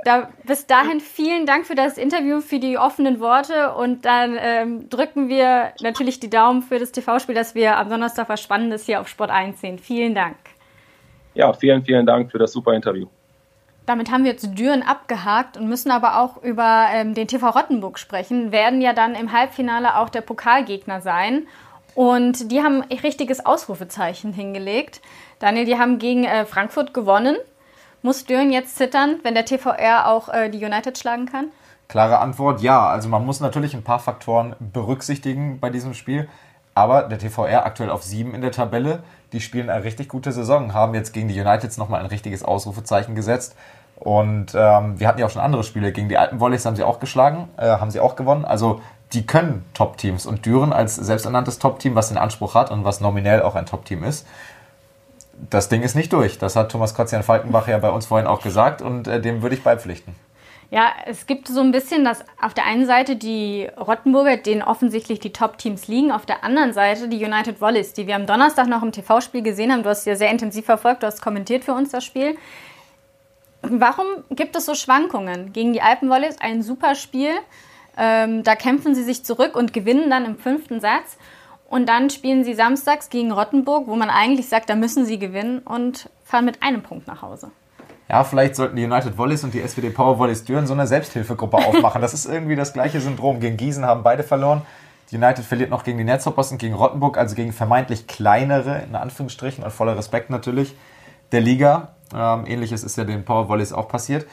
Da, 0.05 0.29
bis 0.45 0.69
dahin 0.69 1.01
vielen 1.01 1.47
Dank 1.47 1.67
für 1.67 1.75
das 1.75 1.99
Interview, 1.99 2.41
für 2.41 2.61
die 2.61 2.79
offenen 2.79 3.19
Worte 3.19 3.75
und 3.75 4.05
dann 4.05 4.37
ähm, 4.39 4.89
drücken 4.89 5.29
wir 5.29 5.73
natürlich 5.81 6.21
die 6.21 6.31
Daumen 6.31 6.63
für 6.63 6.79
das 6.79 6.93
TV-Spiel, 6.93 7.35
dass 7.35 7.57
wir 7.57 7.77
am 7.77 7.89
Donnerstag 7.91 8.29
was 8.29 8.41
Spannendes 8.41 8.87
hier 8.87 9.01
auf 9.01 9.09
Sport 9.09 9.31
1 9.31 9.61
sehen. 9.61 9.81
Vielen 9.81 10.15
Dank. 10.15 10.37
Ja, 11.35 11.53
vielen, 11.53 11.85
vielen 11.85 12.07
Dank 12.07 12.31
für 12.31 12.39
das 12.39 12.53
super 12.53 12.73
Interview. 12.75 13.09
Damit 13.85 14.11
haben 14.11 14.23
wir 14.23 14.31
jetzt 14.31 14.57
Düren 14.57 14.83
abgehakt 14.83 15.57
und 15.57 15.69
müssen 15.69 15.91
aber 15.91 16.21
auch 16.21 16.43
über 16.43 16.87
ähm, 16.93 17.15
den 17.15 17.27
TV 17.27 17.49
Rottenburg 17.49 17.99
sprechen. 17.99 18.53
Werden 18.53 18.81
ja 18.81 18.93
dann 18.93 19.17
im 19.17 19.33
Halbfinale 19.33 19.97
auch 19.97 20.09
der 20.09 20.21
Pokalgegner 20.21 21.01
sein. 21.01 21.49
Und 21.97 22.53
die 22.53 22.61
haben 22.61 22.83
ein 22.83 22.99
richtiges 22.99 23.45
Ausrufezeichen 23.45 24.35
hingelegt. 24.35 25.01
Daniel, 25.39 25.65
die 25.65 25.79
haben 25.79 25.99
gegen 25.99 26.25
äh, 26.25 26.45
Frankfurt 26.45 26.93
gewonnen. 26.93 27.37
Muss 28.03 28.27
Düren 28.27 28.53
jetzt 28.53 28.77
zittern, 28.77 29.17
wenn 29.23 29.35
der 29.35 29.47
TVR 29.47 30.07
auch 30.07 30.29
äh, 30.29 30.51
die 30.51 30.63
United 30.63 30.99
schlagen 30.99 31.25
kann? 31.25 31.47
Klare 31.89 32.19
Antwort, 32.19 32.61
ja. 32.61 32.87
Also 32.87 33.09
man 33.09 33.25
muss 33.25 33.41
natürlich 33.41 33.73
ein 33.73 33.83
paar 33.83 33.99
Faktoren 33.99 34.55
berücksichtigen 34.61 35.59
bei 35.59 35.71
diesem 35.71 35.95
Spiel. 35.95 36.29
Aber 36.75 37.05
der 37.05 37.19
TVR 37.19 37.65
aktuell 37.65 37.89
auf 37.89 38.03
sieben 38.03 38.35
in 38.35 38.43
der 38.43 38.53
Tabelle. 38.53 39.03
Die 39.33 39.41
spielen 39.41 39.71
eine 39.71 39.83
richtig 39.83 40.11
gute 40.11 40.33
Saison, 40.33 40.75
haben 40.75 40.93
jetzt 40.95 41.15
gegen 41.15 41.29
die 41.29 41.41
Uniteds 41.41 41.79
nochmal 41.79 42.01
ein 42.01 42.07
richtiges 42.07 42.43
Ausrufezeichen 42.43 43.15
gesetzt. 43.15 43.57
Und 43.97 44.55
ähm, 44.55 45.01
wir 45.01 45.09
hatten 45.09 45.19
ja 45.19 45.25
auch 45.25 45.31
schon 45.31 45.41
andere 45.41 45.65
Spiele. 45.65 45.93
Gegen 45.93 46.11
die 46.11 46.19
alten 46.19 46.39
Volleys 46.41 46.67
haben 46.67 46.77
sie 46.77 46.85
auch 46.85 47.01
geschlagen, 47.01 47.49
äh, 47.57 47.67
haben 47.67 47.91
sie 47.91 48.01
auch 48.01 48.15
gewonnen. 48.15 48.45
Also 48.45 48.83
die 49.13 49.27
können 49.27 49.65
Top-Teams. 49.75 50.27
Und 50.27 50.47
Düren 50.47 50.73
als 50.73 50.97
selbsternanntes 50.97 51.59
Top-Team, 51.59 51.95
was 51.95 52.09
den 52.09 52.19
Anspruch 52.19 52.55
hat 52.55 52.71
und 52.71 52.85
was 52.85 53.01
nominell 53.01 53.43
auch 53.43 53.55
ein 53.55 53.67
Top-Team 53.67 54.03
ist, 54.05 54.27
das 55.51 55.69
Ding 55.69 55.83
ist 55.83 55.95
nicht 55.95 56.13
durch. 56.13 56.39
Das 56.39 56.57
hat 56.57 56.71
Thomas 56.71 56.95
Kotzian 56.95 57.23
Falkenbach 57.23 57.69
ja 57.69 57.79
bei 57.79 57.91
uns 57.91 58.07
vorhin 58.07 58.27
auch 58.27 58.43
gesagt 58.43 58.83
und 58.83 59.07
äh, 59.07 59.21
dem 59.21 59.43
würde 59.43 59.55
ich 59.55 59.63
beipflichten. 59.63 60.15
Ja, 60.71 60.91
es 61.05 61.27
gibt 61.27 61.47
so 61.47 61.61
ein 61.61 61.71
bisschen, 61.71 62.05
dass 62.05 62.25
auf 62.43 62.53
der 62.53 62.67
einen 62.67 62.87
Seite 62.87 63.15
die 63.15 63.69
Rottenburger, 63.79 64.37
denen 64.37 64.63
offensichtlich 64.63 65.21
die 65.21 65.33
Top-Teams 65.33 65.87
liegen, 65.87 66.11
auf 66.11 66.27
der 66.27 66.43
anderen 66.43 66.73
Seite 66.73 67.09
die 67.09 67.25
United 67.25 67.61
Volleys, 67.61 67.93
die 67.93 68.09
wir 68.09 68.17
am 68.17 68.27
Donnerstag 68.27 68.67
noch 68.67 68.83
im 68.83 68.91
TV-Spiel 68.91 69.43
gesehen 69.43 69.71
haben. 69.71 69.85
Du 69.85 69.89
hast 69.89 70.07
ja 70.07 70.17
sehr 70.17 70.31
intensiv 70.31 70.65
verfolgt, 70.65 71.05
du 71.05 71.07
hast 71.07 71.23
kommentiert 71.23 71.65
für 71.65 71.73
uns 71.73 71.91
das 71.91 72.05
Spiel. 72.05 72.37
Warum 73.63 74.07
gibt 74.31 74.57
es 74.57 74.67
so 74.67 74.75
Schwankungen? 74.75 75.53
Gegen 75.53 75.73
die 75.73 75.83
Alpen 75.83 76.09
Volleys 76.09 76.37
ein 76.41 76.63
super 76.63 76.97
Spiel. 76.97 77.31
Ähm, 77.97 78.43
da 78.43 78.55
kämpfen 78.55 78.95
sie 78.95 79.03
sich 79.03 79.25
zurück 79.25 79.57
und 79.57 79.73
gewinnen 79.73 80.11
dann 80.11 80.25
im 80.25 80.39
fünften 80.39 80.81
Satz. 80.81 81.17
Und 81.69 81.89
dann 81.89 82.11
spielen 82.11 82.45
sie 82.45 82.55
samstags 82.55 83.09
gegen 83.09 83.33
Rottenburg, 83.33 83.89
wo 83.89 83.97
man 83.97 84.11
eigentlich 84.11 84.49
sagt, 84.49 84.71
da 84.71 84.77
müssen 84.77 85.05
sie 85.05 85.19
gewinnen 85.19 85.59
und 85.59 86.11
fahren 86.25 86.45
mit 86.45 86.63
einem 86.63 86.83
Punkt 86.83 87.07
nach 87.09 87.23
Hause 87.23 87.51
ja, 88.09 88.23
vielleicht 88.23 88.55
sollten 88.55 88.77
die 88.77 88.85
United 88.85 89.19
Volleys 89.19 89.43
und 89.43 89.53
die 89.53 89.67
SWD 89.67 89.93
Power 89.93 90.19
Volleys 90.19 90.45
Düren 90.45 90.67
so 90.67 90.75
eine 90.75 90.87
Selbsthilfegruppe 90.87 91.57
aufmachen. 91.57 92.01
Das 92.01 92.15
ist 92.15 92.27
irgendwie 92.27 92.55
das 92.55 92.73
gleiche 92.73 93.01
Syndrom. 93.01 93.41
Gegen 93.41 93.57
Gießen 93.57 93.85
haben 93.85 94.03
beide 94.03 94.23
verloren. 94.23 94.63
Die 95.11 95.17
United 95.17 95.45
verliert 95.45 95.71
noch 95.71 95.85
gegen 95.85 95.99
die 95.99 96.05
Netzhoppers 96.05 96.53
und 96.53 96.59
gegen 96.59 96.75
Rottenburg, 96.75 97.17
also 97.17 97.35
gegen 97.35 97.53
vermeintlich 97.53 98.07
kleinere, 98.07 98.83
in 98.83 98.97
Anführungsstrichen, 98.97 99.63
und 99.63 99.71
voller 99.71 99.97
Respekt 99.97 100.31
natürlich, 100.31 100.75
der 101.33 101.41
Liga. 101.41 101.95
Ähm, 102.15 102.45
Ähnliches 102.47 102.85
ist 102.85 102.97
ja 102.97 103.05
den 103.05 103.25
Power 103.25 103.49
Volleys 103.49 103.73
auch 103.73 103.89
passiert 103.89 104.27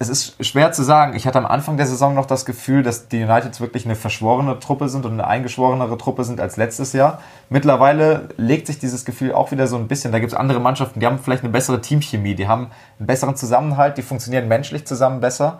es 0.00 0.08
ist 0.08 0.44
schwer 0.44 0.70
zu 0.70 0.84
sagen. 0.84 1.16
Ich 1.16 1.26
hatte 1.26 1.38
am 1.38 1.46
Anfang 1.46 1.76
der 1.76 1.86
Saison 1.86 2.14
noch 2.14 2.26
das 2.26 2.44
Gefühl, 2.44 2.84
dass 2.84 3.08
die 3.08 3.24
Uniteds 3.24 3.60
wirklich 3.60 3.84
eine 3.84 3.96
verschworene 3.96 4.60
Truppe 4.60 4.88
sind 4.88 5.04
und 5.04 5.14
eine 5.14 5.26
eingeschworenere 5.26 5.98
Truppe 5.98 6.22
sind 6.22 6.40
als 6.40 6.56
letztes 6.56 6.92
Jahr. 6.92 7.20
Mittlerweile 7.48 8.28
legt 8.36 8.68
sich 8.68 8.78
dieses 8.78 9.04
Gefühl 9.04 9.32
auch 9.32 9.50
wieder 9.50 9.66
so 9.66 9.76
ein 9.76 9.88
bisschen. 9.88 10.12
Da 10.12 10.20
gibt 10.20 10.32
es 10.32 10.38
andere 10.38 10.60
Mannschaften, 10.60 11.00
die 11.00 11.06
haben 11.06 11.18
vielleicht 11.18 11.42
eine 11.42 11.52
bessere 11.52 11.80
Teamchemie, 11.80 12.36
die 12.36 12.46
haben 12.46 12.70
einen 12.98 13.08
besseren 13.08 13.34
Zusammenhalt, 13.34 13.98
die 13.98 14.02
funktionieren 14.02 14.46
menschlich 14.46 14.86
zusammen 14.86 15.20
besser. 15.20 15.58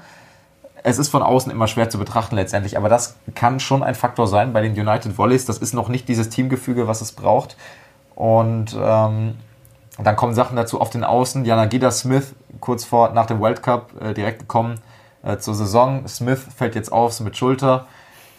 Es 0.84 1.00
ist 1.00 1.08
von 1.08 1.22
außen 1.22 1.50
immer 1.50 1.66
schwer 1.66 1.90
zu 1.90 1.98
betrachten 1.98 2.36
letztendlich, 2.36 2.76
aber 2.76 2.88
das 2.88 3.16
kann 3.34 3.58
schon 3.58 3.82
ein 3.82 3.96
Faktor 3.96 4.28
sein 4.28 4.52
bei 4.52 4.60
den 4.60 4.78
United 4.78 5.18
Volleys. 5.18 5.46
Das 5.46 5.58
ist 5.58 5.74
noch 5.74 5.88
nicht 5.88 6.08
dieses 6.08 6.28
Teamgefüge, 6.28 6.86
was 6.86 7.00
es 7.00 7.10
braucht. 7.10 7.56
Und 8.14 8.76
ähm, 8.80 9.34
dann 10.06 10.16
kommen 10.16 10.34
Sachen 10.34 10.56
dazu 10.56 10.80
auf 10.80 10.90
den 10.90 11.04
Außen. 11.04 11.44
Jana 11.44 11.66
Gida 11.66 11.90
Smith 11.90 12.34
kurz 12.60 12.84
vor 12.84 13.10
nach 13.10 13.26
dem 13.26 13.40
World 13.40 13.62
Cup 13.62 13.90
äh, 14.00 14.14
direkt 14.14 14.40
gekommen 14.40 14.80
äh, 15.22 15.38
zur 15.38 15.54
Saison. 15.54 16.06
Smith 16.06 16.40
fällt 16.56 16.74
jetzt 16.74 16.92
auf 16.92 17.18
mit 17.20 17.36
Schulter. 17.36 17.86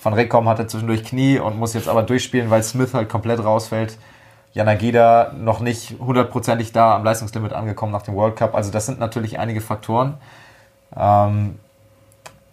Van 0.02 0.14
Rekom 0.14 0.48
hatte 0.48 0.68
zwischendurch 0.68 1.04
Knie 1.04 1.40
und 1.40 1.58
muss 1.60 1.74
jetzt 1.74 1.90
aber 1.90 2.04
durchspielen, 2.04 2.50
weil 2.50 2.64
Smith 2.64 2.94
halt 2.94 3.10
komplett 3.10 3.44
rausfällt. 3.44 3.98
Jana 4.54 4.76
Gida 4.76 5.34
noch 5.38 5.60
nicht 5.60 5.96
hundertprozentig 6.00 6.72
da 6.72 6.96
am 6.96 7.04
Leistungslimit 7.04 7.54
angekommen 7.54 7.92
nach 7.92 8.02
dem 8.02 8.16
World 8.16 8.38
Cup. 8.38 8.56
Also 8.56 8.72
das 8.72 8.86
sind 8.86 9.00
natürlich 9.00 9.38
einige 9.38 9.62
Faktoren. 9.62 10.16
Ähm, 10.96 11.60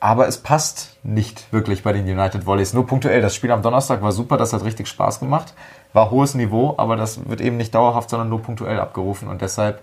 aber 0.00 0.28
es 0.28 0.38
passt 0.38 0.96
nicht 1.02 1.52
wirklich 1.52 1.82
bei 1.82 1.92
den 1.92 2.04
United 2.04 2.46
Volleys. 2.46 2.74
Nur 2.74 2.86
punktuell. 2.86 3.22
Das 3.22 3.34
Spiel 3.34 3.50
am 3.50 3.62
Donnerstag 3.62 4.02
war 4.02 4.12
super, 4.12 4.36
das 4.36 4.52
hat 4.52 4.62
richtig 4.64 4.88
Spaß 4.88 5.20
gemacht. 5.20 5.54
War 5.96 6.10
hohes 6.10 6.34
Niveau, 6.34 6.74
aber 6.76 6.96
das 6.96 7.26
wird 7.28 7.40
eben 7.40 7.56
nicht 7.56 7.74
dauerhaft, 7.74 8.10
sondern 8.10 8.28
nur 8.28 8.42
punktuell 8.42 8.78
abgerufen. 8.78 9.28
Und 9.28 9.40
deshalb 9.40 9.80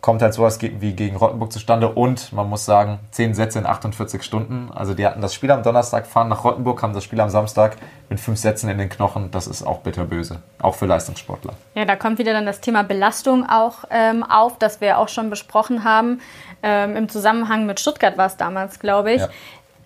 kommt 0.00 0.20
halt 0.20 0.34
sowas 0.34 0.58
wie 0.60 0.94
gegen 0.94 1.16
Rottenburg 1.16 1.52
zustande 1.52 1.88
und 1.88 2.32
man 2.32 2.48
muss 2.48 2.64
sagen, 2.64 2.98
10 3.12 3.34
Sätze 3.34 3.60
in 3.60 3.66
48 3.66 4.22
Stunden. 4.22 4.70
Also 4.74 4.94
die 4.94 5.06
hatten 5.06 5.20
das 5.20 5.32
Spiel 5.32 5.50
am 5.50 5.62
Donnerstag, 5.62 6.06
fahren 6.06 6.28
nach 6.28 6.42
Rottenburg, 6.42 6.82
haben 6.82 6.92
das 6.92 7.04
Spiel 7.04 7.20
am 7.20 7.30
Samstag 7.30 7.76
mit 8.08 8.18
fünf 8.18 8.38
Sätzen 8.38 8.68
in 8.68 8.78
den 8.78 8.88
Knochen. 8.88 9.30
Das 9.30 9.46
ist 9.46 9.62
auch 9.62 9.78
bitterböse, 9.80 10.42
auch 10.60 10.74
für 10.74 10.86
Leistungssportler. 10.86 11.52
Ja, 11.74 11.84
da 11.84 11.96
kommt 11.96 12.18
wieder 12.18 12.32
dann 12.32 12.46
das 12.46 12.60
Thema 12.60 12.82
Belastung 12.82 13.48
auch 13.48 13.84
ähm, 13.90 14.24
auf, 14.24 14.58
das 14.58 14.80
wir 14.80 14.98
auch 14.98 15.08
schon 15.08 15.30
besprochen 15.30 15.84
haben. 15.84 16.20
Ähm, 16.62 16.96
Im 16.96 17.08
Zusammenhang 17.08 17.66
mit 17.66 17.78
Stuttgart 17.78 18.18
war 18.18 18.26
es 18.26 18.36
damals, 18.36 18.80
glaube 18.80 19.12
ich. 19.12 19.20
Ja. 19.20 19.28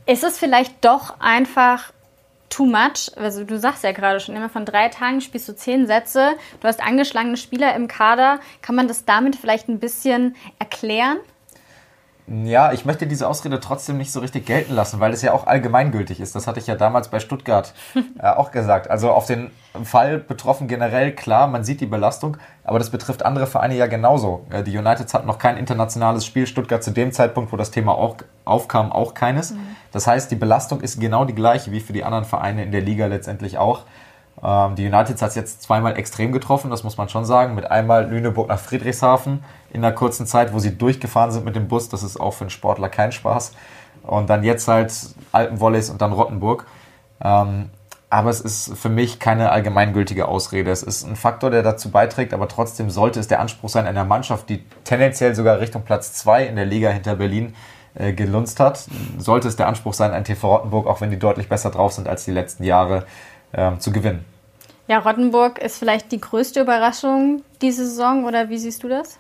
Ist 0.07 0.23
es 0.23 0.39
vielleicht 0.39 0.85
doch 0.85 1.19
einfach 1.19 1.93
too 2.49 2.67
much. 2.67 3.11
Also 3.17 3.45
du 3.45 3.59
sagst 3.59 3.85
ja 3.85 3.93
gerade 3.93 4.21
schon 4.21 4.37
immer, 4.37 4.49
von 4.49 4.65
drei 4.65 4.89
Tagen 4.89 5.21
spielst 5.21 5.49
du 5.49 5.55
zehn 5.55 5.87
Sätze. 5.87 6.33
Du 6.61 6.69
hast 6.69 6.83
angeschlagene 6.83 7.37
Spieler 7.37 7.75
im 7.75 7.89
Kader. 7.89 8.41
Kann 8.63 8.75
man 8.75 8.89
das 8.89 9.05
damit 9.05 9.37
vielleicht 9.37 9.69
ein 9.69 9.79
bisschen 9.79 10.37
erklären? 10.59 11.19
Ja, 12.29 12.73
ich 12.73 12.85
möchte 12.85 13.07
diese 13.07 13.29
Ausrede 13.29 13.61
trotzdem 13.61 13.99
nicht 13.99 14.11
so 14.11 14.19
richtig 14.19 14.47
gelten 14.47 14.75
lassen, 14.75 14.99
weil 14.99 15.12
es 15.12 15.23
ja 15.23 15.33
auch 15.33 15.47
allgemeingültig 15.47 16.19
ist. 16.19 16.35
Das 16.35 16.49
hatte 16.49 16.59
ich 16.59 16.67
ja 16.67 16.75
damals 16.75 17.09
bei 17.09 17.21
Stuttgart 17.21 17.73
äh, 18.19 18.27
auch 18.27 18.51
gesagt. 18.51 18.91
Also 18.91 19.11
auf 19.12 19.27
den 19.27 19.53
Fall 19.85 20.19
betroffen 20.19 20.67
generell, 20.67 21.12
klar, 21.12 21.47
man 21.47 21.62
sieht 21.62 21.81
die 21.81 21.87
Belastung, 21.87 22.37
aber 22.65 22.81
das 22.81 22.91
betrifft 22.91 23.25
andere 23.25 23.47
Vereine 23.47 23.77
ja 23.77 23.87
genauso. 23.87 24.45
Äh, 24.51 24.65
die 24.65 24.77
Uniteds 24.77 25.15
hatten 25.15 25.29
noch 25.29 25.39
kein 25.39 25.57
internationales 25.57 26.27
Spiel, 26.27 26.49
Stuttgart 26.49 26.83
zu 26.83 26.91
dem 26.91 27.12
Zeitpunkt, 27.12 27.53
wo 27.53 27.57
das 27.57 27.71
Thema 27.71 27.93
auch 27.93 28.17
aufkam, 28.45 28.91
auch 28.91 29.15
keines. 29.15 29.53
Mhm. 29.53 29.77
Das 29.93 30.09
heißt, 30.09 30.29
die 30.29 30.37
Belastung 30.37 30.81
ist 30.81 31.01
genau 31.01 31.27
die 31.27 31.35
gleiche 31.35 31.71
wie 31.71 31.81
für 31.81 31.93
die 31.93 32.03
anderen 32.03 32.25
Vereine 32.25 32.65
in 32.65 32.73
der 32.73 32.81
Liga 32.81 33.07
letztendlich 33.07 33.59
auch. 33.59 33.83
Ähm, 34.43 34.75
die 34.75 34.87
Uniteds 34.87 35.23
hat 35.23 35.31
es 35.31 35.35
jetzt 35.37 35.62
zweimal 35.62 35.97
extrem 35.97 36.33
getroffen, 36.33 36.71
das 36.71 36.85
muss 36.85 36.97
man 36.97 37.09
schon 37.09 37.25
sagen. 37.25 37.55
Mit 37.55 37.71
einmal 37.71 38.09
Lüneburg 38.09 38.49
nach 38.49 38.59
Friedrichshafen 38.59 39.45
in 39.77 39.85
einer 39.85 39.95
kurzen 39.95 40.27
Zeit, 40.27 40.53
wo 40.53 40.59
sie 40.59 40.77
durchgefahren 40.77 41.31
sind 41.31 41.45
mit 41.45 41.55
dem 41.55 41.69
Bus. 41.69 41.89
Das 41.89 42.03
ist 42.03 42.19
auch 42.19 42.33
für 42.33 42.43
einen 42.43 42.51
Sportler 42.51 42.89
kein 42.89 43.12
Spaß. 43.12 43.53
Und 44.03 44.31
dann 44.31 44.43
jetzt 44.43 44.67
halt 44.69 44.93
Alpenvolleys 45.33 45.91
und 45.91 46.01
dann 46.01 46.12
Rottenburg. 46.12 46.67
Ähm, 47.23 47.71
aber 48.09 48.31
es 48.31 48.41
ist 48.41 48.77
für 48.77 48.89
mich 48.89 49.19
keine 49.19 49.51
allgemeingültige 49.51 50.29
Ausrede. 50.29 50.71
Es 50.71 50.83
ist 50.83 51.05
ein 51.07 51.17
Faktor, 51.17 51.51
der 51.51 51.62
dazu 51.62 51.91
beiträgt, 51.91 52.33
aber 52.33 52.49
trotzdem 52.49 52.89
sollte 52.89 53.21
es 53.21 53.29
der 53.29 53.41
Anspruch 53.41 53.69
sein 53.69 53.87
einer 53.87 54.05
Mannschaft, 54.05 54.49
die 54.49 54.65
tendenziell 54.85 55.35
sogar 55.35 55.61
Richtung 55.61 55.83
Platz 55.83 56.12
2 56.15 56.47
in 56.47 56.57
der 56.57 56.67
Liga 56.67 56.91
hinter 56.91 57.17
Berlin 57.17 57.55
äh, 57.95 58.12
gelunzt 58.12 58.61
hat, 58.61 58.87
sollte 59.19 59.49
es 59.49 59.57
der 59.57 59.67
Anspruch 59.67 59.93
sein, 59.93 60.12
ein 60.12 60.25
TV 60.25 60.55
Rottenburg, 60.55 60.87
auch 60.87 61.01
wenn 61.01 61.11
die 61.11 61.19
deutlich 61.19 61.49
besser 61.49 61.71
drauf 61.71 61.93
sind 61.93 62.09
als 62.09 62.25
die 62.25 62.31
letzten 62.31 62.62
Jahre, 62.62 63.07
ähm, 63.53 63.81
zu 63.81 63.91
gewinnen. 63.91 64.25
Ja, 64.89 65.01
Rottenburg 65.01 65.59
ist 65.59 65.79
vielleicht 65.79 66.12
die 66.12 66.21
größte 66.21 66.61
Überraschung 66.61 67.43
diese 67.61 67.85
Saison 67.87 68.25
oder 68.25 68.49
wie 68.49 68.59
siehst 68.59 68.85
du 68.85 68.89
das? 68.89 69.19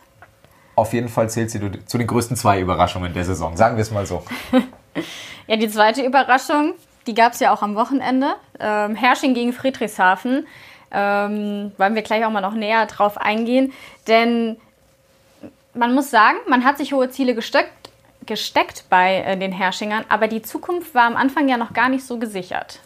Auf 0.76 0.92
jeden 0.92 1.08
Fall 1.08 1.30
zählt 1.30 1.50
sie 1.50 1.60
zu 1.86 1.98
den 1.98 2.06
größten 2.06 2.36
zwei 2.36 2.60
Überraschungen 2.60 3.14
der 3.14 3.24
Saison, 3.24 3.56
sagen 3.56 3.76
wir 3.76 3.82
es 3.82 3.90
mal 3.90 4.06
so. 4.06 4.22
ja, 5.46 5.56
die 5.56 5.70
zweite 5.70 6.02
Überraschung, 6.02 6.74
die 7.06 7.14
gab 7.14 7.32
es 7.32 7.40
ja 7.40 7.52
auch 7.52 7.62
am 7.62 7.74
Wochenende. 7.74 8.34
Ähm, 8.60 8.94
Hersching 8.94 9.32
gegen 9.32 9.54
Friedrichshafen. 9.54 10.46
Ähm, 10.90 11.72
wollen 11.78 11.94
wir 11.94 12.02
gleich 12.02 12.24
auch 12.26 12.30
mal 12.30 12.42
noch 12.42 12.52
näher 12.52 12.84
drauf 12.86 13.16
eingehen. 13.18 13.72
Denn 14.06 14.58
man 15.72 15.94
muss 15.94 16.10
sagen, 16.10 16.36
man 16.46 16.62
hat 16.62 16.76
sich 16.76 16.92
hohe 16.92 17.10
Ziele 17.10 17.34
gesteckt, 17.34 17.90
gesteckt 18.26 18.84
bei 18.90 19.20
äh, 19.20 19.38
den 19.38 19.52
Herschingern, 19.52 20.04
aber 20.10 20.28
die 20.28 20.42
Zukunft 20.42 20.94
war 20.94 21.04
am 21.04 21.16
Anfang 21.16 21.48
ja 21.48 21.56
noch 21.56 21.72
gar 21.72 21.88
nicht 21.88 22.04
so 22.04 22.18
gesichert. 22.18 22.80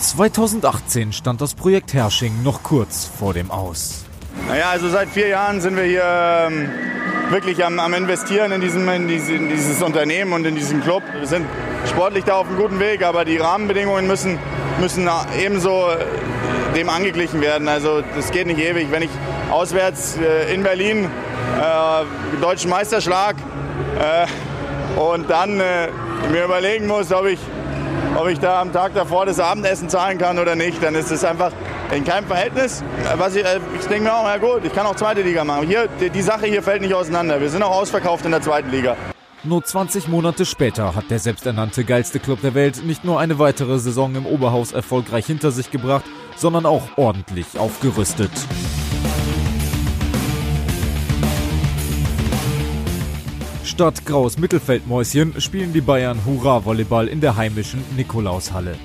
2018 0.00 1.12
stand 1.12 1.40
das 1.40 1.54
Projekt 1.54 1.92
Hersching 1.92 2.42
noch 2.42 2.62
kurz 2.62 3.04
vor 3.04 3.34
dem 3.34 3.50
Aus. 3.50 4.04
Naja, 4.48 4.70
also 4.70 4.88
seit 4.88 5.08
vier 5.08 5.28
Jahren 5.28 5.60
sind 5.60 5.76
wir 5.76 5.84
hier 5.84 6.04
ähm, 6.04 6.68
wirklich 7.30 7.64
am, 7.64 7.78
am, 7.78 7.94
Investieren 7.94 8.52
in, 8.52 8.60
diesem, 8.60 8.88
in, 8.88 9.08
diese, 9.08 9.34
in, 9.34 9.48
dieses 9.48 9.82
Unternehmen 9.82 10.32
und 10.32 10.44
in 10.44 10.54
diesen 10.54 10.82
Club. 10.82 11.02
Wir 11.18 11.26
sind 11.26 11.46
sportlich 11.88 12.24
da 12.24 12.36
auf 12.36 12.48
einem 12.48 12.56
guten 12.56 12.80
Weg, 12.80 13.04
aber 13.04 13.24
die 13.24 13.38
Rahmenbedingungen 13.38 14.06
müssen, 14.06 14.38
müssen 14.80 15.08
ebenso 15.38 15.88
äh, 15.88 16.74
dem 16.76 16.88
angeglichen 16.88 17.40
werden. 17.40 17.68
Also 17.68 18.02
das 18.16 18.30
geht 18.30 18.46
nicht 18.46 18.60
ewig. 18.60 18.90
Wenn 18.90 19.02
ich 19.02 19.10
auswärts 19.50 20.18
äh, 20.18 20.52
in 20.52 20.62
Berlin 20.62 21.04
äh, 21.60 22.40
deutschen 22.40 22.70
Meisterschlag 22.70 23.36
äh, 23.98 25.00
und 25.00 25.30
dann 25.30 25.60
äh, 25.60 25.88
mir 26.30 26.44
überlegen 26.44 26.86
muss, 26.86 27.12
ob 27.12 27.26
ich 27.26 27.38
ob 28.14 28.28
ich 28.28 28.38
da 28.38 28.60
am 28.60 28.72
Tag 28.72 28.94
davor 28.94 29.24
das 29.24 29.40
Abendessen 29.40 29.88
zahlen 29.88 30.18
kann 30.18 30.38
oder 30.38 30.54
nicht, 30.54 30.82
dann 30.82 30.94
ist 30.94 31.10
es 31.10 31.24
einfach 31.24 31.50
in 31.92 32.04
keinem 32.04 32.26
Verhältnis. 32.26 32.82
Was 33.16 33.36
ich, 33.36 33.44
äh, 33.44 33.60
ich 33.78 33.86
denke 33.86 34.04
mir 34.04 34.14
auch, 34.14 34.24
ja 34.24 34.38
gut, 34.38 34.64
ich 34.64 34.72
kann 34.72 34.86
auch 34.86 34.96
zweite 34.96 35.22
Liga 35.22 35.44
machen. 35.44 35.66
Hier, 35.66 35.88
die, 35.88 36.22
Sache 36.22 36.46
hier 36.46 36.62
fällt 36.62 36.82
nicht 36.82 36.94
auseinander. 36.94 37.40
Wir 37.40 37.50
sind 37.50 37.62
auch 37.62 37.76
ausverkauft 37.76 38.24
in 38.24 38.30
der 38.30 38.42
zweiten 38.42 38.70
Liga. 38.70 38.96
Nur 39.44 39.64
20 39.64 40.08
Monate 40.08 40.44
später 40.44 40.94
hat 40.94 41.10
der 41.10 41.18
selbsternannte 41.18 41.84
geilste 41.84 42.20
Club 42.20 42.40
der 42.42 42.54
Welt 42.54 42.84
nicht 42.84 43.04
nur 43.04 43.18
eine 43.18 43.38
weitere 43.40 43.78
Saison 43.78 44.14
im 44.14 44.24
Oberhaus 44.24 44.72
erfolgreich 44.72 45.26
hinter 45.26 45.50
sich 45.50 45.70
gebracht, 45.70 46.04
sondern 46.36 46.64
auch 46.64 46.96
ordentlich 46.96 47.58
aufgerüstet. 47.58 48.30
Statt 53.64 54.04
Graus 54.06 54.38
Mittelfeldmäuschen 54.38 55.40
spielen 55.40 55.72
die 55.72 55.80
Bayern 55.80 56.20
Hurra-Volleyball 56.24 57.08
in 57.08 57.20
der 57.20 57.36
heimischen 57.36 57.82
Nikolaushalle. 57.96 58.76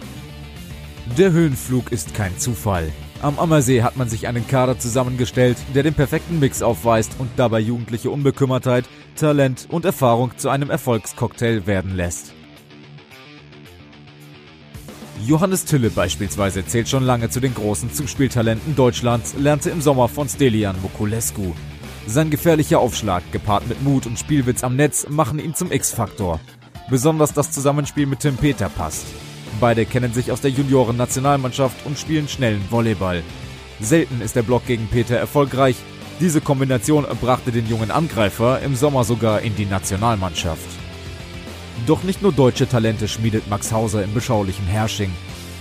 Der 1.17 1.31
Höhenflug 1.31 1.91
ist 1.91 2.13
kein 2.13 2.37
Zufall. 2.37 2.91
Am 3.23 3.39
Ammersee 3.39 3.81
hat 3.81 3.97
man 3.97 4.07
sich 4.07 4.27
einen 4.27 4.47
Kader 4.47 4.77
zusammengestellt, 4.77 5.57
der 5.73 5.81
den 5.81 5.95
perfekten 5.95 6.37
Mix 6.37 6.61
aufweist 6.61 7.13
und 7.17 7.31
dabei 7.37 7.59
jugendliche 7.59 8.11
Unbekümmertheit, 8.11 8.85
Talent 9.15 9.65
und 9.71 9.83
Erfahrung 9.83 10.37
zu 10.37 10.49
einem 10.49 10.69
Erfolgscocktail 10.69 11.65
werden 11.65 11.95
lässt. 11.95 12.33
Johannes 15.25 15.65
Tille 15.65 15.89
beispielsweise 15.89 16.63
zählt 16.63 16.87
schon 16.87 17.03
lange 17.03 17.31
zu 17.31 17.39
den 17.39 17.55
großen 17.55 17.91
Zuspieltalenten 17.91 18.75
Deutschlands, 18.75 19.33
lernte 19.39 19.71
im 19.71 19.81
Sommer 19.81 20.09
von 20.09 20.29
Stelian 20.29 20.79
Mokulescu. 20.83 21.53
Sein 22.05 22.29
gefährlicher 22.29 22.77
Aufschlag, 22.77 23.23
gepaart 23.31 23.67
mit 23.67 23.81
Mut 23.81 24.05
und 24.05 24.19
Spielwitz 24.19 24.63
am 24.63 24.75
Netz, 24.75 25.07
machen 25.09 25.39
ihn 25.39 25.55
zum 25.55 25.71
X-Faktor. 25.71 26.39
Besonders 26.91 27.33
das 27.33 27.49
Zusammenspiel 27.49 28.05
mit 28.05 28.19
Tim 28.19 28.37
Peter 28.37 28.69
passt. 28.69 29.07
Beide 29.59 29.85
kennen 29.85 30.13
sich 30.13 30.31
aus 30.31 30.41
der 30.41 30.51
Junioren-Nationalmannschaft 30.51 31.85
und 31.85 31.97
spielen 31.97 32.27
schnellen 32.27 32.63
Volleyball. 32.69 33.23
Selten 33.79 34.21
ist 34.21 34.35
der 34.35 34.43
Block 34.43 34.65
gegen 34.65 34.87
Peter 34.87 35.15
erfolgreich. 35.15 35.75
Diese 36.19 36.41
Kombination 36.41 37.05
brachte 37.21 37.51
den 37.51 37.67
jungen 37.67 37.91
Angreifer 37.91 38.59
im 38.61 38.75
Sommer 38.75 39.03
sogar 39.03 39.41
in 39.41 39.55
die 39.55 39.65
Nationalmannschaft. 39.65 40.67
Doch 41.85 42.03
nicht 42.03 42.21
nur 42.21 42.31
deutsche 42.31 42.67
Talente 42.67 43.07
schmiedet 43.07 43.47
Max 43.49 43.71
Hauser 43.71 44.03
im 44.03 44.13
beschaulichen 44.13 44.65
Hersching. 44.65 45.11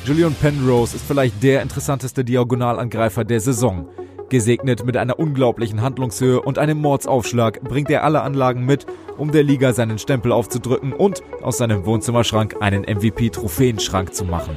Julian 0.06 0.34
Penrose 0.34 0.96
ist 0.96 1.04
vielleicht 1.06 1.42
der 1.42 1.62
interessanteste 1.62 2.24
Diagonalangreifer 2.24 3.24
der 3.24 3.40
Saison. 3.40 3.88
Gesegnet 4.28 4.84
mit 4.84 4.96
einer 4.96 5.18
unglaublichen 5.18 5.82
Handlungshöhe 5.82 6.42
und 6.42 6.58
einem 6.58 6.78
Mordsaufschlag 6.78 7.60
bringt 7.62 7.90
er 7.90 8.02
alle 8.02 8.22
Anlagen 8.22 8.64
mit, 8.64 8.86
um 9.16 9.30
der 9.30 9.44
Liga 9.44 9.72
seinen 9.72 9.98
Stempel 9.98 10.32
aufzudrücken 10.32 10.92
und 10.92 11.22
aus 11.42 11.58
seinem 11.58 11.86
Wohnzimmerschrank 11.86 12.56
einen 12.60 12.82
MVP-Trophäenschrank 12.82 14.14
zu 14.14 14.24
machen. 14.24 14.56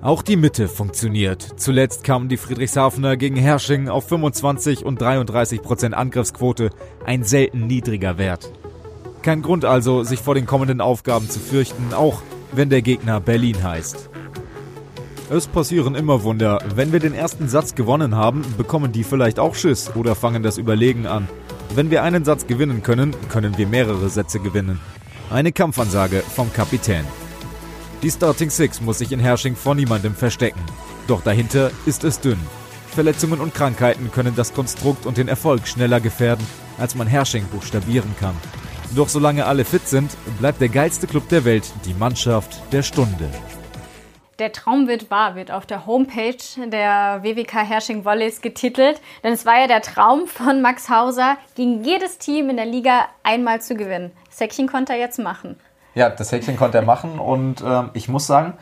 Auch 0.00 0.22
die 0.22 0.36
Mitte 0.36 0.68
funktioniert. 0.68 1.46
Zuletzt 1.56 2.02
kamen 2.04 2.30
die 2.30 2.38
Friedrichshafener 2.38 3.18
gegen 3.18 3.36
Hersching 3.36 3.90
auf 3.90 4.08
25 4.08 4.86
und 4.86 4.98
33 4.98 5.60
Prozent 5.60 5.94
Angriffsquote, 5.94 6.70
ein 7.04 7.24
selten 7.24 7.66
niedriger 7.66 8.16
Wert. 8.16 8.50
Kein 9.20 9.42
Grund 9.42 9.66
also, 9.66 10.04
sich 10.04 10.20
vor 10.20 10.34
den 10.34 10.46
kommenden 10.46 10.80
Aufgaben 10.80 11.28
zu 11.28 11.38
fürchten, 11.38 11.92
auch 11.92 12.22
wenn 12.52 12.70
der 12.70 12.80
Gegner 12.80 13.20
Berlin 13.20 13.62
heißt. 13.62 14.08
Es 15.30 15.46
passieren 15.46 15.94
immer 15.94 16.22
Wunder. 16.22 16.58
Wenn 16.74 16.90
wir 16.90 17.00
den 17.00 17.12
ersten 17.12 17.50
Satz 17.50 17.74
gewonnen 17.74 18.14
haben, 18.14 18.42
bekommen 18.56 18.92
die 18.92 19.04
vielleicht 19.04 19.38
auch 19.38 19.54
Schiss 19.54 19.90
oder 19.94 20.14
fangen 20.14 20.42
das 20.42 20.56
Überlegen 20.56 21.06
an. 21.06 21.28
Wenn 21.74 21.90
wir 21.90 22.02
einen 22.02 22.24
Satz 22.24 22.46
gewinnen 22.46 22.82
können, 22.82 23.14
können 23.28 23.58
wir 23.58 23.66
mehrere 23.66 24.08
Sätze 24.08 24.40
gewinnen. 24.40 24.80
Eine 25.30 25.52
Kampfansage 25.52 26.22
vom 26.34 26.50
Kapitän. 26.54 27.04
Die 28.02 28.10
Starting 28.10 28.48
Six 28.48 28.80
muss 28.80 28.98
sich 28.98 29.12
in 29.12 29.20
Hersching 29.20 29.54
vor 29.54 29.74
niemandem 29.74 30.14
verstecken. 30.14 30.62
Doch 31.08 31.20
dahinter 31.20 31.72
ist 31.84 32.04
es 32.04 32.20
dünn. 32.20 32.40
Verletzungen 32.94 33.40
und 33.40 33.52
Krankheiten 33.52 34.10
können 34.10 34.34
das 34.34 34.54
Konstrukt 34.54 35.04
und 35.04 35.18
den 35.18 35.28
Erfolg 35.28 35.68
schneller 35.68 36.00
gefährden, 36.00 36.46
als 36.78 36.94
man 36.94 37.06
Hersching 37.06 37.44
buchstabieren 37.52 38.14
kann. 38.18 38.34
Doch 38.96 39.10
solange 39.10 39.44
alle 39.44 39.66
fit 39.66 39.86
sind, 39.86 40.10
bleibt 40.38 40.62
der 40.62 40.70
geilste 40.70 41.06
Club 41.06 41.28
der 41.28 41.44
Welt 41.44 41.70
die 41.84 41.92
Mannschaft 41.92 42.62
der 42.72 42.82
Stunde. 42.82 43.28
Der 44.38 44.52
Traum 44.52 44.86
wird 44.86 45.10
wahr, 45.10 45.34
wird 45.34 45.50
auf 45.50 45.66
der 45.66 45.84
Homepage 45.84 46.36
der 46.66 47.24
WWK 47.24 47.68
Hersching 47.68 48.04
Volleys 48.04 48.40
getitelt. 48.40 49.00
Denn 49.24 49.32
es 49.32 49.44
war 49.44 49.58
ja 49.58 49.66
der 49.66 49.82
Traum 49.82 50.28
von 50.28 50.62
Max 50.62 50.88
Hauser, 50.88 51.36
gegen 51.56 51.82
jedes 51.82 52.18
Team 52.18 52.48
in 52.48 52.56
der 52.56 52.66
Liga 52.66 53.06
einmal 53.24 53.60
zu 53.60 53.74
gewinnen. 53.74 54.12
Das 54.28 54.38
Häkchen 54.38 54.68
konnte 54.68 54.92
er 54.92 55.00
jetzt 55.00 55.18
machen. 55.18 55.56
Ja, 55.96 56.08
das 56.08 56.30
Häkchen 56.30 56.56
konnte 56.56 56.78
er 56.78 56.84
machen 56.84 57.18
und 57.18 57.62
äh, 57.62 57.82
ich 57.94 58.08
muss 58.08 58.28
sagen, 58.28 58.52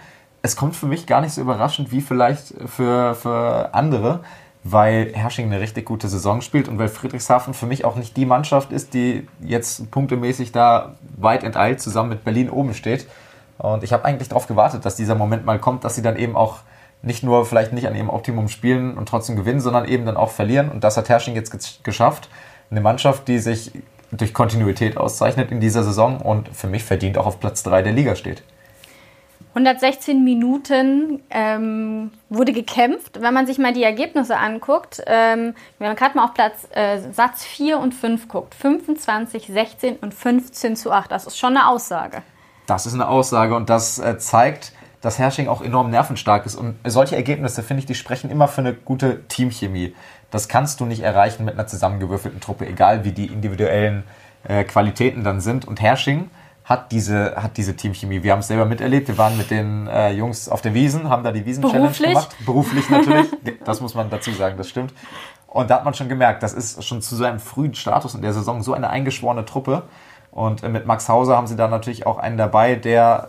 es 0.40 0.56
kommt 0.56 0.76
für 0.76 0.86
mich 0.86 1.06
gar 1.06 1.20
nicht 1.20 1.34
so 1.34 1.42
überraschend 1.42 1.92
wie 1.92 2.00
vielleicht 2.00 2.54
für, 2.64 3.14
für 3.14 3.74
andere, 3.74 4.20
weil 4.64 5.12
Hersching 5.12 5.46
eine 5.46 5.60
richtig 5.60 5.84
gute 5.84 6.08
Saison 6.08 6.40
spielt 6.40 6.68
und 6.68 6.78
weil 6.78 6.88
Friedrichshafen 6.88 7.52
für 7.52 7.66
mich 7.66 7.84
auch 7.84 7.96
nicht 7.96 8.16
die 8.16 8.24
Mannschaft 8.24 8.72
ist, 8.72 8.94
die 8.94 9.28
jetzt 9.40 9.90
punktemäßig 9.90 10.52
da 10.52 10.94
weit 11.18 11.44
enteilt 11.44 11.82
zusammen 11.82 12.08
mit 12.08 12.24
Berlin 12.24 12.48
oben 12.48 12.72
steht. 12.72 13.06
Und 13.59 13.82
ich 13.82 13.92
habe 13.92 14.04
eigentlich 14.04 14.28
darauf 14.28 14.46
gewartet, 14.46 14.84
dass 14.84 14.96
dieser 14.96 15.14
Moment 15.14 15.44
mal 15.44 15.59
kommt, 15.59 15.84
dass 15.84 15.94
sie 15.94 16.02
dann 16.02 16.16
eben 16.16 16.36
auch 16.36 16.59
nicht 17.02 17.22
nur 17.22 17.46
vielleicht 17.46 17.72
nicht 17.72 17.86
an 17.86 17.94
ihrem 17.94 18.11
Optimum 18.11 18.48
spielen 18.48 18.96
und 18.96 19.09
trotzdem 19.09 19.36
gewinnen, 19.36 19.61
sondern 19.61 19.86
eben 19.86 20.07
dann 20.07 20.16
auch 20.16 20.30
verlieren. 20.30 20.70
Und 20.70 20.84
das 20.84 20.96
hat 20.96 21.09
Hersching 21.09 21.34
jetzt 21.34 21.84
geschafft. 21.84 22.28
Eine 22.70 22.80
Mannschaft, 22.80 23.28
die 23.28 23.38
sich 23.38 23.72
durch 24.11 24.34
Kontinuität 24.34 24.96
auszeichnet 24.96 25.50
in 25.50 25.61
dieser 25.61 25.82
Saison 25.82 26.20
und 26.20 26.48
für 26.48 26.66
mich 26.66 26.84
verdient 26.84 27.18
auch 27.18 27.26
auf 27.26 27.40
Platz 27.40 27.62
3 27.62 27.82
der 27.82 27.92
Liga 27.92 28.16
steht. 28.16 28.42
116 29.50 30.22
Minuten 30.22 31.22
ähm, 31.30 32.11
wurde 32.28 32.52
gekämpft. 32.52 33.22
Wenn 33.22 33.32
man 33.32 33.46
sich 33.46 33.57
mal 33.57 33.72
die 33.72 33.84
Ergebnisse 33.84 34.36
anguckt, 34.36 35.02
ähm, 35.07 35.54
wenn 35.78 35.88
man 35.88 35.96
gerade 35.96 36.14
mal 36.14 36.24
auf 36.24 36.34
Platz 36.34 36.68
äh, 36.74 36.98
Satz 37.12 37.42
4 37.42 37.78
und 37.78 37.94
5 37.94 38.28
guckt, 38.28 38.54
25, 38.54 39.46
16 39.46 39.96
und 39.96 40.12
15 40.12 40.76
zu 40.76 40.92
8, 40.92 41.11
das 41.11 41.26
ist 41.26 41.38
schon 41.38 41.57
eine 41.57 41.68
Aussage. 41.68 42.22
Das 42.66 42.86
ist 42.86 42.94
eine 42.94 43.08
Aussage 43.08 43.54
und 43.54 43.70
das 43.70 43.98
äh, 43.98 44.18
zeigt, 44.18 44.72
dass 45.00 45.18
Hersching 45.18 45.48
auch 45.48 45.62
enorm 45.62 45.90
nervenstark 45.90 46.46
ist. 46.46 46.56
Und 46.56 46.76
solche 46.84 47.16
Ergebnisse, 47.16 47.62
finde 47.62 47.80
ich, 47.80 47.86
die 47.86 47.94
sprechen 47.94 48.30
immer 48.30 48.48
für 48.48 48.60
eine 48.60 48.74
gute 48.74 49.22
Teamchemie. 49.28 49.94
Das 50.30 50.48
kannst 50.48 50.80
du 50.80 50.84
nicht 50.84 51.00
erreichen 51.00 51.44
mit 51.44 51.54
einer 51.54 51.66
zusammengewürfelten 51.66 52.40
Truppe, 52.40 52.66
egal 52.66 53.04
wie 53.04 53.12
die 53.12 53.26
individuellen 53.26 54.02
äh, 54.48 54.64
Qualitäten 54.64 55.22
dann 55.22 55.40
sind. 55.40 55.66
Und 55.66 55.80
Hersching 55.80 56.30
hat 56.64 56.90
diese, 56.90 57.36
hat 57.36 57.56
diese 57.56 57.76
Teamchemie. 57.76 58.24
Wir 58.24 58.32
haben 58.32 58.40
es 58.40 58.48
selber 58.48 58.64
miterlebt. 58.64 59.06
Wir 59.06 59.16
waren 59.16 59.36
mit 59.36 59.52
den 59.52 59.86
äh, 59.86 60.10
Jungs 60.10 60.48
auf 60.48 60.62
der 60.62 60.74
Wiesen, 60.74 61.08
haben 61.08 61.22
da 61.22 61.30
die 61.30 61.46
Wiesen-Challenge 61.46 61.92
gemacht. 61.92 62.36
Beruflich 62.44 62.90
natürlich. 62.90 63.28
das 63.64 63.80
muss 63.80 63.94
man 63.94 64.10
dazu 64.10 64.32
sagen, 64.32 64.56
das 64.56 64.68
stimmt. 64.68 64.92
Und 65.46 65.70
da 65.70 65.76
hat 65.76 65.84
man 65.84 65.94
schon 65.94 66.08
gemerkt, 66.08 66.42
das 66.42 66.52
ist 66.52 66.84
schon 66.84 67.00
zu 67.00 67.14
seinem 67.14 67.38
frühen 67.38 67.74
Status 67.74 68.16
in 68.16 68.22
der 68.22 68.32
Saison 68.32 68.62
so 68.62 68.74
eine 68.74 68.90
eingeschworene 68.90 69.44
Truppe. 69.44 69.84
Und 70.37 70.62
äh, 70.62 70.68
mit 70.68 70.84
Max 70.84 71.09
Hauser 71.09 71.34
haben 71.34 71.47
sie 71.47 71.57
da 71.57 71.66
natürlich 71.66 72.07
auch 72.07 72.18
einen 72.18 72.37
dabei, 72.37 72.74
der 72.74 73.28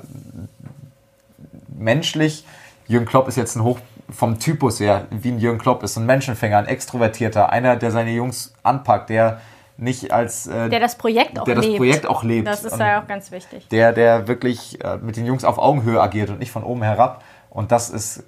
menschlich, 1.70 2.46
Jürgen 2.86 3.06
Klopp 3.06 3.30
ist 3.30 3.38
jetzt 3.38 3.56
ein 3.56 3.64
Hoch 3.64 3.80
vom 4.10 4.40
Typus 4.40 4.82
her, 4.82 5.06
wie 5.10 5.32
ein 5.32 5.40
Jürgen 5.40 5.58
Klopp 5.58 5.84
ist, 5.84 5.96
ein 5.96 6.06
Menschenfänger, 6.06 6.58
ein 6.58 6.66
Extrovertierter, 6.66 7.50
einer, 7.50 7.78
der 7.78 7.92
seine 7.92 8.12
Jungs 8.12 8.54
anpackt, 8.62 9.10
der 9.10 9.40
nicht 9.78 10.12
als 10.12 10.48
äh, 10.48 10.68
der 10.68 10.82
das 10.82 10.98
Projekt 10.98 11.40
auch 11.40 11.46
der 11.46 11.56
lebt. 11.56 11.68
das 11.68 11.78
Projekt 11.78 12.08
auch 12.08 12.24
lebt. 12.24 12.48
Das 12.48 12.66
ist 12.66 12.78
ja 12.78 13.02
auch 13.02 13.08
ganz 13.08 13.32
wichtig. 13.32 13.70
Der, 13.70 13.94
der 13.94 14.28
wirklich 14.28 14.84
äh, 14.84 14.98
mit 14.98 15.16
den 15.16 15.26
Jungs 15.26 15.46
auf 15.46 15.60
Augenhöhe 15.60 16.02
agiert 16.02 16.30
und 16.30 16.40
nicht 16.40 16.52
von 16.52 16.64
oben 16.64 16.84
herab. 16.84 17.24
Und 17.50 17.72
das 17.72 17.90
ist 17.90 18.24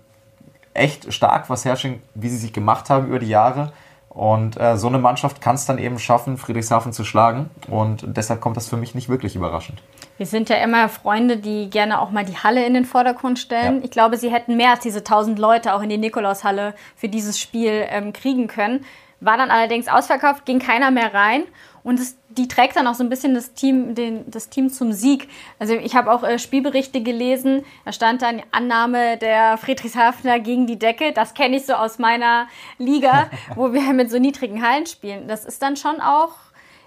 echt 0.74 1.12
stark, 1.12 1.50
was 1.50 1.66
Herrsching, 1.66 2.02
wie 2.16 2.30
sie 2.30 2.38
sich 2.38 2.54
gemacht 2.54 2.90
haben 2.90 3.08
über 3.08 3.20
die 3.20 3.28
Jahre. 3.28 3.74
Und 4.20 4.60
äh, 4.60 4.76
so 4.76 4.88
eine 4.90 5.00
Mannschaft 5.00 5.40
kann 5.40 5.56
es 5.56 5.66
dann 5.66 5.78
eben 5.78 5.98
schaffen, 5.98 6.38
Friedrichshafen 6.38 6.92
zu 6.92 7.06
schlagen. 7.06 7.50
Und 7.70 8.04
deshalb 8.06 8.42
kommt 8.42 8.58
das 8.58 8.68
für 8.68 8.76
mich 8.76 8.94
nicht 8.94 9.08
wirklich 9.08 9.38
überraschend. 9.38 9.82
Wir 10.18 10.26
sind 10.26 10.50
ja 10.50 10.58
immer 10.58 10.90
Freunde, 10.90 11.38
die 11.38 11.70
gerne 11.70 12.02
auch 12.02 12.12
mal 12.12 12.26
die 12.26 12.36
Halle 12.36 12.66
in 12.66 12.74
den 12.74 12.84
Vordergrund 12.84 13.40
stellen. 13.40 13.78
Ja. 13.78 13.86
Ich 13.86 13.92
glaube, 13.92 14.18
sie 14.18 14.30
hätten 14.30 14.58
mehr 14.58 14.72
als 14.72 14.82
diese 14.82 15.00
1000 15.00 15.40
Leute 15.40 15.74
auch 15.74 15.82
in 15.82 15.88
die 15.88 15.98
Nikolaushalle 15.98 16.74
für 16.98 17.08
dieses 17.08 17.40
Spiel 17.40 17.86
ähm, 17.88 18.12
kriegen 18.12 18.48
können. 18.48 18.84
War 19.22 19.38
dann 19.38 19.52
allerdings 19.52 19.88
ausverkauft, 19.88 20.46
ging 20.46 20.60
keiner 20.60 20.92
mehr 20.92 21.14
rein. 21.14 21.44
Und 21.90 22.00
es, 22.00 22.16
die 22.30 22.48
trägt 22.48 22.76
dann 22.76 22.86
auch 22.86 22.94
so 22.94 23.04
ein 23.04 23.10
bisschen 23.10 23.34
das 23.34 23.54
Team, 23.56 23.96
den, 23.96 24.30
das 24.30 24.50
Team 24.50 24.70
zum 24.70 24.94
Sieg. 24.94 25.28
Also 25.58 25.74
ich 25.74 25.96
habe 25.96 26.12
auch 26.12 26.22
äh, 26.22 26.38
Spielberichte 26.38 27.02
gelesen, 27.02 27.66
da 27.84 27.92
stand 27.92 28.22
dann 28.22 28.44
Annahme 28.52 29.18
der 29.18 29.58
Friedrichshafener 29.58 30.40
gegen 30.40 30.68
die 30.68 30.78
Decke. 30.78 31.14
Das 31.14 31.34
kenne 31.34 31.58
ich 31.58 31.66
so 31.66 31.74
aus 31.74 31.98
meiner 31.98 32.48
Liga, 32.78 33.32
wo 33.56 33.74
wir 33.74 33.92
mit 33.94 34.12
so 34.12 34.20
niedrigen 34.20 34.62
Hallen 34.62 34.86
spielen. 34.86 35.28
Das 35.28 35.46
ist 35.46 35.64
dann 35.64 35.78
schon 35.78 36.00
auch 36.00 36.34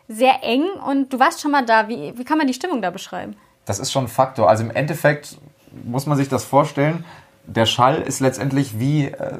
sehr 0.06 0.44
eng 0.44 0.66
und 0.86 1.12
du 1.12 1.18
warst 1.18 1.40
schon 1.40 1.50
mal 1.50 1.66
da. 1.66 1.88
Wie, 1.88 2.16
wie 2.16 2.22
kann 2.22 2.38
man 2.38 2.46
die 2.46 2.54
Stimmung 2.54 2.80
da 2.80 2.90
beschreiben? 2.90 3.34
Das 3.64 3.80
ist 3.80 3.90
schon 3.90 4.04
ein 4.04 4.08
Faktor. 4.08 4.48
Also 4.48 4.62
im 4.62 4.70
Endeffekt 4.70 5.36
muss 5.82 6.06
man 6.06 6.16
sich 6.16 6.28
das 6.28 6.44
vorstellen. 6.44 7.04
Der 7.44 7.66
Schall 7.66 8.02
ist 8.02 8.20
letztendlich 8.20 8.78
wie, 8.78 9.06
äh, 9.06 9.38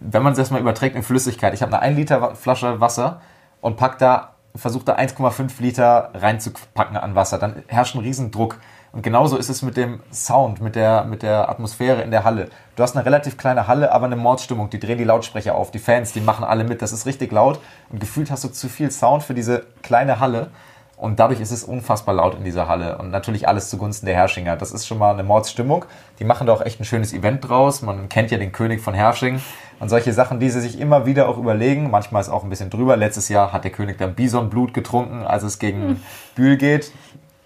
wenn 0.00 0.22
man 0.22 0.32
es 0.32 0.38
erstmal 0.38 0.62
überträgt 0.62 0.96
in 0.96 1.02
Flüssigkeit. 1.02 1.52
Ich 1.52 1.60
habe 1.60 1.74
eine 1.74 1.82
1 1.82 1.98
Liter 1.98 2.34
Flasche 2.36 2.80
Wasser 2.80 3.20
und 3.60 3.76
pack 3.76 3.98
da 3.98 4.33
versucht 4.56 4.88
da 4.88 4.96
1,5 4.96 5.60
Liter 5.60 6.10
reinzupacken 6.14 6.96
an 6.96 7.14
Wasser. 7.14 7.38
Dann 7.38 7.62
herrscht 7.66 7.94
ein 7.94 8.00
Riesendruck. 8.00 8.58
Und 8.92 9.02
genauso 9.02 9.36
ist 9.36 9.48
es 9.48 9.62
mit 9.62 9.76
dem 9.76 10.00
Sound, 10.12 10.60
mit 10.60 10.76
der, 10.76 11.04
mit 11.04 11.24
der 11.24 11.48
Atmosphäre 11.48 12.02
in 12.02 12.12
der 12.12 12.22
Halle. 12.22 12.48
Du 12.76 12.84
hast 12.84 12.96
eine 12.96 13.04
relativ 13.04 13.36
kleine 13.36 13.66
Halle, 13.66 13.90
aber 13.90 14.06
eine 14.06 14.14
Mordstimmung. 14.14 14.70
Die 14.70 14.78
drehen 14.78 14.98
die 14.98 15.04
Lautsprecher 15.04 15.56
auf, 15.56 15.72
die 15.72 15.80
Fans, 15.80 16.12
die 16.12 16.20
machen 16.20 16.44
alle 16.44 16.62
mit. 16.62 16.80
Das 16.80 16.92
ist 16.92 17.04
richtig 17.04 17.32
laut. 17.32 17.58
Und 17.90 17.98
gefühlt 17.98 18.30
hast 18.30 18.44
du 18.44 18.48
zu 18.48 18.68
viel 18.68 18.92
Sound 18.92 19.24
für 19.24 19.34
diese 19.34 19.66
kleine 19.82 20.20
Halle. 20.20 20.50
Und 20.96 21.18
dadurch 21.18 21.40
ist 21.40 21.50
es 21.50 21.64
unfassbar 21.64 22.14
laut 22.14 22.36
in 22.36 22.44
dieser 22.44 22.68
Halle. 22.68 22.98
Und 22.98 23.10
natürlich 23.10 23.48
alles 23.48 23.68
zugunsten 23.68 24.06
der 24.06 24.14
Herrschinger. 24.14 24.56
Das 24.56 24.70
ist 24.70 24.86
schon 24.86 24.98
mal 24.98 25.12
eine 25.12 25.24
Mordsstimmung. 25.24 25.84
Die 26.20 26.24
machen 26.24 26.46
da 26.46 26.52
auch 26.52 26.60
echt 26.60 26.80
ein 26.80 26.84
schönes 26.84 27.12
Event 27.12 27.48
draus. 27.48 27.82
Man 27.82 28.08
kennt 28.08 28.30
ja 28.30 28.38
den 28.38 28.52
König 28.52 28.80
von 28.80 28.94
Hersching. 28.94 29.40
Und 29.80 29.88
solche 29.88 30.12
Sachen, 30.12 30.40
die 30.40 30.50
sie 30.50 30.60
sich 30.60 30.80
immer 30.80 31.06
wieder 31.06 31.28
auch 31.28 31.38
überlegen. 31.38 31.90
Manchmal 31.90 32.22
ist 32.22 32.28
auch 32.28 32.44
ein 32.44 32.50
bisschen 32.50 32.70
drüber. 32.70 32.96
Letztes 32.96 33.28
Jahr 33.28 33.52
hat 33.52 33.64
der 33.64 33.72
König 33.72 33.98
dann 33.98 34.14
Bisonblut 34.14 34.72
getrunken, 34.72 35.22
als 35.22 35.42
es 35.42 35.58
gegen 35.58 35.80
hm. 35.80 36.00
Bühl 36.34 36.56
geht. 36.56 36.92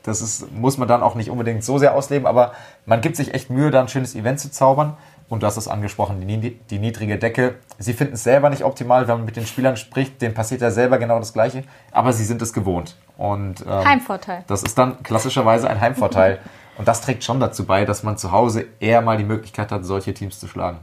Das 0.03 0.23
ist, 0.23 0.53
muss 0.53 0.79
man 0.79 0.89
dann 0.89 1.03
auch 1.03 1.15
nicht 1.15 1.31
unbedingt 1.31 1.65
so 1.65 1.79
sehr 1.79 1.95
ausleben. 1.95 2.27
Aber 2.27 2.53
man 2.87 3.01
gibt 3.01 3.17
sich 3.17 3.35
echt 3.35 3.51
Mühe, 3.51 3.71
da 3.71 3.81
ein 3.81 3.89
schönes 3.89 4.15
Event 4.15 4.41
zu 4.41 4.51
zaubern. 4.51 4.97
Und 5.29 5.43
du 5.43 5.47
hast 5.47 5.59
es 5.59 5.69
angesprochen, 5.69 6.27
die, 6.27 6.59
die 6.71 6.79
niedrige 6.79 7.19
Decke. 7.19 7.57
Sie 7.79 7.93
finden 7.93 8.15
es 8.15 8.25
selber 8.25 8.49
nicht 8.49 8.65
optimal, 8.65 9.09
wenn 9.09 9.19
man 9.19 9.25
mit 9.27 9.37
den 9.37 9.45
Spielern 9.45 9.77
spricht. 9.77 10.23
Denen 10.23 10.35
passiert 10.35 10.63
ja 10.63 10.71
selber 10.71 10.99
genau 10.99 11.19
das 11.19 11.35
Gleiche. 11.35 11.65
Aber 11.93 12.15
sie 12.15 12.25
sind 12.25 12.41
es 12.41 12.55
gewohnt. 12.55 12.97
Und, 13.19 13.61
ähm, 13.67 13.85
Heimvorteil. 13.85 14.45
Das 14.47 14.63
ist 14.63 14.79
dann 14.79 15.03
klassischerweise 15.03 15.69
ein 15.69 15.81
Heimvorteil. 15.81 16.39
Und 16.79 16.87
das 16.87 17.01
trägt 17.01 17.25
schon 17.25 17.41
dazu 17.41 17.67
bei, 17.67 17.85
dass 17.85 18.05
man 18.05 18.17
zu 18.17 18.31
Hause 18.31 18.65
eher 18.79 19.03
mal 19.03 19.19
die 19.19 19.25
Möglichkeit 19.25 19.73
hat, 19.73 19.85
solche 19.85 20.15
Teams 20.15 20.39
zu 20.39 20.47
schlagen. 20.47 20.79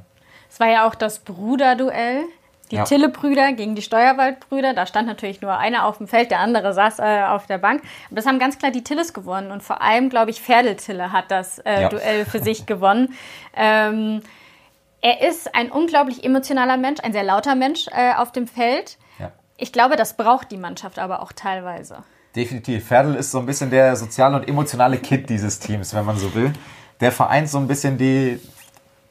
Es 0.55 0.59
war 0.61 0.69
ja 0.69 0.87
auch 0.87 0.95
das 0.95 1.19
Bruderduell. 1.19 2.23
Die 2.71 2.77
ja. 2.77 2.85
Tille-Brüder 2.85 3.51
gegen 3.51 3.75
die 3.75 3.81
Steuerwald-Brüder. 3.81 4.73
Da 4.73 4.85
stand 4.85 5.05
natürlich 5.05 5.41
nur 5.41 5.57
einer 5.57 5.85
auf 5.85 5.97
dem 5.97 6.07
Feld, 6.07 6.31
der 6.31 6.39
andere 6.39 6.73
saß 6.73 6.99
äh, 6.99 7.23
auf 7.27 7.45
der 7.45 7.57
Bank. 7.57 7.83
Aber 8.05 8.15
das 8.15 8.25
haben 8.25 8.39
ganz 8.39 8.57
klar 8.57 8.71
die 8.71 8.81
Tilles 8.81 9.13
gewonnen. 9.13 9.51
Und 9.51 9.63
vor 9.63 9.81
allem, 9.81 10.09
glaube 10.09 10.31
ich, 10.31 10.41
Pferdeltille 10.41 11.11
hat 11.11 11.29
das 11.29 11.59
äh, 11.59 11.81
ja. 11.81 11.89
Duell 11.89 12.23
für 12.23 12.39
sich 12.39 12.65
gewonnen. 12.65 13.13
Ähm, 13.53 14.21
er 15.01 15.27
ist 15.27 15.53
ein 15.53 15.71
unglaublich 15.71 16.23
emotionaler 16.23 16.77
Mensch, 16.77 17.01
ein 17.03 17.11
sehr 17.11 17.23
lauter 17.23 17.55
Mensch 17.55 17.87
äh, 17.91 18.13
auf 18.13 18.31
dem 18.31 18.47
Feld. 18.47 18.97
Ja. 19.19 19.33
Ich 19.57 19.73
glaube, 19.73 19.97
das 19.97 20.15
braucht 20.15 20.51
die 20.51 20.57
Mannschaft 20.57 20.99
aber 20.99 21.21
auch 21.21 21.33
teilweise. 21.33 21.97
Definitiv. 22.33 22.87
Ferdl 22.87 23.15
ist 23.15 23.29
so 23.29 23.39
ein 23.39 23.45
bisschen 23.45 23.71
der 23.71 23.97
soziale 23.97 24.37
und 24.37 24.47
emotionale 24.47 24.99
Kit 24.99 25.29
dieses 25.29 25.59
Teams, 25.59 25.93
wenn 25.93 26.05
man 26.05 26.17
so 26.17 26.33
will. 26.33 26.53
Der 27.01 27.11
vereint 27.11 27.49
so 27.49 27.57
ein 27.57 27.67
bisschen 27.67 27.97
die, 27.97 28.39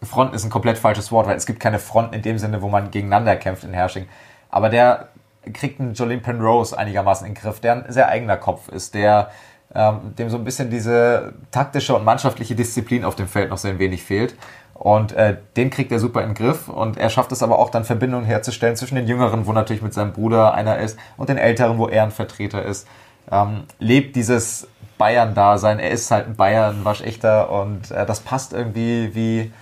Fronten 0.04 0.34
ist 0.34 0.44
ein 0.44 0.50
komplett 0.50 0.78
falsches 0.78 1.12
Wort, 1.12 1.26
weil 1.26 1.36
es 1.36 1.46
gibt 1.46 1.60
keine 1.60 1.78
Fronten 1.78 2.14
in 2.14 2.22
dem 2.22 2.38
Sinne, 2.38 2.62
wo 2.62 2.68
man 2.68 2.90
gegeneinander 2.90 3.36
kämpft 3.36 3.64
in 3.64 3.72
Hersching. 3.72 4.06
Aber 4.50 4.68
der 4.68 5.08
kriegt 5.52 5.80
einen 5.80 5.94
Jolene 5.94 6.20
Penrose 6.20 6.76
einigermaßen 6.76 7.26
in 7.26 7.34
den 7.34 7.40
Griff, 7.40 7.60
der 7.60 7.72
ein 7.72 7.92
sehr 7.92 8.08
eigener 8.08 8.36
Kopf 8.36 8.68
ist, 8.68 8.94
der 8.94 9.30
ähm, 9.74 10.14
dem 10.16 10.30
so 10.30 10.36
ein 10.36 10.44
bisschen 10.44 10.70
diese 10.70 11.34
taktische 11.50 11.94
und 11.94 12.04
mannschaftliche 12.04 12.54
Disziplin 12.54 13.04
auf 13.04 13.16
dem 13.16 13.26
Feld 13.26 13.50
noch 13.50 13.58
sehr 13.58 13.78
wenig 13.78 14.02
fehlt. 14.04 14.36
Und 14.74 15.12
äh, 15.12 15.36
den 15.56 15.70
kriegt 15.70 15.92
er 15.92 16.00
super 16.00 16.22
in 16.22 16.30
den 16.30 16.34
Griff 16.34 16.68
und 16.68 16.96
er 16.96 17.08
schafft 17.08 17.30
es 17.32 17.42
aber 17.42 17.58
auch 17.58 17.70
dann 17.70 17.84
Verbindungen 17.84 18.26
herzustellen 18.26 18.76
zwischen 18.76 18.96
den 18.96 19.06
Jüngeren, 19.06 19.46
wo 19.46 19.52
natürlich 19.52 19.82
mit 19.82 19.94
seinem 19.94 20.12
Bruder 20.12 20.54
einer 20.54 20.78
ist, 20.78 20.98
und 21.16 21.28
den 21.28 21.38
Älteren, 21.38 21.78
wo 21.78 21.88
er 21.88 22.02
ein 22.02 22.10
Vertreter 22.10 22.62
ist. 22.62 22.88
Ähm, 23.30 23.64
lebt 23.78 24.16
dieses 24.16 24.66
Bayern-Dasein. 24.98 25.78
Er 25.78 25.90
ist 25.90 26.10
halt 26.10 26.26
ein 26.26 26.36
Bayern, 26.36 26.84
waschechter 26.84 27.50
und 27.50 27.90
äh, 27.90 28.04
das 28.04 28.20
passt 28.20 28.52
irgendwie 28.52 29.14
wie 29.14 29.52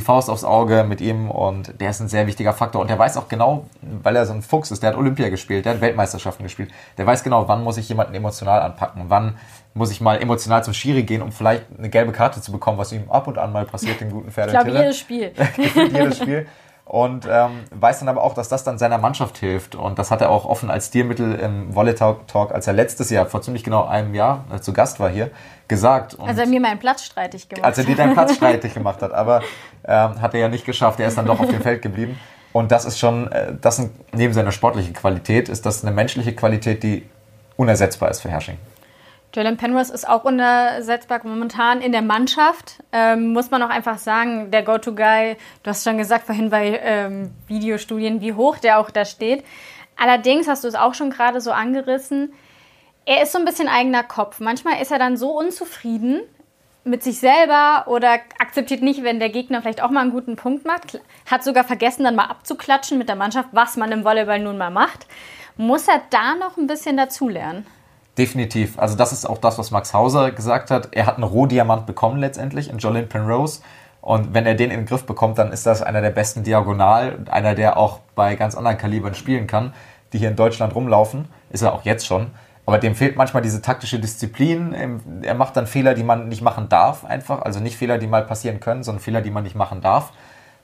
die 0.00 0.04
Faust 0.04 0.30
aufs 0.30 0.44
Auge 0.44 0.84
mit 0.84 1.02
ihm 1.02 1.30
und 1.30 1.78
der 1.78 1.90
ist 1.90 2.00
ein 2.00 2.08
sehr 2.08 2.26
wichtiger 2.26 2.54
Faktor. 2.54 2.80
Und 2.80 2.88
der 2.88 2.98
weiß 2.98 3.18
auch 3.18 3.28
genau, 3.28 3.66
weil 3.82 4.16
er 4.16 4.24
so 4.24 4.32
ein 4.32 4.40
Fuchs 4.40 4.70
ist, 4.70 4.82
der 4.82 4.90
hat 4.90 4.96
Olympia 4.96 5.28
gespielt, 5.28 5.66
der 5.66 5.74
hat 5.74 5.82
Weltmeisterschaften 5.82 6.42
gespielt. 6.42 6.70
Der 6.96 7.06
weiß 7.06 7.22
genau, 7.22 7.48
wann 7.48 7.62
muss 7.62 7.76
ich 7.76 7.86
jemanden 7.88 8.14
emotional 8.14 8.62
anpacken, 8.62 9.04
wann 9.08 9.36
muss 9.74 9.90
ich 9.90 10.00
mal 10.00 10.20
emotional 10.20 10.64
zum 10.64 10.72
Schiri 10.72 11.02
gehen, 11.02 11.20
um 11.20 11.32
vielleicht 11.32 11.64
eine 11.76 11.90
gelbe 11.90 12.12
Karte 12.12 12.40
zu 12.40 12.50
bekommen, 12.50 12.78
was 12.78 12.92
ihm 12.92 13.10
ab 13.10 13.26
und 13.26 13.36
an 13.36 13.52
mal 13.52 13.66
passiert, 13.66 14.00
den 14.00 14.10
guten 14.10 14.30
Pferd. 14.30 14.46
Ich 14.48 14.58
glaube, 14.58 14.70
jedes 14.70 14.98
Spiel. 14.98 15.32
jedes 15.92 16.16
Spiel. 16.16 16.46
Und 16.86 17.28
ähm, 17.30 17.60
weiß 17.70 18.00
dann 18.00 18.08
aber 18.08 18.24
auch, 18.24 18.34
dass 18.34 18.48
das 18.48 18.64
dann 18.64 18.78
seiner 18.78 18.98
Mannschaft 18.98 19.38
hilft. 19.38 19.76
Und 19.76 20.00
das 20.00 20.10
hat 20.10 20.22
er 20.22 20.30
auch 20.30 20.44
offen 20.44 20.70
als 20.70 20.88
Stilmittel 20.88 21.34
im 21.34 21.72
Volley 21.72 21.94
Talk, 21.94 22.52
als 22.52 22.66
er 22.66 22.72
letztes 22.72 23.10
Jahr, 23.10 23.26
vor 23.26 23.42
ziemlich 23.42 23.62
genau 23.62 23.86
einem 23.86 24.12
Jahr, 24.14 24.44
äh, 24.52 24.58
zu 24.60 24.72
Gast 24.72 24.98
war 24.98 25.08
hier, 25.08 25.30
gesagt. 25.70 26.14
Und 26.14 26.28
als 26.28 26.36
er 26.36 26.46
mir 26.46 26.60
meinen 26.60 26.78
Platz 26.78 27.02
streitig 27.04 27.48
gemacht 27.48 27.62
hat. 27.62 27.68
Als 27.70 27.78
er 27.78 27.84
dir 27.84 27.96
deinen 27.96 28.12
Platz 28.12 28.34
streitig 28.34 28.74
gemacht 28.80 29.00
hat. 29.00 29.12
Aber 29.12 29.40
ähm, 29.88 30.20
hat 30.20 30.34
er 30.34 30.40
ja 30.40 30.48
nicht 30.48 30.66
geschafft. 30.66 31.00
Er 31.00 31.08
ist 31.08 31.16
dann 31.16 31.24
doch 31.24 31.40
auf 31.40 31.48
dem 31.48 31.62
Feld 31.62 31.80
geblieben. 31.80 32.20
Und 32.52 32.70
das 32.72 32.84
ist 32.84 32.98
schon, 32.98 33.32
äh, 33.32 33.54
das 33.58 33.88
neben 34.12 34.34
seiner 34.34 34.52
sportlichen 34.52 34.92
Qualität, 34.92 35.48
ist 35.48 35.64
das 35.64 35.82
eine 35.82 35.94
menschliche 35.94 36.34
Qualität, 36.34 36.82
die 36.82 37.08
unersetzbar 37.56 38.10
ist 38.10 38.20
für 38.20 38.28
Hersching. 38.28 38.58
Jalen 39.32 39.56
Penrose 39.56 39.94
ist 39.94 40.08
auch 40.08 40.24
unersetzbar 40.24 41.20
momentan 41.22 41.80
in 41.80 41.92
der 41.92 42.02
Mannschaft. 42.02 42.82
Ähm, 42.92 43.32
muss 43.32 43.50
man 43.52 43.62
auch 43.62 43.70
einfach 43.70 43.98
sagen, 43.98 44.50
der 44.50 44.64
Go-To-Guy, 44.64 45.36
du 45.62 45.70
hast 45.70 45.84
schon 45.84 45.98
gesagt 45.98 46.26
vorhin 46.26 46.50
bei 46.50 46.80
ähm, 46.82 47.30
Videostudien, 47.46 48.20
wie 48.20 48.32
hoch 48.32 48.58
der 48.58 48.80
auch 48.80 48.90
da 48.90 49.04
steht. 49.04 49.44
Allerdings 49.96 50.48
hast 50.48 50.64
du 50.64 50.68
es 50.68 50.74
auch 50.74 50.94
schon 50.94 51.10
gerade 51.10 51.40
so 51.40 51.52
angerissen. 51.52 52.32
Er 53.04 53.22
ist 53.22 53.32
so 53.32 53.38
ein 53.38 53.44
bisschen 53.44 53.68
eigener 53.68 54.02
Kopf. 54.02 54.40
Manchmal 54.40 54.80
ist 54.80 54.90
er 54.90 54.98
dann 54.98 55.16
so 55.16 55.30
unzufrieden 55.30 56.20
mit 56.84 57.02
sich 57.02 57.18
selber 57.18 57.84
oder 57.86 58.18
akzeptiert 58.38 58.82
nicht, 58.82 59.02
wenn 59.02 59.20
der 59.20 59.28
Gegner 59.28 59.60
vielleicht 59.60 59.82
auch 59.82 59.90
mal 59.90 60.00
einen 60.00 60.12
guten 60.12 60.36
Punkt 60.36 60.64
macht. 60.64 61.00
Hat 61.30 61.44
sogar 61.44 61.64
vergessen, 61.64 62.04
dann 62.04 62.16
mal 62.16 62.26
abzuklatschen 62.26 62.98
mit 62.98 63.08
der 63.08 63.16
Mannschaft, 63.16 63.50
was 63.52 63.76
man 63.76 63.92
im 63.92 64.04
Volleyball 64.04 64.40
nun 64.40 64.58
mal 64.58 64.70
macht. 64.70 65.06
Muss 65.56 65.88
er 65.88 66.00
da 66.10 66.34
noch 66.34 66.56
ein 66.56 66.66
bisschen 66.66 66.96
dazulernen? 66.96 67.66
Definitiv. 68.16 68.78
Also 68.78 68.96
das 68.96 69.12
ist 69.12 69.26
auch 69.26 69.38
das, 69.38 69.58
was 69.58 69.70
Max 69.70 69.92
Hauser 69.94 70.30
gesagt 70.30 70.70
hat. 70.70 70.88
Er 70.92 71.06
hat 71.06 71.16
einen 71.16 71.24
Rohdiamant 71.24 71.86
bekommen 71.86 72.18
letztendlich 72.18 72.70
in 72.70 72.78
Jolene 72.78 73.06
Penrose. 73.06 73.60
Und 74.00 74.32
wenn 74.32 74.46
er 74.46 74.54
den 74.54 74.70
in 74.70 74.80
den 74.80 74.86
Griff 74.86 75.04
bekommt, 75.04 75.38
dann 75.38 75.52
ist 75.52 75.66
das 75.66 75.82
einer 75.82 76.00
der 76.00 76.10
besten 76.10 76.42
Diagonal, 76.42 77.18
einer, 77.30 77.54
der 77.54 77.76
auch 77.76 78.00
bei 78.14 78.34
ganz 78.34 78.54
anderen 78.54 78.78
Kalibern 78.78 79.14
spielen 79.14 79.46
kann, 79.46 79.74
die 80.12 80.18
hier 80.18 80.30
in 80.30 80.36
Deutschland 80.36 80.74
rumlaufen. 80.74 81.28
Ist 81.50 81.62
er 81.62 81.74
auch 81.74 81.84
jetzt 81.84 82.06
schon. 82.06 82.30
Aber 82.70 82.78
dem 82.78 82.94
fehlt 82.94 83.16
manchmal 83.16 83.42
diese 83.42 83.60
taktische 83.62 83.98
Disziplin. 83.98 85.02
Er 85.22 85.34
macht 85.34 85.56
dann 85.56 85.66
Fehler, 85.66 85.94
die 85.94 86.04
man 86.04 86.28
nicht 86.28 86.40
machen 86.40 86.68
darf, 86.68 87.04
einfach. 87.04 87.42
Also 87.42 87.58
nicht 87.58 87.76
Fehler, 87.76 87.98
die 87.98 88.06
mal 88.06 88.24
passieren 88.24 88.60
können, 88.60 88.84
sondern 88.84 89.02
Fehler, 89.02 89.22
die 89.22 89.32
man 89.32 89.42
nicht 89.42 89.56
machen 89.56 89.80
darf. 89.80 90.12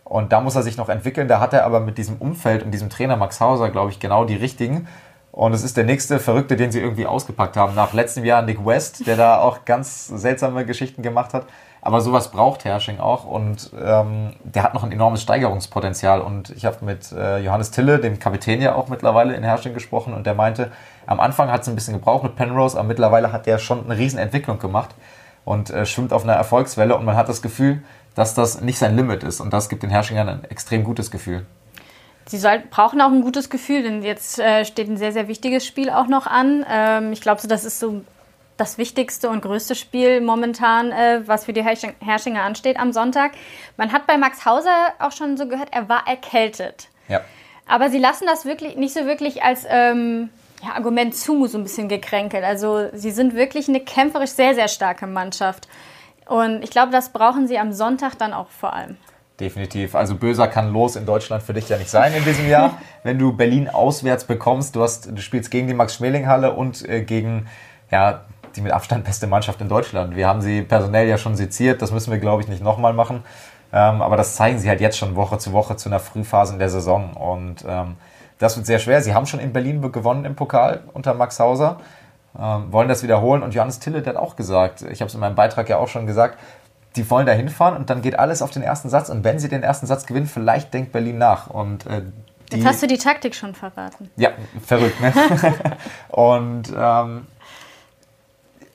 Und 0.05 0.31
da 0.33 0.41
muss 0.41 0.55
er 0.55 0.63
sich 0.63 0.77
noch 0.77 0.89
entwickeln. 0.89 1.27
Da 1.27 1.41
hat 1.41 1.53
er 1.53 1.65
aber 1.65 1.81
mit 1.81 1.99
diesem 1.99 2.19
Umfeld 2.19 2.63
und 2.63 2.71
diesem 2.71 2.91
Trainer 2.91 3.17
Max 3.17 3.41
Hauser, 3.41 3.71
glaube 3.71 3.91
ich, 3.91 3.99
genau 3.99 4.25
die 4.25 4.37
richtigen. 4.37 4.87
Und 5.33 5.53
es 5.53 5.65
ist 5.65 5.77
der 5.77 5.83
nächste 5.83 6.21
Verrückte, 6.21 6.55
den 6.55 6.71
sie 6.71 6.79
irgendwie 6.81 7.07
ausgepackt 7.07 7.57
haben. 7.57 7.75
Nach 7.75 7.93
letztem 7.93 8.25
Jahr 8.25 8.43
Nick 8.43 8.65
West, 8.65 9.05
der 9.09 9.17
da 9.17 9.41
auch 9.41 9.65
ganz 9.65 10.07
seltsame 10.07 10.65
Geschichten 10.65 11.03
gemacht 11.03 11.35
hat. 11.35 11.47
Aber 11.81 12.01
sowas 12.01 12.33
braucht 12.33 12.65
Hersching 12.65 12.99
auch 12.99 13.25
und 13.25 13.71
ähm, 13.81 14.35
der 14.43 14.65
hat 14.65 14.75
noch 14.75 14.83
ein 14.83 14.91
enormes 14.91 15.23
Steigerungspotenzial. 15.23 16.21
Und 16.21 16.51
ich 16.51 16.65
habe 16.65 16.85
mit 16.85 17.13
äh, 17.13 17.39
Johannes 17.39 17.71
Tille, 17.71 17.99
dem 17.99 18.19
Kapitän 18.19 18.61
ja 18.61 18.75
auch 18.75 18.89
mittlerweile 18.89 19.35
in 19.35 19.45
Hersching 19.45 19.73
gesprochen 19.73 20.13
und 20.13 20.27
der 20.27 20.35
meinte, 20.35 20.73
am 21.07 21.21
Anfang 21.21 21.51
hat 21.51 21.63
es 21.63 21.69
ein 21.69 21.77
bisschen 21.77 21.95
gebraucht 21.95 22.25
mit 22.25 22.35
Penrose, 22.35 22.79
aber 22.79 22.89
mittlerweile 22.89 23.33
hat 23.33 23.47
der 23.47 23.59
schon 23.59 23.85
eine 23.85 23.97
riesen 23.97 24.19
Entwicklung 24.19 24.59
gemacht 24.59 24.95
und 25.45 25.71
äh, 25.71 25.87
schwimmt 25.87 26.13
auf 26.13 26.25
einer 26.25 26.35
Erfolgswelle 26.35 26.97
und 26.97 27.05
man 27.05 27.17
hat 27.17 27.29
das 27.29 27.41
Gefühl, 27.41 27.83
dass 28.15 28.35
das 28.35 28.61
nicht 28.61 28.79
sein 28.79 28.97
Limit 28.97 29.23
ist 29.23 29.41
und 29.41 29.53
das 29.53 29.69
gibt 29.69 29.83
den 29.83 29.91
Herrschingern 29.91 30.29
ein 30.29 30.45
extrem 30.45 30.83
gutes 30.83 31.11
Gefühl. 31.11 31.47
Sie 32.29 32.39
soll, 32.39 32.61
brauchen 32.71 33.01
auch 33.01 33.13
ein 33.13 33.23
gutes 33.23 33.51
Gefühl, 33.51 33.85
denn 33.85 34.03
jetzt 34.03 34.41
äh, 34.41 34.65
steht 34.65 34.89
ein 34.89 34.97
sehr, 34.97 35.13
sehr 35.13 35.29
wichtiges 35.29 35.65
Spiel 35.65 35.91
auch 35.91 36.09
noch 36.09 36.27
an. 36.27 36.67
Ähm, 36.69 37.13
ich 37.13 37.21
glaube, 37.21 37.41
so, 37.41 37.47
das 37.47 37.65
ist 37.65 37.79
so 37.79 38.03
das 38.57 38.79
wichtigste 38.79 39.29
und 39.29 39.43
größte 39.43 39.75
Spiel 39.75 40.21
momentan, 40.21 40.93
äh, 40.93 41.23
was 41.27 41.45
für 41.45 41.53
die 41.53 41.63
Herrschinger 41.63 42.43
ansteht 42.43 42.79
am 42.79 42.93
Sonntag. 42.93 43.33
Man 43.77 43.93
hat 43.93 44.07
bei 44.07 44.17
Max 44.17 44.45
Hauser 44.45 44.95
auch 44.99 45.13
schon 45.13 45.37
so 45.37 45.47
gehört, 45.47 45.69
er 45.73 45.89
war 45.89 46.07
erkältet. 46.07 46.89
Ja. 47.09 47.21
Aber 47.67 47.91
sie 47.91 47.99
lassen 47.99 48.27
das 48.27 48.45
wirklich 48.45 48.77
nicht 48.77 48.95
so 48.95 49.07
wirklich 49.07 49.43
als 49.43 49.65
ähm, 49.69 50.31
ja, 50.63 50.75
Argument 50.75 51.15
zu, 51.15 51.47
so 51.47 51.59
ein 51.59 51.65
bisschen 51.65 51.89
gekränkelt. 51.89 52.45
Also 52.45 52.89
sie 52.93 53.11
sind 53.11 53.35
wirklich 53.35 53.69
eine 53.69 53.81
kämpferisch 53.81 54.31
sehr, 54.31 54.55
sehr 54.55 54.69
starke 54.69 55.07
Mannschaft. 55.07 55.69
Und 56.27 56.63
ich 56.63 56.71
glaube, 56.71 56.93
das 56.93 57.11
brauchen 57.11 57.47
sie 57.47 57.59
am 57.59 57.73
Sonntag 57.73 58.17
dann 58.19 58.33
auch 58.33 58.49
vor 58.49 58.73
allem. 58.73 58.97
Definitiv. 59.39 59.95
Also 59.95 60.15
böser 60.15 60.49
kann 60.49 60.73
los 60.73 60.97
in 60.97 61.05
Deutschland 61.05 61.43
für 61.43 61.53
dich 61.53 61.69
ja 61.69 61.77
nicht 61.77 61.91
sein 61.91 62.15
in 62.15 62.25
diesem 62.25 62.49
Jahr. 62.49 62.81
Wenn 63.03 63.19
du 63.19 63.33
Berlin 63.33 63.69
auswärts 63.69 64.25
bekommst, 64.25 64.75
du 64.75 64.83
hast, 64.83 65.11
du 65.11 65.21
spielst 65.21 65.51
gegen 65.51 65.69
die 65.69 65.75
Max-Schmeling-Halle 65.75 66.53
und 66.53 66.89
äh, 66.89 67.03
gegen 67.03 67.47
ja, 67.91 68.25
die 68.57 68.63
mit 68.63 68.73
Abstand 68.73 69.05
beste 69.05 69.27
Mannschaft 69.27 69.61
in 69.61 69.69
Deutschland. 69.69 70.17
Wir 70.17 70.27
haben 70.27 70.41
sie 70.41 70.63
personell 70.63 71.07
ja 71.09 71.19
schon 71.19 71.37
seziert, 71.37 71.83
das 71.83 71.93
müssen 71.93 72.11
wir, 72.11 72.19
glaube 72.19 72.43
ich, 72.43 72.49
nicht 72.49 72.63
nochmal 72.63 72.93
machen. 72.93 73.23
Ähm, 73.73 74.03
aber 74.03 74.17
das 74.17 74.37
zeigen 74.37 74.59
sie 74.59 74.69
halt 74.69 74.81
jetzt 74.81 74.97
schon 74.97 75.17
Woche 75.17 75.39
zu 75.39 75.53
Woche 75.53 75.77
zu 75.77 75.89
einer 75.89 76.01
Frühphase 76.01 76.53
in 76.53 76.59
der 76.59 76.71
Saison. 76.71 77.13
Und 77.15 77.65
ähm, 77.69 77.97
das 78.39 78.57
wird 78.57 78.67
sehr 78.67 78.79
schwer. 78.79 79.03
Sie 79.03 79.15
haben 79.15 79.27
schon 79.27 79.41
in 79.41 79.53
Berlin 79.53 79.81
gewonnen 79.93 80.25
im 80.25 80.35
Pokal 80.35 80.83
unter 80.93 81.15
Max 81.15 81.39
Hauser. 81.41 81.79
Ähm, 82.39 82.73
wollen 82.73 82.89
das 82.89 83.03
wiederholen. 83.03 83.43
Und 83.43 83.55
Johannes 83.55 83.79
Tille 83.79 84.05
hat 84.05 84.17
auch 84.17 84.37
gesagt, 84.37 84.83
ich 84.83 85.01
habe 85.01 85.09
es 85.09 85.15
in 85.15 85.21
meinem 85.21 85.35
Beitrag 85.35 85.69
ja 85.69 85.79
auch 85.79 85.89
schon 85.89 86.07
gesagt, 86.07 86.39
die 86.97 87.09
wollen 87.11 87.27
da 87.27 87.33
hinfahren 87.33 87.77
und 87.77 87.91
dann 87.91 88.01
geht 88.01 88.19
alles 88.19 88.41
auf 88.41 88.51
den 88.51 88.63
ersten 88.63 88.89
Satz. 88.89 89.11
Und 89.11 89.25
wenn 89.25 89.39
sie 89.39 89.49
den 89.49 89.63
ersten 89.63 89.87
Satz 89.87 90.07
gewinnen, 90.07 90.27
vielleicht 90.27 90.73
denkt 90.73 90.93
Berlin 90.93 91.19
nach. 91.19 91.49
Und, 91.49 91.87
äh, 91.87 92.03
die, 92.53 92.57
Jetzt 92.57 92.67
hast 92.67 92.83
du 92.83 92.87
die 92.87 92.99
Taktik 92.99 93.35
schon 93.35 93.55
verraten. 93.55 94.11
Ja, 94.17 94.31
verrückt, 94.65 95.01
ne? 95.01 95.13
und 96.09 96.73
ähm, 96.77 97.27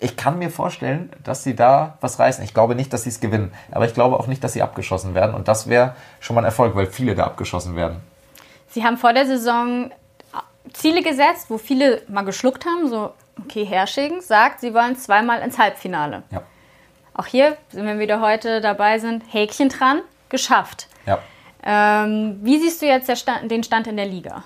ich 0.01 0.17
kann 0.17 0.39
mir 0.39 0.49
vorstellen, 0.49 1.11
dass 1.23 1.43
sie 1.43 1.55
da 1.55 1.97
was 2.01 2.17
reißen. 2.17 2.43
Ich 2.43 2.53
glaube 2.53 2.75
nicht, 2.75 2.91
dass 2.91 3.03
sie 3.03 3.09
es 3.09 3.19
gewinnen, 3.19 3.53
aber 3.71 3.85
ich 3.85 3.93
glaube 3.93 4.19
auch 4.19 4.27
nicht, 4.27 4.43
dass 4.43 4.53
sie 4.53 4.63
abgeschossen 4.63 5.13
werden. 5.13 5.35
Und 5.35 5.47
das 5.47 5.69
wäre 5.69 5.95
schon 6.19 6.35
mal 6.35 6.41
ein 6.41 6.45
Erfolg, 6.45 6.75
weil 6.75 6.87
viele 6.87 7.13
da 7.13 7.25
abgeschossen 7.25 7.75
werden. 7.75 8.01
Sie 8.69 8.83
haben 8.83 8.97
vor 8.97 9.13
der 9.13 9.27
Saison 9.27 9.91
Ziele 10.73 11.03
gesetzt, 11.03 11.45
wo 11.49 11.57
viele 11.57 12.01
mal 12.07 12.23
geschluckt 12.23 12.65
haben, 12.65 12.87
so 12.89 13.13
okay, 13.45 13.63
Hersching 13.63 14.21
sagt, 14.21 14.61
sie 14.61 14.73
wollen 14.73 14.97
zweimal 14.97 15.41
ins 15.41 15.59
Halbfinale. 15.59 16.23
Ja. 16.31 16.41
Auch 17.13 17.27
hier, 17.27 17.57
wenn 17.71 17.85
wir 17.85 17.99
wieder 17.99 18.21
heute 18.21 18.59
dabei 18.59 18.97
sind, 18.97 19.23
Häkchen 19.31 19.69
dran, 19.69 20.01
geschafft. 20.29 20.87
Ja. 21.05 21.19
Ähm, 21.63 22.39
wie 22.41 22.59
siehst 22.59 22.81
du 22.81 22.87
jetzt 22.87 23.15
Stand, 23.19 23.51
den 23.51 23.63
Stand 23.63 23.85
in 23.85 23.97
der 23.97 24.07
Liga? 24.07 24.43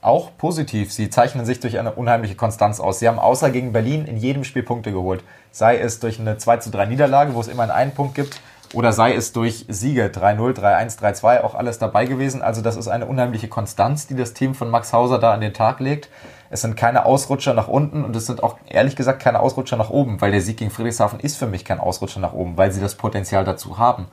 Auch 0.00 0.30
positiv. 0.38 0.92
Sie 0.92 1.10
zeichnen 1.10 1.44
sich 1.46 1.60
durch 1.60 1.78
eine 1.78 1.92
unheimliche 1.92 2.36
Konstanz 2.36 2.80
aus. 2.80 3.00
Sie 3.00 3.08
haben 3.08 3.18
außer 3.18 3.50
gegen 3.50 3.72
Berlin 3.72 4.04
in 4.04 4.16
jedem 4.16 4.44
Spiel 4.44 4.62
Punkte 4.62 4.92
geholt. 4.92 5.24
Sei 5.50 5.78
es 5.78 6.00
durch 6.00 6.20
eine 6.20 6.38
2 6.38 6.58
zu 6.58 6.70
3 6.70 6.86
Niederlage, 6.86 7.34
wo 7.34 7.40
es 7.40 7.48
immer 7.48 7.72
einen 7.72 7.92
Punkt 7.92 8.14
gibt, 8.14 8.40
oder 8.74 8.92
sei 8.92 9.14
es 9.14 9.32
durch 9.32 9.64
Siege 9.68 10.06
3-0, 10.06 10.58
3-1, 10.58 10.98
3-2, 11.00 11.42
auch 11.42 11.54
alles 11.54 11.78
dabei 11.78 12.04
gewesen. 12.06 12.42
Also 12.42 12.62
das 12.62 12.76
ist 12.76 12.88
eine 12.88 13.06
unheimliche 13.06 13.48
Konstanz, 13.48 14.06
die 14.06 14.16
das 14.16 14.34
Team 14.34 14.54
von 14.54 14.70
Max 14.70 14.92
Hauser 14.92 15.18
da 15.18 15.32
an 15.32 15.40
den 15.40 15.54
Tag 15.54 15.80
legt. 15.80 16.08
Es 16.50 16.62
sind 16.62 16.76
keine 16.76 17.06
Ausrutscher 17.06 17.54
nach 17.54 17.68
unten 17.68 18.04
und 18.04 18.14
es 18.14 18.26
sind 18.26 18.42
auch 18.42 18.56
ehrlich 18.68 18.96
gesagt 18.96 19.22
keine 19.22 19.40
Ausrutscher 19.40 19.76
nach 19.76 19.90
oben, 19.90 20.20
weil 20.20 20.30
der 20.30 20.40
Sieg 20.40 20.58
gegen 20.58 20.70
Friedrichshafen 20.70 21.20
ist 21.20 21.36
für 21.36 21.46
mich 21.46 21.64
kein 21.64 21.80
Ausrutscher 21.80 22.20
nach 22.20 22.32
oben, 22.32 22.56
weil 22.56 22.72
sie 22.72 22.80
das 22.80 22.96
Potenzial 22.96 23.44
dazu 23.44 23.78
haben. 23.78 24.06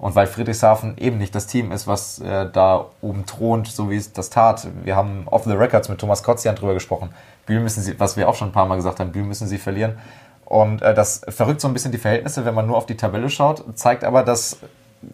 Und 0.00 0.14
weil 0.14 0.26
Friedrichshafen 0.26 0.96
eben 0.96 1.18
nicht 1.18 1.34
das 1.34 1.46
Team 1.46 1.72
ist, 1.72 1.86
was 1.86 2.20
äh, 2.20 2.48
da 2.50 2.86
oben 3.02 3.26
thront, 3.26 3.68
so 3.68 3.90
wie 3.90 3.96
es 3.96 4.14
das 4.14 4.30
tat. 4.30 4.66
Wir 4.82 4.96
haben 4.96 5.24
off 5.26 5.44
the 5.44 5.52
records 5.52 5.90
mit 5.90 5.98
Thomas 5.98 6.22
Kotzian 6.22 6.56
drüber 6.56 6.72
gesprochen. 6.72 7.10
Bühl 7.44 7.60
müssen 7.60 7.82
sie, 7.82 8.00
was 8.00 8.16
wir 8.16 8.26
auch 8.26 8.34
schon 8.34 8.48
ein 8.48 8.52
paar 8.52 8.64
Mal 8.64 8.76
gesagt 8.76 8.98
haben, 8.98 9.12
Bühl 9.12 9.24
müssen 9.24 9.46
sie 9.46 9.58
verlieren. 9.58 9.98
Und 10.46 10.80
äh, 10.80 10.94
das 10.94 11.20
verrückt 11.28 11.60
so 11.60 11.68
ein 11.68 11.74
bisschen 11.74 11.92
die 11.92 11.98
Verhältnisse, 11.98 12.46
wenn 12.46 12.54
man 12.54 12.66
nur 12.66 12.78
auf 12.78 12.86
die 12.86 12.96
Tabelle 12.96 13.28
schaut, 13.28 13.62
zeigt 13.74 14.02
aber, 14.02 14.22
dass, 14.22 14.56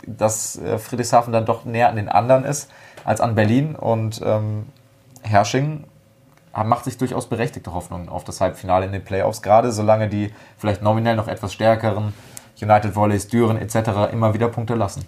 dass 0.06 0.56
äh, 0.56 0.78
Friedrichshafen 0.78 1.32
dann 1.32 1.46
doch 1.46 1.64
näher 1.64 1.88
an 1.88 1.96
den 1.96 2.08
anderen 2.08 2.44
ist 2.44 2.70
als 3.04 3.20
an 3.20 3.34
Berlin. 3.34 3.74
Und 3.74 4.22
ähm, 4.24 4.66
Hersching 5.22 5.82
macht 6.54 6.84
sich 6.84 6.96
durchaus 6.96 7.26
berechtigte 7.26 7.74
Hoffnungen 7.74 8.08
auf 8.08 8.22
das 8.22 8.40
Halbfinale 8.40 8.86
in 8.86 8.92
den 8.92 9.04
Playoffs, 9.04 9.42
gerade 9.42 9.72
solange 9.72 10.08
die 10.08 10.32
vielleicht 10.58 10.80
nominell 10.80 11.16
noch 11.16 11.26
etwas 11.26 11.52
stärkeren 11.52 12.14
United 12.60 12.94
Volleys, 12.94 13.28
Düren 13.28 13.58
etc. 13.58 14.12
immer 14.12 14.34
wieder 14.34 14.48
Punkte 14.48 14.74
lassen. 14.74 15.04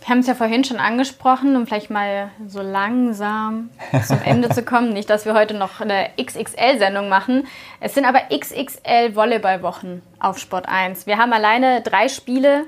Wir 0.00 0.08
haben 0.08 0.18
es 0.18 0.26
ja 0.26 0.34
vorhin 0.34 0.64
schon 0.64 0.78
angesprochen, 0.78 1.54
um 1.54 1.64
vielleicht 1.64 1.88
mal 1.88 2.30
so 2.48 2.60
langsam 2.60 3.70
zum 4.06 4.20
Ende 4.24 4.48
zu 4.48 4.64
kommen. 4.64 4.92
Nicht, 4.92 5.08
dass 5.08 5.26
wir 5.26 5.34
heute 5.34 5.54
noch 5.54 5.80
eine 5.80 6.10
XXL-Sendung 6.20 7.08
machen. 7.08 7.46
Es 7.78 7.94
sind 7.94 8.04
aber 8.04 8.22
XXL 8.36 9.14
Volleyball-Wochen 9.14 10.02
auf 10.18 10.38
Sport 10.38 10.68
1. 10.68 11.06
Wir 11.06 11.18
haben 11.18 11.32
alleine 11.32 11.82
drei 11.82 12.08
Spiele 12.08 12.66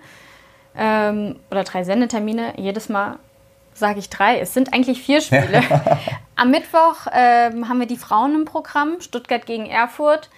ähm, 0.77 1.41
oder 1.51 1.65
drei 1.65 1.83
Sendetermine. 1.83 2.55
Jedes 2.57 2.89
Mal 2.89 3.19
sage 3.73 3.99
ich 3.99 4.11
drei. 4.11 4.39
Es 4.39 4.55
sind 4.55 4.73
eigentlich 4.73 5.03
vier 5.03 5.21
Spiele. 5.21 5.61
Am 6.37 6.53
Mittwoch 6.53 7.09
ähm, 7.13 7.69
haben 7.69 7.81
wir 7.81 7.89
die 7.89 7.97
Frauen 7.97 8.37
im 8.37 8.45
Programm, 8.45 9.01
Stuttgart 9.01 9.45
gegen 9.45 9.67
Erfurt. 9.67 10.31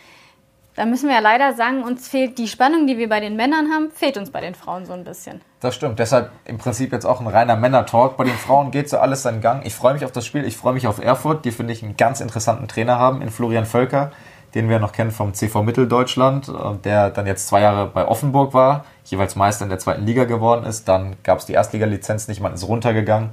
Da 0.77 0.85
müssen 0.85 1.09
wir 1.09 1.15
ja 1.15 1.23
leider 1.23 1.55
sagen, 1.55 1.83
uns 1.83 2.07
fehlt 2.07 2.37
die 2.37 2.49
Spannung, 2.49 2.87
die 2.87 2.99
wir 2.99 3.09
bei 3.09 3.19
den 3.19 3.35
Männern 3.35 3.71
haben, 3.73 3.91
fehlt 3.91 4.19
uns 4.19 4.31
bei 4.31 4.43
den 4.43 4.55
Frauen 4.55 4.85
so 4.85 4.93
ein 4.93 5.05
bisschen. 5.05 5.41
Das 5.61 5.75
stimmt. 5.75 5.99
Deshalb 5.99 6.31
im 6.45 6.59
Prinzip 6.59 6.93
jetzt 6.93 7.07
auch 7.07 7.19
ein 7.23 7.27
reiner 7.27 7.57
Männer-Talk. 7.57 8.19
Bei 8.19 8.25
den 8.25 8.35
Frauen 8.35 8.71
geht 8.71 8.91
so 8.91 8.99
alles 8.99 9.23
seinen 9.23 9.41
Gang. 9.41 9.65
Ich 9.65 9.75
freue 9.75 9.95
mich 9.95 10.05
auf 10.05 10.13
das 10.13 10.27
Spiel. 10.27 10.45
Ich 10.45 10.59
freue 10.59 10.75
mich 10.75 10.87
auf 10.87 11.03
Erfurt, 11.03 11.47
die 11.47 11.51
finde 11.51 11.73
ich 11.73 11.83
einen 11.83 11.97
ganz 11.97 12.21
interessanten 12.21 12.69
Trainer 12.69 12.99
haben 12.99 13.23
in 13.23 13.31
Florian 13.31 13.65
Völker, 13.65 14.13
den 14.55 14.69
wir 14.69 14.79
noch 14.79 14.93
kennen 14.93 15.13
vom 15.13 15.33
CV 15.33 15.63
Mitteldeutschland, 15.63 16.53
der 16.85 17.09
dann 17.09 17.27
jetzt 17.27 17.49
zwei 17.49 17.63
Jahre 17.63 17.87
bei 17.87 18.07
Offenburg 18.07 18.53
war, 18.53 18.85
jeweils 19.05 19.35
Meister 19.35 19.65
in 19.65 19.71
der 19.71 19.79
zweiten 19.79 20.05
Liga 20.05 20.25
geworden 20.25 20.67
ist. 20.67 20.89
Dann 20.89 21.17
gab 21.23 21.39
es 21.39 21.47
die 21.47 21.55
Erstliga-Lizenz 21.55 22.29
nicht, 22.29 22.43
man 22.43 22.53
ist 22.53 22.69
runtergegangen. 22.69 23.31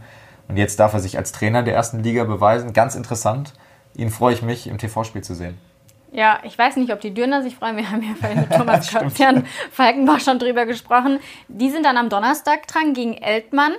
Und 0.47 0.55
jetzt 0.55 0.79
darf 0.79 0.93
er 0.93 1.01
sich 1.01 1.17
als 1.17 1.33
Trainer 1.33 1.61
der 1.61 1.75
ersten 1.75 1.99
Liga 1.99 2.23
beweisen. 2.23 2.71
Ganz 2.71 2.95
interessant. 2.95 3.53
Ihn 3.95 4.11
freue 4.11 4.33
ich 4.33 4.41
mich 4.41 4.67
im 4.67 4.77
TV-Spiel 4.77 5.23
zu 5.23 5.35
sehen. 5.35 5.57
Ja, 6.13 6.39
ich 6.43 6.55
weiß 6.55 6.75
nicht, 6.75 6.93
ob 6.93 7.01
die 7.01 7.11
Dürner 7.11 7.41
sich 7.41 7.55
freuen. 7.55 7.75
Wir 7.75 7.89
haben 7.89 8.03
ja 8.03 8.13
vorhin 8.13 8.41
mit 8.41 8.51
Thomas 8.55 8.87
Christian 8.87 9.45
Falkenbach 9.71 10.19
schon 10.19 10.37
drüber 10.37 10.67
gesprochen. 10.67 11.19
Die 11.47 11.71
sind 11.71 11.83
dann 11.85 11.97
am 11.97 12.09
Donnerstag 12.09 12.67
dran 12.67 12.93
gegen 12.93 13.15
Eltmann. 13.15 13.73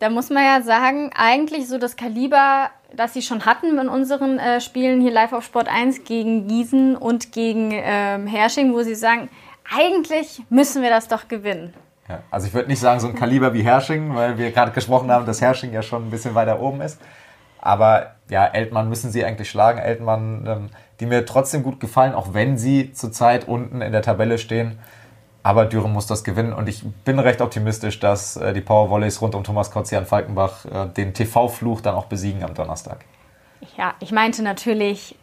Da 0.00 0.10
muss 0.10 0.30
man 0.30 0.44
ja 0.44 0.62
sagen, 0.62 1.12
eigentlich 1.14 1.68
so 1.68 1.78
das 1.78 1.94
Kaliber, 1.94 2.70
das 2.92 3.14
sie 3.14 3.22
schon 3.22 3.46
hatten 3.46 3.78
in 3.78 3.88
unseren 3.88 4.40
äh, 4.40 4.60
Spielen 4.60 5.00
hier 5.00 5.12
live 5.12 5.32
auf 5.32 5.44
Sport 5.44 5.68
1 5.68 6.02
gegen 6.02 6.48
Gießen 6.48 6.96
und 6.96 7.30
gegen 7.30 7.70
ähm, 7.72 8.26
Hersching, 8.26 8.74
wo 8.74 8.82
sie 8.82 8.96
sagen, 8.96 9.30
eigentlich 9.72 10.42
müssen 10.50 10.82
wir 10.82 10.90
das 10.90 11.06
doch 11.06 11.28
gewinnen. 11.28 11.72
Ja, 12.08 12.22
also 12.32 12.48
ich 12.48 12.52
würde 12.52 12.68
nicht 12.68 12.80
sagen 12.80 12.98
so 12.98 13.06
ein 13.06 13.14
Kaliber 13.14 13.54
wie 13.54 13.62
Hersching, 13.62 14.14
weil 14.14 14.36
wir 14.36 14.50
gerade 14.50 14.72
gesprochen 14.72 15.10
haben, 15.10 15.24
dass 15.24 15.40
Hersching 15.40 15.72
ja 15.72 15.82
schon 15.82 16.08
ein 16.08 16.10
bisschen 16.10 16.34
weiter 16.34 16.60
oben 16.60 16.80
ist. 16.80 17.00
Aber 17.64 18.10
ja, 18.28 18.44
Eltmann 18.46 18.90
müssen 18.90 19.10
sie 19.10 19.24
eigentlich 19.24 19.48
schlagen. 19.48 19.78
Eltmann, 19.78 20.44
ähm, 20.46 20.70
die 21.00 21.06
mir 21.06 21.24
trotzdem 21.24 21.62
gut 21.62 21.80
gefallen, 21.80 22.14
auch 22.14 22.34
wenn 22.34 22.58
sie 22.58 22.92
zurzeit 22.92 23.48
unten 23.48 23.80
in 23.80 23.90
der 23.90 24.02
Tabelle 24.02 24.36
stehen. 24.36 24.78
Aber 25.42 25.64
Düren 25.64 25.92
muss 25.92 26.06
das 26.06 26.24
gewinnen 26.24 26.52
und 26.52 26.68
ich 26.68 26.84
bin 27.04 27.18
recht 27.18 27.40
optimistisch, 27.40 28.00
dass 28.00 28.36
äh, 28.36 28.52
die 28.52 28.60
Power 28.60 28.90
Volleys 28.90 29.20
rund 29.22 29.34
um 29.34 29.44
Thomas 29.44 29.70
Kotzian 29.70 30.04
Falkenbach 30.04 30.66
äh, 30.66 30.86
den 30.88 31.14
TV-Fluch 31.14 31.80
dann 31.80 31.94
auch 31.94 32.06
besiegen 32.06 32.44
am 32.44 32.54
Donnerstag. 32.54 33.04
Ja, 33.78 33.94
ich 34.00 34.12
meinte 34.12 34.42
natürlich, 34.42 35.16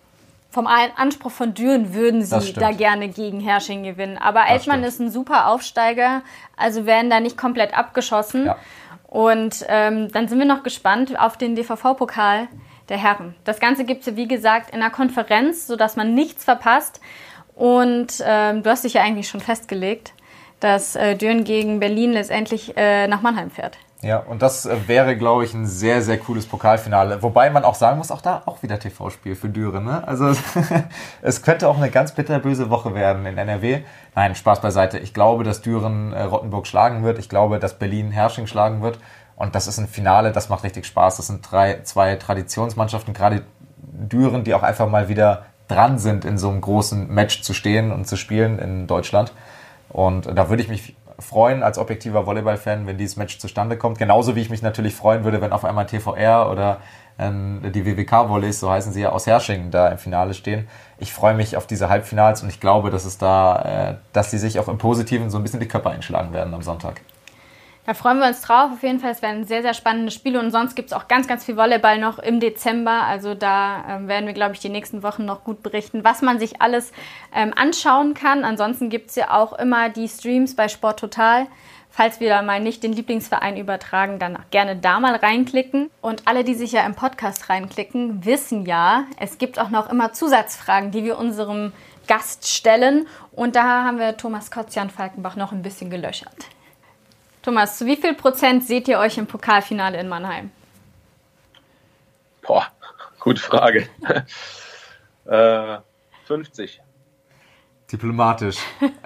vom 0.49 0.67
Anspruch 0.67 1.31
von 1.31 1.53
Düren 1.53 1.93
würden 1.93 2.23
sie 2.23 2.53
da 2.53 2.71
gerne 2.71 3.09
gegen 3.09 3.39
Hersching 3.39 3.83
gewinnen. 3.83 4.17
Aber 4.17 4.47
Eltmann 4.47 4.83
ist 4.83 4.99
ein 4.99 5.11
super 5.11 5.47
Aufsteiger, 5.47 6.23
also 6.57 6.87
werden 6.87 7.09
da 7.11 7.19
nicht 7.19 7.37
komplett 7.37 7.77
abgeschossen. 7.77 8.47
Ja. 8.47 8.57
Und 9.12 9.66
ähm, 9.68 10.09
dann 10.14 10.30
sind 10.30 10.39
wir 10.39 10.45
noch 10.45 10.64
gespannt 10.64 11.20
auf 11.20 11.36
den 11.36 11.53
DVV-Pokal 11.53 12.47
der 12.88 12.97
Herren. 12.97 13.36
Das 13.43 13.59
Ganze 13.59 13.84
gibt 13.84 14.07
es, 14.07 14.16
wie 14.16 14.26
gesagt, 14.26 14.74
in 14.74 14.82
einer 14.82 14.89
Konferenz, 14.89 15.68
sodass 15.68 15.97
man 15.97 16.16
nichts 16.16 16.45
verpasst. 16.45 17.01
Und 17.53 18.24
ähm, 18.26 18.64
du 18.64 18.70
hast 18.70 18.86
dich 18.86 18.93
ja 18.93 19.01
eigentlich 19.01 19.28
schon 19.28 19.41
festgelegt, 19.41 20.14
dass 20.62 20.95
äh, 20.95 21.18
Düren 21.18 21.43
gegen 21.43 21.82
Berlin 21.82 22.14
letztendlich 22.14 22.78
äh, 22.78 23.09
nach 23.09 23.22
Mannheim 23.22 23.51
fährt. 23.51 23.78
Ja, 24.04 24.18
und 24.18 24.41
das 24.41 24.66
äh, 24.66 24.88
wäre, 24.88 25.16
glaube 25.16 25.45
ich, 25.45 25.54
ein 25.54 25.68
sehr, 25.68 26.02
sehr 26.02 26.18
cooles 26.18 26.47
Pokalfinale. 26.47 27.22
Wobei 27.22 27.52
man 27.52 27.64
auch 27.64 27.76
sagen 27.76 27.99
muss, 27.99 28.10
auch 28.10 28.22
da 28.22 28.41
auch 28.47 28.64
wieder 28.64 28.80
TV-Spiel 28.80 29.36
für 29.36 29.49
Düren. 29.49 29.86
Ne? 29.86 30.08
Also 30.08 30.34
es 31.22 31.43
könnte 31.43 31.68
auch 31.68 31.78
eine 31.78 31.91
ganz 31.91 32.14
bitterböse 32.14 32.72
Woche 32.72 32.95
werden 32.95 33.28
in 33.28 33.38
NRW. 33.38 33.82
Nein, 34.16 34.34
Spaß 34.34 34.60
beiseite. 34.62 34.97
Ich 34.97 35.14
glaube, 35.14 35.43
dass 35.43 35.62
Düren 35.62 36.14
äh, 36.14 36.24
Rottenburg 36.24 36.66
schlagen 36.66 37.04
wird. 37.04 37.20
Ich 37.20 37.30
glaube, 37.30 37.60
dass 37.60 37.78
Berlin 37.78 38.10
Hersching 38.10 38.47
schlagen 38.47 38.82
wird. 38.82 38.97
Und 39.36 39.54
das 39.54 39.68
ist 39.68 39.78
ein 39.78 39.88
Finale, 39.88 40.32
das 40.32 40.49
macht 40.49 40.64
richtig 40.64 40.86
Spaß. 40.86 41.18
Das 41.18 41.28
sind 41.28 41.49
drei, 41.49 41.82
zwei 41.84 42.16
Traditionsmannschaften, 42.16 43.14
gerade 43.14 43.43
Düren, 43.78 44.43
die 44.43 44.54
auch 44.56 44.64
einfach 44.64 44.89
mal 44.89 45.10
wieder 45.10 45.45
dran 45.68 45.99
sind, 45.99 46.26
in 46.26 46.38
so 46.38 46.49
einem 46.49 46.62
großen 46.62 47.08
Match 47.08 47.41
zu 47.41 47.54
stehen 47.54 47.91
und 47.91 48.08
zu 48.08 48.18
spielen 48.18 48.58
in 48.60 48.88
Deutschland. 48.88 49.32
Und 49.89 50.26
da 50.26 50.49
würde 50.49 50.64
ich 50.64 50.70
mich 50.70 50.95
freuen 51.22 51.63
als 51.63 51.78
objektiver 51.78 52.26
Volleyball-Fan, 52.26 52.88
wenn 52.88 52.97
dieses 52.97 53.15
Match 53.15 53.39
zustande 53.39 53.78
kommt. 53.78 53.97
Genauso 53.97 54.36
wie 54.36 54.41
ich 54.41 54.49
mich 54.49 54.61
natürlich 54.61 54.95
freuen 54.95 55.24
würde, 55.24 55.41
wenn 55.41 55.53
auf 55.53 55.63
einmal 55.63 55.86
TVR 55.86 56.49
oder 56.51 56.80
ähm, 57.19 57.61
die 57.74 57.86
WWK-Volleys, 57.86 58.59
so 58.59 58.69
heißen 58.69 58.91
sie 58.93 59.01
ja, 59.01 59.09
aus 59.11 59.28
Hersching 59.28 59.72
da 59.72 59.89
im 59.89 59.97
Finale 59.97 60.34
stehen. 60.34 60.67
Ich 60.97 61.13
freue 61.13 61.34
mich 61.34 61.57
auf 61.57 61.67
diese 61.67 61.89
Halbfinals 61.89 62.43
und 62.43 62.49
ich 62.49 62.59
glaube, 62.59 62.89
dass 62.89 63.05
es 63.05 63.17
da, 63.17 63.91
äh, 63.91 63.95
dass 64.13 64.32
sie 64.32 64.38
sich 64.38 64.59
auch 64.59 64.67
im 64.67 64.78
Positiven 64.78 65.30
so 65.30 65.38
ein 65.38 65.43
bisschen 65.43 65.59
die 65.59 65.67
Köpfe 65.67 65.89
einschlagen 65.89 66.34
werden 66.34 66.53
am 66.53 66.61
Sonntag. 66.61 67.01
Da 67.86 67.95
freuen 67.95 68.19
wir 68.19 68.27
uns 68.27 68.41
drauf. 68.41 68.71
Auf 68.73 68.84
jeden 68.84 68.99
Fall, 68.99 69.11
es 69.11 69.23
werden 69.23 69.45
sehr, 69.45 69.63
sehr 69.63 69.73
spannende 69.73 70.11
Spiele 70.11 70.39
und 70.39 70.51
sonst 70.51 70.75
gibt 70.75 70.91
es 70.91 70.93
auch 70.93 71.07
ganz, 71.07 71.27
ganz 71.27 71.45
viel 71.45 71.57
Volleyball 71.57 71.97
noch 71.97 72.19
im 72.19 72.39
Dezember. 72.39 73.03
Also 73.03 73.34
da 73.34 73.84
ähm, 73.89 74.07
werden 74.07 74.27
wir, 74.27 74.34
glaube 74.34 74.53
ich, 74.53 74.59
die 74.59 74.69
nächsten 74.69 75.01
Wochen 75.01 75.25
noch 75.25 75.43
gut 75.43 75.63
berichten, 75.63 76.03
was 76.03 76.21
man 76.21 76.38
sich 76.38 76.61
alles 76.61 76.91
ähm, 77.34 77.53
anschauen 77.55 78.13
kann. 78.13 78.43
Ansonsten 78.43 78.89
gibt 78.89 79.09
es 79.09 79.15
ja 79.15 79.32
auch 79.32 79.53
immer 79.53 79.89
die 79.89 80.07
Streams 80.07 80.55
bei 80.55 80.67
Sport 80.67 80.99
Total. 80.99 81.47
Falls 81.89 82.19
wir 82.21 82.29
da 82.29 82.41
mal 82.41 82.61
nicht 82.61 82.84
den 82.84 82.93
Lieblingsverein 82.93 83.57
übertragen, 83.57 84.17
dann 84.17 84.38
gerne 84.51 84.77
da 84.77 84.99
mal 84.99 85.15
reinklicken. 85.15 85.89
Und 86.01 86.27
alle, 86.27 86.43
die 86.43 86.53
sich 86.53 86.71
ja 86.71 86.86
im 86.86 86.95
Podcast 86.95 87.49
reinklicken, 87.49 88.23
wissen 88.23 88.65
ja, 88.65 89.05
es 89.19 89.39
gibt 89.39 89.59
auch 89.59 89.69
noch 89.69 89.89
immer 89.89 90.13
Zusatzfragen, 90.13 90.91
die 90.91 91.03
wir 91.03 91.17
unserem 91.17 91.73
Gast 92.07 92.47
stellen. 92.47 93.07
Und 93.32 93.55
da 93.55 93.84
haben 93.84 93.97
wir 93.97 94.15
Thomas 94.15 94.51
Kotzian 94.51 94.89
Falkenbach 94.89 95.36
noch 95.36 95.51
ein 95.51 95.63
bisschen 95.63 95.89
gelöchert. 95.89 96.45
Thomas, 97.41 97.77
zu 97.77 97.85
wie 97.85 97.95
viel 97.95 98.13
Prozent 98.13 98.63
seht 98.63 98.87
ihr 98.87 98.99
euch 98.99 99.17
im 99.17 99.25
Pokalfinale 99.25 99.99
in 99.99 100.07
Mannheim? 100.07 100.51
Boah, 102.43 102.67
gute 103.19 103.41
Frage. 103.41 103.87
äh, 105.25 105.77
50. 106.25 106.81
Diplomatisch. 107.91 108.57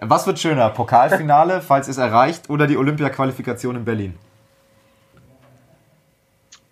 Was 0.01 0.27
wird 0.27 0.39
schöner? 0.39 0.69
Pokalfinale, 0.69 1.61
falls 1.67 1.88
es 1.88 1.97
erreicht, 1.97 2.49
oder 2.49 2.67
die 2.67 2.77
Olympia-Qualifikation 2.77 3.77
in 3.77 3.86
Berlin? 3.86 4.17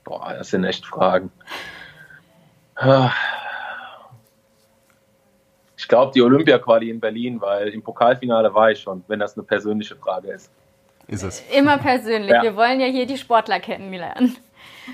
Boah, 0.03 0.33
das 0.33 0.49
sind 0.49 0.65
echt 0.65 0.85
Fragen. 0.85 1.31
Ich 2.77 2.87
Ich 5.77 5.87
glaube, 5.87 6.11
die 6.13 6.21
Olympia-Quali 6.21 6.89
in 6.89 6.99
Berlin, 6.99 7.39
weil 7.39 7.69
im 7.69 7.81
Pokalfinale 7.81 8.53
war 8.53 8.71
ich 8.71 8.81
schon, 8.81 9.03
wenn 9.07 9.19
das 9.19 9.37
eine 9.37 9.43
persönliche 9.43 9.95
Frage 9.95 10.31
ist. 10.31 10.51
Ist 11.13 11.21
es. 11.21 11.43
Immer 11.51 11.77
persönlich. 11.77 12.31
Ja. 12.31 12.41
Wir 12.41 12.55
wollen 12.55 12.79
ja 12.79 12.87
hier 12.87 13.05
die 13.05 13.19
Sportler 13.19 13.59
kennenlernen. 13.59 14.35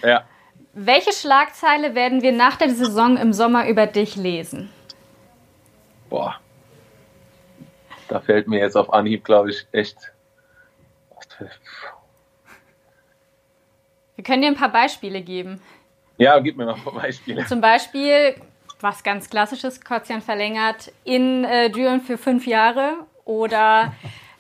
Ja. 0.04 0.26
Welche 0.74 1.14
Schlagzeile 1.14 1.96
werden 1.96 2.22
wir 2.22 2.34
nach 2.34 2.58
der 2.58 2.70
Saison 2.72 3.16
im 3.16 3.32
Sommer 3.32 3.70
über 3.70 3.88
dich 3.88 4.18
lesen? 4.18 4.70
Boah. 6.10 6.36
Da 8.10 8.20
fällt 8.20 8.50
mir 8.50 8.60
jetzt 8.60 8.76
auf 8.76 8.92
Anhieb, 8.92 9.24
glaube 9.24 9.52
ich, 9.52 9.66
echt. 9.72 10.12
Wir 14.16 14.24
können 14.26 14.42
dir 14.42 14.50
ein 14.50 14.56
paar 14.56 14.74
Beispiele 14.74 15.22
geben. 15.22 15.62
Ja, 16.18 16.38
gib 16.40 16.58
mir 16.58 16.66
mal 16.66 16.76
ein 16.76 16.84
paar 16.84 16.96
Beispiele. 16.96 17.46
Zum 17.46 17.62
Beispiel, 17.62 18.36
was 18.82 19.04
ganz 19.04 19.30
klassisches, 19.30 19.80
Kotzian 19.80 20.22
verlängert 20.22 20.92
in 21.06 21.46
äh, 21.46 21.70
Düren 21.70 22.02
für 22.02 22.18
fünf 22.18 22.46
Jahre 22.46 23.06
oder 23.24 23.94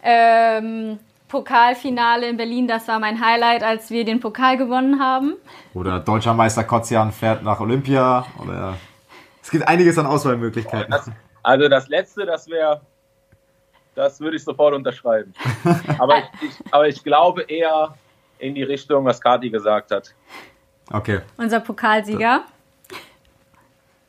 ähm, 0.03 0.99
Pokalfinale 1.29 2.27
in 2.27 2.37
Berlin, 2.37 2.67
das 2.67 2.87
war 2.87 2.99
mein 2.99 3.23
Highlight, 3.23 3.63
als 3.63 3.91
wir 3.91 4.03
den 4.03 4.19
Pokal 4.19 4.57
gewonnen 4.57 4.99
haben. 4.99 5.35
Oder 5.75 5.99
deutscher 5.99 6.33
Meister 6.33 6.63
Kotzian 6.63 7.11
fährt 7.11 7.43
nach 7.43 7.59
Olympia. 7.59 8.25
Oder 8.43 8.75
es 9.41 9.51
gibt 9.51 9.67
einiges 9.67 9.97
an 9.99 10.07
Auswahlmöglichkeiten. 10.07 10.91
Das, 10.91 11.09
also 11.43 11.69
das 11.69 11.87
letzte, 11.87 12.25
das 12.25 12.49
wäre, 12.49 12.81
das 13.93 14.19
würde 14.19 14.37
ich 14.37 14.43
sofort 14.43 14.73
unterschreiben. 14.73 15.33
aber, 15.99 16.17
ich, 16.17 16.23
ich, 16.41 16.73
aber 16.73 16.87
ich 16.87 17.03
glaube 17.03 17.43
eher 17.43 17.93
in 18.39 18.55
die 18.55 18.63
Richtung, 18.63 19.05
was 19.05 19.21
Kati 19.21 19.51
gesagt 19.51 19.91
hat. 19.91 20.13
Okay. 20.91 21.19
Unser 21.37 21.59
Pokalsieger. 21.59 22.45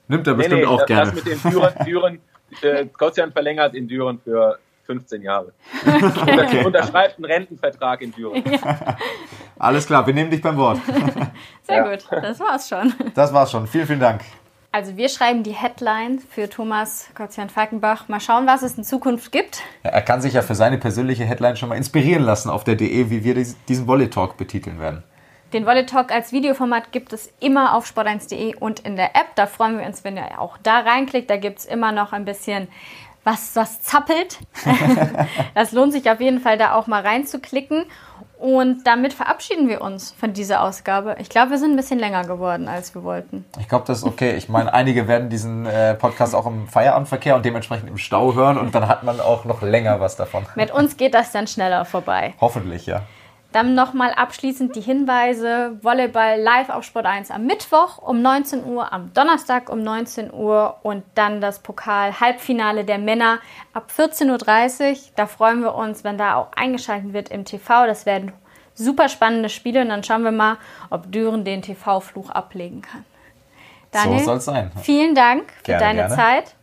Nimmt 0.09 0.27
er 0.27 0.35
bestimmt 0.35 0.61
nee, 0.61 0.67
nee, 0.67 0.67
auch 0.67 0.79
das, 0.79 0.87
gerne. 0.87 1.13
Das 1.13 1.25
mit 1.25 1.27
den 1.27 1.51
Düren, 1.51 1.75
Düren 1.85 2.21
äh, 2.63 2.87
Kotzian 2.87 3.31
verlängert 3.31 3.75
in 3.75 3.87
Düren 3.87 4.19
für 4.19 4.59
15 4.91 5.23
Jahre. 5.23 5.53
Okay. 5.87 6.65
Unterschreibt 6.65 7.19
einen 7.19 7.27
Rentenvertrag 7.27 8.01
in 8.03 8.13
Düren. 8.13 8.43
Ja. 8.45 8.97
Alles 9.59 9.87
klar, 9.87 10.05
wir 10.07 10.15
nehmen 10.15 10.31
dich 10.31 10.43
beim 10.43 10.57
Wort. 10.57 10.79
Sehr 11.63 11.77
ja. 11.77 11.91
gut, 11.91 12.05
das 12.11 12.41
war's 12.41 12.69
schon. 12.69 12.93
Das 13.15 13.33
war's 13.33 13.51
schon. 13.53 13.67
Vielen, 13.67 13.87
vielen 13.87 14.01
Dank. 14.01 14.23
Also 14.73 14.97
wir 14.97 15.09
schreiben 15.09 15.43
die 15.43 15.53
Headline 15.53 16.19
für 16.19 16.49
Thomas 16.49 17.09
Kotzian-Falkenbach. 17.15 18.09
Mal 18.09 18.21
schauen, 18.21 18.47
was 18.47 18.63
es 18.63 18.77
in 18.79 18.85
Zukunft 18.85 19.31
gibt. 19.31 19.63
Ja, 19.85 19.91
er 19.91 20.03
kann 20.03 20.21
sich 20.23 20.35
ja 20.35 20.43
für 20.43 20.55
seine 20.55 20.79
persönliche 20.79 21.25
Headline 21.25 21.57
schon 21.57 21.69
mal 21.69 21.77
inspirieren 21.77 22.23
lassen 22.23 22.51
auf 22.51 22.65
der 22.65 22.75
DE, 22.75 23.11
wie 23.11 23.23
wir 23.23 23.35
diesen 23.35 23.87
Volley 23.87 24.11
Talk 24.11 24.37
betiteln 24.37 24.81
werden. 24.81 25.05
Den 25.53 25.67
Volley 25.67 25.87
Talk 25.87 26.13
als 26.13 26.33
Videoformat 26.33 26.93
gibt 26.93 27.13
es 27.13 27.33
immer 27.41 27.75
auf 27.75 27.85
sport1.de 27.85 28.55
und 28.57 28.81
in 28.81 28.95
der 28.95 29.17
App. 29.17 29.35
Da 29.35 29.47
freuen 29.47 29.79
wir 29.79 29.87
uns, 29.87 30.05
wenn 30.05 30.17
ihr 30.17 30.41
auch 30.41 30.57
da 30.59 30.81
reinklickt. 30.81 31.29
Da 31.29 31.37
gibt 31.37 31.59
es 31.61 31.65
immer 31.65 31.91
noch 31.91 32.13
ein 32.13 32.25
bisschen 32.25 32.69
was, 33.31 33.55
was 33.57 33.83
zappelt. 33.83 34.39
das 35.55 35.73
lohnt 35.73 35.93
sich 35.93 36.11
auf 36.11 36.21
jeden 36.21 36.41
Fall, 36.41 36.59
da 36.59 36.75
auch 36.75 36.87
mal 36.87 37.03
reinzuklicken. 37.03 37.85
Und 38.39 38.87
damit 38.87 39.13
verabschieden 39.13 39.69
wir 39.69 39.83
uns 39.83 40.13
von 40.13 40.33
dieser 40.33 40.63
Ausgabe. 40.63 41.17
Ich 41.19 41.29
glaube, 41.29 41.51
wir 41.51 41.59
sind 41.59 41.73
ein 41.73 41.77
bisschen 41.77 41.99
länger 41.99 42.25
geworden, 42.25 42.69
als 42.69 42.95
wir 42.95 43.05
wollten. 43.05 43.45
Ich 43.59 43.69
glaube, 43.69 43.85
das 43.87 43.99
ist 43.99 44.05
okay. 44.05 44.35
Ich 44.35 44.49
meine, 44.49 44.73
einige 44.73 45.07
werden 45.07 45.29
diesen 45.29 45.67
äh, 45.67 45.95
Podcast 45.95 46.35
auch 46.35 46.47
im 46.47 46.67
Feierabendverkehr 46.67 47.37
und 47.37 47.45
dementsprechend 47.45 47.91
im 47.91 47.99
Stau 47.99 48.33
hören 48.33 48.57
und 48.57 48.75
dann 48.75 48.89
hat 48.89 49.03
man 49.03 49.21
auch 49.21 49.45
noch 49.45 49.61
länger 49.61 50.01
was 50.01 50.17
davon. 50.17 50.47
Mit 50.55 50.71
uns 50.71 50.97
geht 50.97 51.13
das 51.13 51.33
dann 51.33 51.47
schneller 51.49 51.85
vorbei. 51.85 52.33
Hoffentlich, 52.41 52.87
ja. 52.87 53.03
Dann 53.53 53.75
nochmal 53.75 54.13
abschließend 54.13 54.77
die 54.77 54.81
Hinweise. 54.81 55.77
Volleyball 55.83 56.41
live 56.41 56.69
auf 56.69 56.85
Sport 56.85 57.07
1 57.07 57.33
am 57.33 57.47
Mittwoch 57.47 57.99
um 57.99 58.23
19 58.23 58.65
Uhr, 58.65 58.93
am 58.93 59.13
Donnerstag 59.13 59.71
um 59.71 59.83
19 59.83 60.33
Uhr 60.33 60.77
und 60.83 61.03
dann 61.17 61.41
das 61.41 61.59
Pokal-Halbfinale 61.59 62.85
der 62.85 62.99
Männer 62.99 63.41
ab 63.73 63.91
14.30 63.97 64.91
Uhr. 64.91 64.97
Da 65.17 65.27
freuen 65.27 65.63
wir 65.63 65.75
uns, 65.75 66.05
wenn 66.05 66.17
da 66.17 66.37
auch 66.37 66.53
eingeschaltet 66.55 67.13
wird 67.13 67.31
im 67.31 67.45
TV. 67.45 67.87
Das 67.87 68.07
werden 68.07 68.33
super 68.75 69.09
spannende 69.09 69.49
Spiele 69.49 69.83
und 69.83 69.89
dann 69.89 70.05
schauen 70.05 70.23
wir 70.23 70.31
mal, 70.31 70.57
ob 70.91 71.11
Düren 71.11 71.45
den 71.45 71.63
TV-Fluch 71.63 72.31
ablegen 72.31 72.83
kann. 72.83 73.05
Daniel, 73.91 74.21
so 74.21 74.27
soll 74.27 74.37
es 74.37 74.45
sein. 74.45 74.71
Vielen 74.81 75.17
Dank 75.17 75.51
für 75.59 75.73
gerne, 75.73 75.81
deine 75.81 75.99
gerne. 75.99 76.15
Zeit 76.15 76.55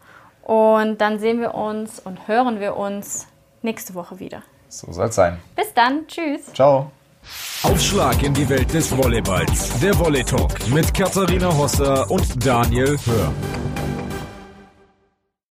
und 0.44 1.02
dann 1.02 1.20
sehen 1.20 1.42
wir 1.42 1.54
uns 1.54 2.00
und 2.00 2.30
hören 2.30 2.62
wir 2.62 2.78
uns 2.78 3.28
nächste 3.62 3.94
Woche 3.94 4.20
wieder. 4.20 4.42
So 4.70 4.92
soll 4.92 5.08
es 5.08 5.16
sein. 5.16 5.40
Bis 5.56 5.74
dann. 5.74 6.08
Tschüss. 6.08 6.54
Ciao. 6.54 6.92
Aufschlag 7.64 8.24
in 8.24 8.34
die 8.34 8.48
Welt 8.48 8.74
des 8.74 8.96
Volleyballs. 8.96 9.80
Der 9.80 9.98
Volley 9.98 10.24
Talk 10.24 10.70
mit 10.70 10.94
Katharina 10.94 11.56
Hosser 11.58 12.10
und 12.10 12.46
Daniel 12.46 12.98
Hör. 13.06 13.34